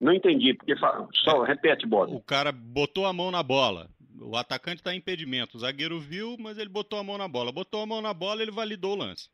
Não 0.00 0.12
entendi, 0.12 0.54
porque 0.54 0.76
só 0.76 1.44
é, 1.44 1.46
repete, 1.46 1.86
Bob. 1.86 2.14
O 2.14 2.22
cara 2.22 2.52
botou 2.52 3.04
a 3.04 3.12
mão 3.12 3.30
na 3.30 3.42
bola. 3.42 3.90
O 4.20 4.36
atacante 4.36 4.76
está 4.76 4.94
em 4.94 4.98
impedimento. 4.98 5.56
O 5.56 5.60
zagueiro 5.60 5.98
viu, 5.98 6.36
mas 6.38 6.56
ele 6.56 6.68
botou 6.68 6.98
a 6.98 7.04
mão 7.04 7.18
na 7.18 7.26
bola. 7.26 7.50
Botou 7.50 7.82
a 7.82 7.86
mão 7.86 8.00
na 8.00 8.14
bola, 8.14 8.42
ele 8.42 8.52
validou 8.52 8.92
o 8.92 8.98
lance. 8.98 9.28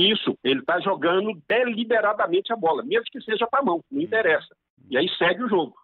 Isso, 0.00 0.38
ele 0.42 0.60
está 0.60 0.80
jogando 0.80 1.38
deliberadamente 1.46 2.52
a 2.52 2.56
bola, 2.56 2.82
mesmo 2.82 3.04
que 3.12 3.20
seja 3.20 3.46
para 3.46 3.60
a 3.60 3.64
mão, 3.64 3.84
não 3.90 4.00
interessa. 4.00 4.54
E 4.88 4.96
aí 4.96 5.06
segue 5.18 5.42
o 5.42 5.48
jogo. 5.48 5.74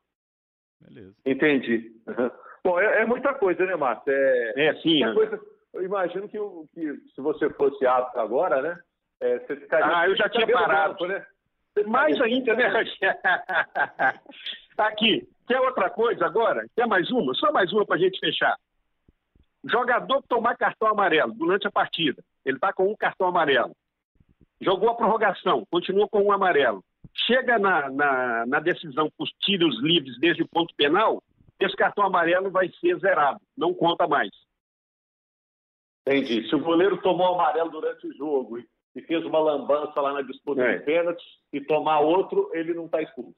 Beleza. 0.81 1.15
Entendi. 1.25 1.93
Uhum. 2.07 2.31
Bom, 2.65 2.81
é, 2.81 3.03
é, 3.03 3.07
muita 3.07 3.35
coisa, 3.35 3.65
né, 3.67 3.77
Márcio? 3.77 4.11
É, 4.11 4.67
é 4.67 4.75
sim. 4.77 5.01
Coisa, 5.13 5.39
eu 5.75 5.83
imagino 5.85 6.29
que, 6.29 6.39
que, 6.75 6.97
se 7.15 7.21
você 7.21 7.51
fosse 7.51 7.87
apto 7.87 8.19
agora, 8.19 8.63
né? 8.63 8.81
É, 9.21 9.39
você 9.39 9.57
ficaria. 9.57 9.99
Ah, 9.99 10.09
eu 10.09 10.17
já 10.17 10.29
tinha 10.29 10.47
parado. 10.47 10.95
Banco, 10.95 11.07
né? 11.07 11.27
Mais 11.87 12.19
ainda, 12.21 12.55
né, 12.55 12.73
Aqui, 14.79 15.29
quer 15.47 15.61
outra 15.61 15.91
coisa 15.91 16.25
agora? 16.25 16.67
Quer 16.75 16.87
mais 16.87 17.11
uma? 17.11 17.35
Só 17.35 17.53
mais 17.53 17.71
uma 17.73 17.85
para 17.85 17.97
a 17.97 17.99
gente 17.99 18.19
fechar. 18.19 18.57
Jogador 19.65 20.23
tomar 20.23 20.57
cartão 20.57 20.89
amarelo 20.89 21.35
durante 21.35 21.67
a 21.67 21.71
partida, 21.71 22.23
ele 22.45 22.57
está 22.57 22.73
com 22.73 22.91
um 22.91 22.97
cartão 22.97 23.29
amarelo. 23.29 23.75
Jogou 24.61 24.91
a 24.91 24.95
prorrogação, 24.95 25.65
continua 25.71 26.09
com 26.09 26.23
um 26.23 26.33
amarelo. 26.33 26.83
Chega 27.27 27.59
na, 27.59 27.91
na, 27.91 28.47
na 28.47 28.61
decisão 28.61 29.11
com 29.17 29.25
os 29.25 29.31
tiros 29.43 29.81
livres 29.83 30.19
desde 30.19 30.43
o 30.43 30.49
ponto 30.49 30.75
penal, 30.77 31.23
esse 31.61 31.77
cartão 31.77 32.05
amarelo 32.05 32.51
vai 32.51 32.71
ser 32.81 32.99
zerado, 32.99 33.41
não 33.57 33.73
conta 33.73 34.07
mais. 34.07 34.31
Entendi. 36.07 36.49
Se 36.49 36.55
o 36.55 36.61
goleiro 36.61 37.01
tomou 37.03 37.35
amarelo 37.35 37.71
durante 37.71 38.07
o 38.07 38.15
jogo 38.15 38.59
e 38.59 39.03
fez 39.03 39.25
uma 39.25 39.39
lambança 39.39 40.01
lá 40.01 40.13
na 40.13 40.23
disputa 40.23 40.63
é. 40.63 40.79
de 40.79 40.85
pênaltis 40.85 41.25
e 41.53 41.61
tomar 41.61 42.01
outro, 42.01 42.51
ele 42.55 42.75
não 42.75 42.87
está 42.87 43.03
expulso. 43.03 43.35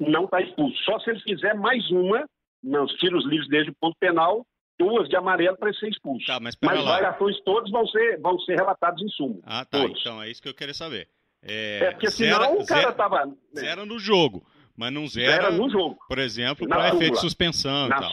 Não 0.00 0.24
está 0.24 0.40
expulso. 0.40 0.76
Só 0.84 0.98
se 1.00 1.10
ele 1.10 1.20
fizer 1.20 1.54
mais 1.54 1.88
uma, 1.90 2.24
nos 2.62 2.92
tiros 2.94 3.24
livres 3.26 3.48
desde 3.48 3.70
o 3.70 3.76
ponto 3.80 3.96
penal, 3.98 4.46
duas 4.78 5.08
de 5.08 5.16
amarelo 5.16 5.56
para 5.56 5.72
ser 5.74 5.88
expulso. 5.88 6.26
Tá, 6.26 6.38
mas 6.40 6.56
mas 6.62 6.78
os 6.80 6.84
cartões 6.84 7.40
todos 7.42 7.70
vão 7.70 7.86
ser, 7.86 8.20
vão 8.20 8.38
ser 8.40 8.56
relatados 8.56 9.02
em 9.02 9.08
suma. 9.08 9.40
Ah, 9.44 9.64
tá. 9.64 9.80
Todos. 9.80 10.00
Então 10.00 10.22
é 10.22 10.30
isso 10.30 10.42
que 10.42 10.48
eu 10.48 10.54
queria 10.54 10.74
saber. 10.74 11.08
É, 11.42 11.78
é 11.84 11.90
porque 11.92 12.10
senão 12.10 12.38
zera, 12.38 12.62
o 12.62 12.66
cara 12.66 12.90
estava. 12.90 13.26
Né? 13.26 13.34
Zera 13.54 13.86
no 13.86 13.98
jogo. 13.98 14.44
Mas 14.76 14.92
não 14.92 15.06
zera, 15.06 15.32
zera 15.32 15.50
no 15.50 15.70
jogo. 15.70 15.96
por 16.06 16.18
exemplo, 16.18 16.68
para 16.68 16.88
efeito 16.88 17.14
de 17.14 17.20
suspensão 17.20 17.88
Na... 17.88 17.96
e 17.96 18.00
tal. 18.00 18.12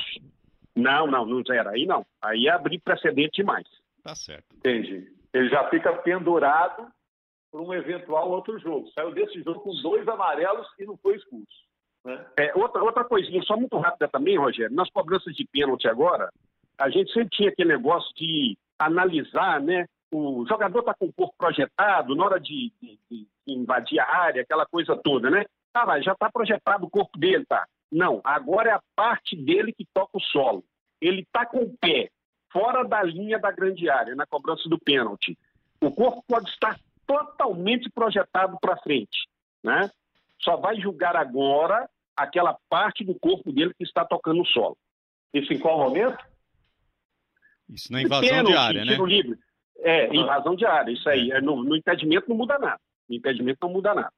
Não, 0.76 1.08
não, 1.08 1.26
não 1.26 1.44
zera. 1.44 1.72
Aí 1.72 1.86
não. 1.86 2.06
Aí 2.22 2.48
é 2.48 2.52
abrir 2.52 2.80
precedente 2.80 3.42
demais. 3.42 3.68
Tá 4.02 4.16
certo. 4.16 4.56
Entendi. 4.56 5.12
Ele 5.34 5.50
já 5.50 5.70
fica 5.70 5.94
pendurado 5.94 6.88
por 7.52 7.62
um 7.62 7.74
eventual 7.74 8.30
outro 8.30 8.58
jogo. 8.60 8.90
Saiu 8.94 9.12
desse 9.12 9.42
jogo 9.44 9.60
com 9.60 9.74
dois 9.82 10.08
amarelos 10.08 10.68
e 10.80 10.86
não 10.86 10.98
foi 10.98 11.16
expulso. 11.16 11.64
Né? 12.06 12.26
É, 12.38 12.54
outra, 12.56 12.84
outra 12.84 13.04
coisinha, 13.04 13.42
só 13.44 13.56
muito 13.56 13.78
rápida 13.78 14.08
também, 14.08 14.38
Rogério. 14.38 14.76
Nas 14.76 14.90
cobranças 14.90 15.36
de 15.36 15.46
pênalti 15.46 15.88
agora, 15.88 16.30
a 16.84 16.90
gente 16.90 17.14
sempre 17.14 17.30
tinha 17.30 17.50
aquele 17.50 17.70
negócio 17.70 18.14
de 18.14 18.58
analisar, 18.78 19.62
né? 19.62 19.86
O 20.14 20.46
jogador 20.46 20.80
está 20.80 20.94
com 20.94 21.06
o 21.06 21.14
corpo 21.14 21.34
projetado, 21.38 22.14
na 22.14 22.26
hora 22.26 22.40
de, 22.42 22.74
de, 22.82 23.00
de, 23.10 23.28
invadir 23.48 24.00
a 24.02 24.06
área, 24.06 24.42
aquela 24.42 24.66
coisa 24.66 24.94
toda, 24.98 25.30
né? 25.30 25.46
Ah, 25.74 25.86
mas 25.86 26.04
já 26.04 26.12
está 26.12 26.30
projetado 26.30 26.86
o 26.86 26.90
corpo 26.90 27.18
dele, 27.18 27.46
tá? 27.46 27.66
Não, 27.90 28.20
agora 28.22 28.70
é 28.70 28.74
a 28.74 28.82
parte 28.98 29.34
dele 29.34 29.72
que 29.72 29.88
toca 29.94 30.18
o 30.18 30.22
solo. 30.22 30.62
Ele 31.00 31.22
está 31.22 31.46
com 31.46 31.60
o 31.60 31.78
pé 31.78 32.10
fora 32.52 32.84
da 32.84 33.02
linha 33.02 33.40
da 33.40 33.50
grande 33.50 33.90
área, 33.90 34.14
na 34.14 34.26
cobrança 34.26 34.68
do 34.68 34.78
pênalti. 34.78 35.38
O 35.82 35.90
corpo 35.90 36.22
pode 36.28 36.50
estar 36.50 36.78
totalmente 37.08 37.90
projetado 37.90 38.58
para 38.60 38.78
frente, 38.78 39.30
né? 39.64 39.90
Só 40.42 40.58
vai 40.58 40.76
julgar 40.82 41.16
agora 41.16 41.90
aquela 42.16 42.58
parte 42.70 43.06
do 43.06 43.16
corpo 43.16 43.54
dele 43.54 43.74
que 43.74 43.86
está 43.86 44.04
tocando 44.04 44.42
o 44.42 44.46
solo. 44.46 44.78
Isso 45.34 45.54
em 45.54 45.60
qual 45.60 45.78
momento? 45.78 46.33
Isso 47.70 47.92
na 47.92 48.02
invasão 48.02 48.28
pênalti, 48.28 48.52
de 48.52 48.58
área, 48.58 48.86
né? 48.86 48.96
Livre. 48.96 49.38
É, 49.80 50.16
invasão 50.16 50.56
de 50.56 50.66
área, 50.66 50.92
isso 50.92 51.08
aí. 51.10 51.32
É. 51.32 51.42
No, 51.42 51.64
no 51.64 51.76
impedimento 51.76 52.30
não 52.30 52.38
muda 52.38 52.58
nada. 52.58 52.80
No 53.10 53.16
impedimento 53.16 53.60
não 53.62 53.70
muda 53.70 53.94
nada. 53.94 54.14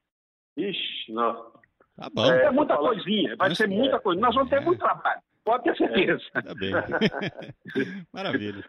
Ixi, 0.56 1.12
não. 1.12 1.52
Tá 1.96 2.10
bom. 2.12 2.30
É, 2.30 2.50
muita 2.50 2.76
coisinha, 2.76 3.34
vai 3.36 3.54
ser 3.54 3.68
muita 3.68 3.98
coisa. 3.98 4.20
Nós 4.20 4.34
vamos 4.34 4.50
ter 4.50 4.56
é. 4.56 4.60
muito 4.60 4.78
trabalho, 4.78 5.20
pode 5.44 5.64
ter 5.64 5.76
certeza. 5.76 6.22
É, 6.34 6.42
tá 6.42 6.54
bem. 6.54 6.72
Maravilha. 8.12 8.62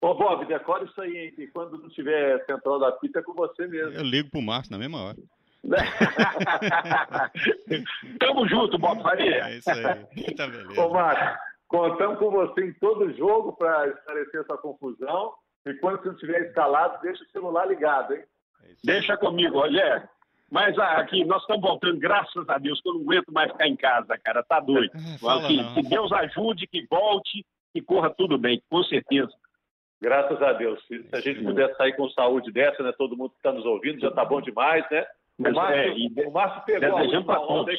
Ô, 0.00 0.14
Bob, 0.14 0.44
decora 0.44 0.84
isso 0.84 1.00
aí, 1.00 1.32
que 1.32 1.46
quando 1.46 1.78
não 1.78 1.88
tiver 1.88 2.44
central 2.44 2.78
da 2.78 2.92
fita 2.98 3.20
é 3.20 3.22
com 3.22 3.32
você 3.32 3.66
mesmo. 3.66 3.94
Eu 3.94 4.04
ligo 4.04 4.30
pro 4.30 4.42
Márcio 4.42 4.72
na 4.72 4.78
mesma 4.78 5.02
hora. 5.02 5.16
Tamo 8.20 8.46
junto, 8.46 8.76
Bob 8.76 9.02
Faria. 9.02 9.48
É 9.48 9.56
isso 9.56 9.70
aí. 9.70 10.34
Tá 10.36 10.46
beleza. 10.46 10.78
Ô, 10.78 10.92
Márcio, 10.92 11.38
contamos 11.68 12.18
com 12.18 12.30
você 12.30 12.66
em 12.66 12.72
todo 12.74 13.12
jogo 13.16 13.52
para 13.54 13.88
esclarecer 13.88 14.40
essa 14.40 14.56
confusão. 14.58 15.32
E 15.66 15.74
quando 15.74 16.02
você 16.02 16.10
estiver 16.10 16.42
escalado, 16.42 17.00
deixa 17.02 17.24
o 17.24 17.28
celular 17.28 17.66
ligado, 17.66 18.14
hein? 18.14 18.24
É 18.64 18.72
deixa 18.84 19.16
comigo, 19.16 19.60
Rogério. 19.60 20.08
Mas 20.50 20.78
ah, 20.78 20.98
aqui, 20.98 21.24
nós 21.24 21.40
estamos 21.42 21.62
voltando, 21.62 21.98
graças 21.98 22.48
a 22.48 22.58
Deus, 22.58 22.80
que 22.80 22.88
eu 22.88 22.94
não 22.94 23.00
aguento 23.00 23.32
mais 23.32 23.50
ficar 23.50 23.66
em 23.66 23.76
casa, 23.76 24.16
cara. 24.18 24.42
Tá 24.42 24.60
doido. 24.60 24.92
assim, 25.28 25.74
que 25.74 25.82
Deus 25.88 26.12
ajude, 26.12 26.66
que 26.66 26.86
volte, 26.86 27.44
que 27.72 27.82
corra 27.82 28.10
tudo 28.10 28.38
bem, 28.38 28.62
com 28.70 28.82
certeza. 28.84 29.32
Graças 30.00 30.40
a 30.42 30.52
Deus. 30.52 30.80
Se 30.86 31.08
a 31.12 31.20
gente 31.20 31.42
puder 31.42 31.74
sair 31.76 31.96
com 31.96 32.08
saúde 32.10 32.52
dessa, 32.52 32.82
né? 32.82 32.92
Todo 32.96 33.16
mundo 33.16 33.30
que 33.30 33.38
está 33.38 33.52
nos 33.52 33.64
ouvindo, 33.64 34.00
já 34.00 34.08
está 34.08 34.24
bom 34.24 34.40
demais, 34.40 34.84
né? 34.90 35.06
O 35.38 35.50
Márcio, 35.50 35.74
é, 35.74 35.88
e, 35.88 36.26
o 36.26 36.30
Márcio 36.30 36.62
pegou 36.64 36.98
a 36.98 37.02
última 37.02 37.40
onda. 37.40 37.70
Aí, 37.70 37.78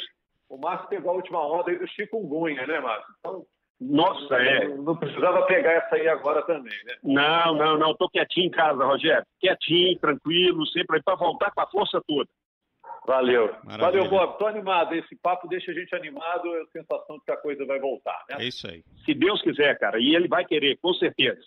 o 0.50 0.58
Márcio 0.58 0.90
pegou 0.90 1.12
a 1.12 1.16
última 1.16 1.48
onda 1.48 1.72
aí 1.72 1.78
do 1.78 1.88
chikungunya, 1.88 2.66
né, 2.68 2.80
Márcio? 2.80 3.14
Então, 3.20 3.46
nossa, 3.80 4.36
é. 4.36 4.68
Não 4.70 4.96
precisava 4.96 5.46
pegar 5.46 5.72
essa 5.72 5.96
aí 5.96 6.08
agora 6.08 6.42
também, 6.44 6.74
né? 6.86 6.96
Não, 7.04 7.56
não, 7.56 7.78
não. 7.78 7.92
Estou 7.92 8.10
quietinho 8.10 8.48
em 8.48 8.52
casa, 8.52 8.86
Rogério. 8.86 9.26
Quietinho, 9.40 10.00
tranquilo, 10.00 10.66
sempre 10.68 11.02
para 11.04 11.16
voltar 11.16 11.52
com 11.52 11.62
a 11.62 11.68
força 11.68 12.02
toda. 12.08 12.30
Valeu. 13.06 13.54
Maravilha. 13.64 13.78
Valeu, 13.78 14.10
Bob. 14.10 14.32
Estou 14.32 14.48
animado. 14.48 14.96
Esse 14.96 15.16
papo 15.18 15.48
deixa 15.48 15.72
a 15.72 15.74
gente 15.74 15.94
animado. 15.94 16.56
É 16.56 16.62
a 16.62 16.66
sensação 16.68 17.18
de 17.18 17.26
que 17.26 17.32
a 17.32 17.38
coisa 17.38 17.66
vai 17.66 17.80
voltar, 17.80 18.24
né? 18.30 18.38
É 18.40 18.46
isso 18.46 18.68
aí. 18.68 18.82
Se 19.06 19.14
Deus 19.14 19.42
quiser, 19.42 19.78
cara. 19.78 20.00
E 20.00 20.16
ele 20.16 20.28
vai 20.28 20.46
querer, 20.46 20.78
com 20.78 20.94
certeza. 20.94 21.42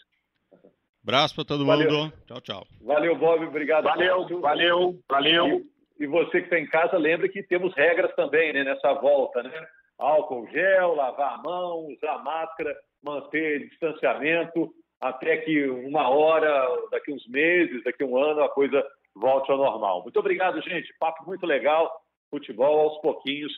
Abraço 1.03 1.35
para 1.35 1.45
todo 1.45 1.65
valeu. 1.65 1.91
mundo. 1.91 2.13
Tchau, 2.27 2.41
tchau. 2.43 2.67
Valeu, 2.83 3.17
Bob. 3.17 3.47
Obrigado. 3.47 3.85
Valeu, 3.85 4.41
valeu, 4.41 5.01
valeu. 5.09 5.65
E, 5.99 6.05
e 6.05 6.07
você 6.07 6.41
que 6.41 6.47
está 6.47 6.59
em 6.59 6.67
casa, 6.67 6.99
lembra 6.99 7.29
que 7.29 7.43
temos 7.43 7.75
regras 7.75 8.15
também, 8.15 8.53
né? 8.53 8.63
Nessa 8.63 8.93
volta, 8.93 9.43
né? 9.43 9.67
Álcool 9.99 10.47
gel, 10.49 10.95
lavar 10.95 11.35
a 11.35 11.43
mão, 11.43 11.87
usar 11.87 12.19
máscara, 12.23 12.77
manter 13.03 13.69
distanciamento, 13.69 14.73
até 15.01 15.39
que 15.39 15.69
uma 15.69 16.09
hora, 16.09 16.67
daqui 16.91 17.13
uns 17.13 17.27
meses, 17.29 17.83
daqui 17.85 18.05
um 18.05 18.17
ano, 18.17 18.43
a 18.43 18.49
coisa 18.49 18.85
volte 19.15 19.51
ao 19.51 19.59
normal. 19.59 20.03
Muito 20.03 20.19
obrigado, 20.19 20.61
gente. 20.63 20.93
Papo 20.99 21.25
muito 21.27 21.47
legal. 21.47 21.91
Futebol 22.31 22.81
aos 22.81 23.01
pouquinhos 23.01 23.53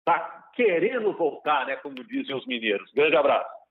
está 0.00 0.50
querendo 0.54 1.12
voltar, 1.12 1.66
né? 1.66 1.76
Como 1.76 1.94
dizem 2.04 2.34
os 2.34 2.46
mineiros. 2.46 2.90
Grande 2.92 3.16
abraço. 3.16 3.63